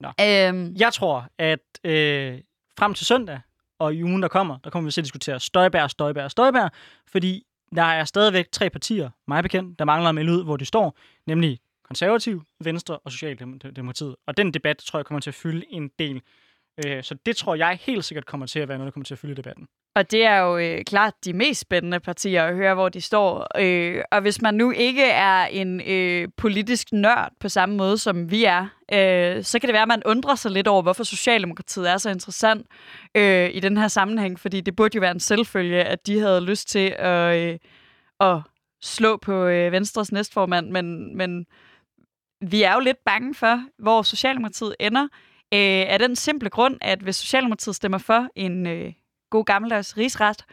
Nå. 0.00 0.08
Øhm, 0.08 0.74
Jeg 0.78 0.92
tror, 0.92 1.26
at 1.38 1.58
øh, 1.84 2.38
frem 2.78 2.94
til 2.94 3.06
søndag 3.06 3.40
og 3.78 3.94
i 3.94 4.02
ugen, 4.04 4.22
der 4.22 4.28
kommer, 4.28 4.58
der 4.64 4.70
kommer 4.70 4.88
vi 4.88 4.92
til 4.92 5.00
at 5.00 5.04
diskutere 5.04 5.40
Støjbær, 5.40 5.86
Støjbær, 5.86 6.28
Støjbær, 6.28 6.68
fordi 7.12 7.42
der 7.74 7.82
er 7.82 8.04
stadigvæk 8.04 8.46
tre 8.52 8.70
partier, 8.70 9.10
mig 9.28 9.42
bekendt, 9.42 9.78
der 9.78 9.84
mangler 9.84 10.08
at 10.08 10.14
melde 10.14 10.32
ud, 10.32 10.44
hvor 10.44 10.56
de 10.56 10.64
står, 10.64 10.98
nemlig 11.26 11.58
konservativ, 11.84 12.42
Venstre 12.60 12.98
og 12.98 13.12
Socialdemokratiet. 13.12 14.16
Og 14.26 14.36
den 14.36 14.54
debat, 14.54 14.76
tror 14.78 14.98
jeg, 14.98 15.06
kommer 15.06 15.20
til 15.20 15.30
at 15.30 15.34
fylde 15.34 15.64
en 15.70 15.90
del. 15.98 16.20
Øh, 16.86 17.04
Så 17.04 17.14
det 17.26 17.36
tror 17.36 17.54
jeg 17.54 17.78
helt 17.82 18.04
sikkert 18.04 18.26
kommer 18.26 18.46
til 18.46 18.60
at 18.60 18.68
være 18.68 18.78
noget, 18.78 18.86
der 18.86 18.92
kommer 18.92 19.04
til 19.04 19.14
at 19.14 19.18
fylde 19.18 19.34
debatten. 19.34 19.66
Og 19.98 20.10
det 20.10 20.24
er 20.24 20.36
jo 20.36 20.58
øh, 20.58 20.84
klart 20.84 21.14
de 21.24 21.32
mest 21.32 21.60
spændende 21.60 22.00
partier 22.00 22.44
at 22.44 22.54
høre, 22.54 22.74
hvor 22.74 22.88
de 22.88 23.00
står. 23.00 23.46
Øh, 23.60 24.02
og 24.12 24.20
hvis 24.20 24.42
man 24.42 24.54
nu 24.54 24.70
ikke 24.70 25.04
er 25.04 25.46
en 25.46 25.80
øh, 25.80 26.28
politisk 26.36 26.92
nørd 26.92 27.32
på 27.40 27.48
samme 27.48 27.76
måde, 27.76 27.98
som 27.98 28.30
vi 28.30 28.44
er, 28.44 28.68
øh, 28.92 29.44
så 29.44 29.58
kan 29.58 29.66
det 29.66 29.72
være, 29.72 29.82
at 29.82 29.88
man 29.88 30.02
undrer 30.06 30.34
sig 30.34 30.50
lidt 30.50 30.68
over, 30.68 30.82
hvorfor 30.82 31.04
Socialdemokratiet 31.04 31.90
er 31.90 31.96
så 31.96 32.10
interessant 32.10 32.66
øh, 33.14 33.50
i 33.52 33.60
den 33.60 33.76
her 33.76 33.88
sammenhæng. 33.88 34.40
Fordi 34.40 34.60
det 34.60 34.76
burde 34.76 34.96
jo 34.96 35.00
være 35.00 35.10
en 35.10 35.20
selvfølge, 35.20 35.84
at 35.84 36.06
de 36.06 36.20
havde 36.20 36.40
lyst 36.40 36.68
til 36.68 36.94
at, 36.98 37.36
øh, 37.36 37.58
at 38.20 38.40
slå 38.82 39.16
på 39.16 39.44
øh, 39.44 39.72
Venstres 39.72 40.12
næstformand. 40.12 40.70
Men, 40.70 41.16
men 41.16 41.46
vi 42.40 42.62
er 42.62 42.74
jo 42.74 42.80
lidt 42.80 43.04
bange 43.04 43.34
for, 43.34 43.62
hvor 43.78 44.02
Socialdemokratiet 44.02 44.76
ender. 44.80 45.02
Øh, 45.54 45.84
af 45.88 45.98
den 45.98 46.16
simple 46.16 46.50
grund, 46.50 46.78
at 46.80 46.98
hvis 46.98 47.16
Socialdemokratiet 47.16 47.76
stemmer 47.76 47.98
for 47.98 48.28
en... 48.36 48.66
Øh, 48.66 48.92
god 49.30 49.44
gammeldags 49.44 49.96
rigsret 49.96 50.44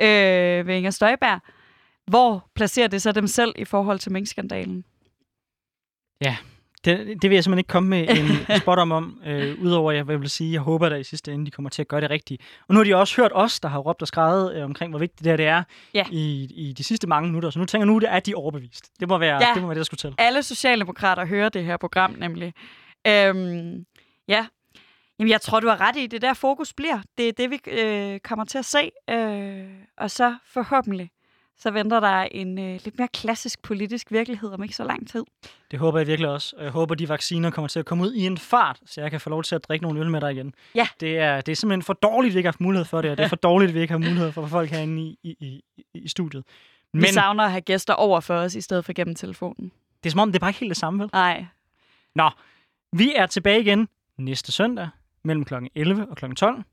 øh, 0.00 0.66
ved 0.66 0.74
Inger 0.76 0.90
Støjberg. 0.90 1.40
Hvor 2.06 2.50
placerer 2.54 2.88
det 2.88 3.02
så 3.02 3.12
dem 3.12 3.26
selv 3.26 3.54
i 3.58 3.64
forhold 3.64 3.98
til 3.98 4.12
minkskandalen? 4.12 4.84
Det, 6.84 7.22
det 7.22 7.30
vil 7.30 7.36
jeg 7.36 7.44
simpelthen 7.44 7.58
ikke 7.58 7.68
komme 7.68 7.88
med 7.88 8.08
en 8.08 8.60
spot 8.60 8.78
om, 8.78 8.92
om 8.92 9.20
øh, 9.26 9.58
udover 9.60 9.90
at 9.92 9.96
jeg 9.96 10.08
vil 10.20 10.30
sige, 10.30 10.52
jeg 10.52 10.60
håber 10.60 10.88
da 10.88 10.96
i 10.96 11.04
sidste 11.04 11.32
ende, 11.32 11.46
de 11.46 11.50
kommer 11.50 11.70
til 11.70 11.82
at 11.82 11.88
gøre 11.88 12.00
det 12.00 12.10
rigtigt. 12.10 12.42
Og 12.68 12.74
nu 12.74 12.80
har 12.80 12.84
de 12.84 12.94
også 12.96 13.22
hørt 13.22 13.30
os, 13.34 13.60
der 13.60 13.68
har 13.68 13.78
råbt 13.78 14.02
og 14.02 14.08
skrevet 14.08 14.54
øh, 14.56 14.64
omkring, 14.64 14.90
hvor 14.92 14.98
vigtigt 14.98 15.18
det 15.24 15.26
her 15.30 15.36
det 15.36 15.46
er 15.46 15.62
Ja. 15.94 16.04
i, 16.10 16.48
i 16.54 16.72
de 16.72 16.84
sidste 16.84 17.06
mange 17.06 17.26
minutter. 17.28 17.50
Så 17.50 17.58
nu 17.58 17.64
tænker 17.64 17.86
jeg 17.86 17.92
nu, 17.92 17.98
det 17.98 18.08
er 18.12 18.20
de 18.20 18.34
overbevist. 18.34 18.90
Det 19.00 19.08
må 19.08 19.18
være, 19.18 19.42
Ja. 19.46 19.48
det, 19.54 19.62
må 19.62 19.68
være 19.68 19.74
det, 19.74 19.78
der 19.80 19.84
skulle 19.84 19.98
til. 19.98 20.14
Alle 20.18 20.42
socialdemokrater 20.42 21.26
hører 21.26 21.48
det 21.48 21.64
her 21.64 21.76
program 21.76 22.10
nemlig. 22.18 22.54
Øhm, 23.06 23.84
ja, 24.28 24.46
Jamen, 25.24 25.30
jeg 25.30 25.40
tror, 25.40 25.60
du 25.60 25.68
har 25.68 25.80
ret 25.80 25.96
i, 25.96 26.06
det 26.06 26.24
er 26.24 26.28
der 26.28 26.34
fokus 26.34 26.72
bliver. 26.72 26.98
Det 27.18 27.28
er 27.28 27.32
det, 27.32 27.50
vi 27.50 27.60
øh, 27.70 28.20
kommer 28.20 28.44
til 28.44 28.58
at 28.58 28.64
se. 28.64 28.90
Øh, 29.10 29.66
og 29.96 30.10
så 30.10 30.36
forhåbentlig, 30.46 31.10
så 31.58 31.70
venter 31.70 32.00
der 32.00 32.22
en 32.22 32.58
øh, 32.58 32.80
lidt 32.84 32.98
mere 32.98 33.08
klassisk 33.08 33.62
politisk 33.62 34.10
virkelighed 34.10 34.50
om 34.52 34.62
ikke 34.62 34.74
så 34.76 34.84
lang 34.84 35.08
tid. 35.08 35.24
Det 35.70 35.78
håber 35.78 35.98
jeg 35.98 36.06
virkelig 36.06 36.30
også. 36.30 36.56
Og 36.58 36.64
jeg 36.64 36.72
håber, 36.72 36.94
de 36.94 37.08
vacciner 37.08 37.50
kommer 37.50 37.68
til 37.68 37.78
at 37.78 37.84
komme 37.86 38.04
ud 38.04 38.12
i 38.14 38.26
en 38.26 38.38
fart, 38.38 38.80
så 38.86 39.00
jeg 39.00 39.10
kan 39.10 39.20
få 39.20 39.30
lov 39.30 39.42
til 39.42 39.54
at 39.54 39.64
drikke 39.68 39.82
nogle 39.82 40.00
øl 40.00 40.10
med 40.10 40.20
dig 40.20 40.32
igen. 40.32 40.54
Ja. 40.74 40.88
Det 41.00 41.18
er, 41.18 41.40
det 41.40 41.52
er 41.52 41.56
simpelthen 41.56 41.82
for 41.82 41.92
dårligt, 41.92 42.30
at 42.30 42.34
vi 42.34 42.38
ikke 42.38 42.46
har 42.46 42.52
haft 42.52 42.60
mulighed 42.60 42.84
for 42.84 43.02
det, 43.02 43.10
og 43.10 43.16
det 43.16 43.24
er 43.24 43.28
for 43.28 43.36
dårligt, 43.36 43.68
at 43.68 43.74
vi 43.74 43.80
ikke 43.80 43.92
har 43.92 43.98
mulighed 43.98 44.32
for 44.32 44.42
få 44.42 44.48
folk 44.48 44.70
herinde 44.70 45.02
i, 45.02 45.18
i, 45.22 45.36
i, 45.40 45.62
i- 45.94 46.08
studiet. 46.08 46.44
Men 46.92 47.02
Vi 47.02 47.06
savner 47.06 47.44
at 47.44 47.50
have 47.50 47.60
gæster 47.60 47.94
over 47.94 48.20
for 48.20 48.34
os, 48.36 48.54
i 48.54 48.60
stedet 48.60 48.84
for 48.84 48.92
gennem 48.92 49.14
telefonen. 49.14 49.72
det 50.02 50.08
er 50.08 50.10
som 50.10 50.20
om, 50.20 50.28
det 50.32 50.38
er 50.38 50.40
bare 50.40 50.50
ikke 50.50 50.60
helt 50.60 50.70
det 50.70 50.76
samme, 50.76 51.00
vel? 51.02 51.10
Nej, 51.12 51.44
Nå, 52.14 52.30
vi 52.92 53.12
er 53.16 53.26
tilbage 53.26 53.60
igen 53.60 53.88
næste 54.18 54.52
søndag 54.52 54.88
mellem 55.24 55.44
kl. 55.44 55.54
11 55.74 56.10
og 56.10 56.16
kl. 56.16 56.32
12, 56.32 56.64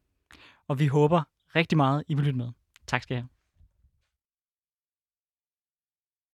og 0.67 0.79
vi 0.79 0.87
håber 0.87 1.21
rigtig 1.55 1.77
meget, 1.77 2.03
I 2.07 2.13
vil 2.13 2.25
lytte 2.25 2.37
med. 2.37 2.49
Tak 2.87 3.03
skal 3.03 3.13
I 3.13 3.17
have. 3.17 3.27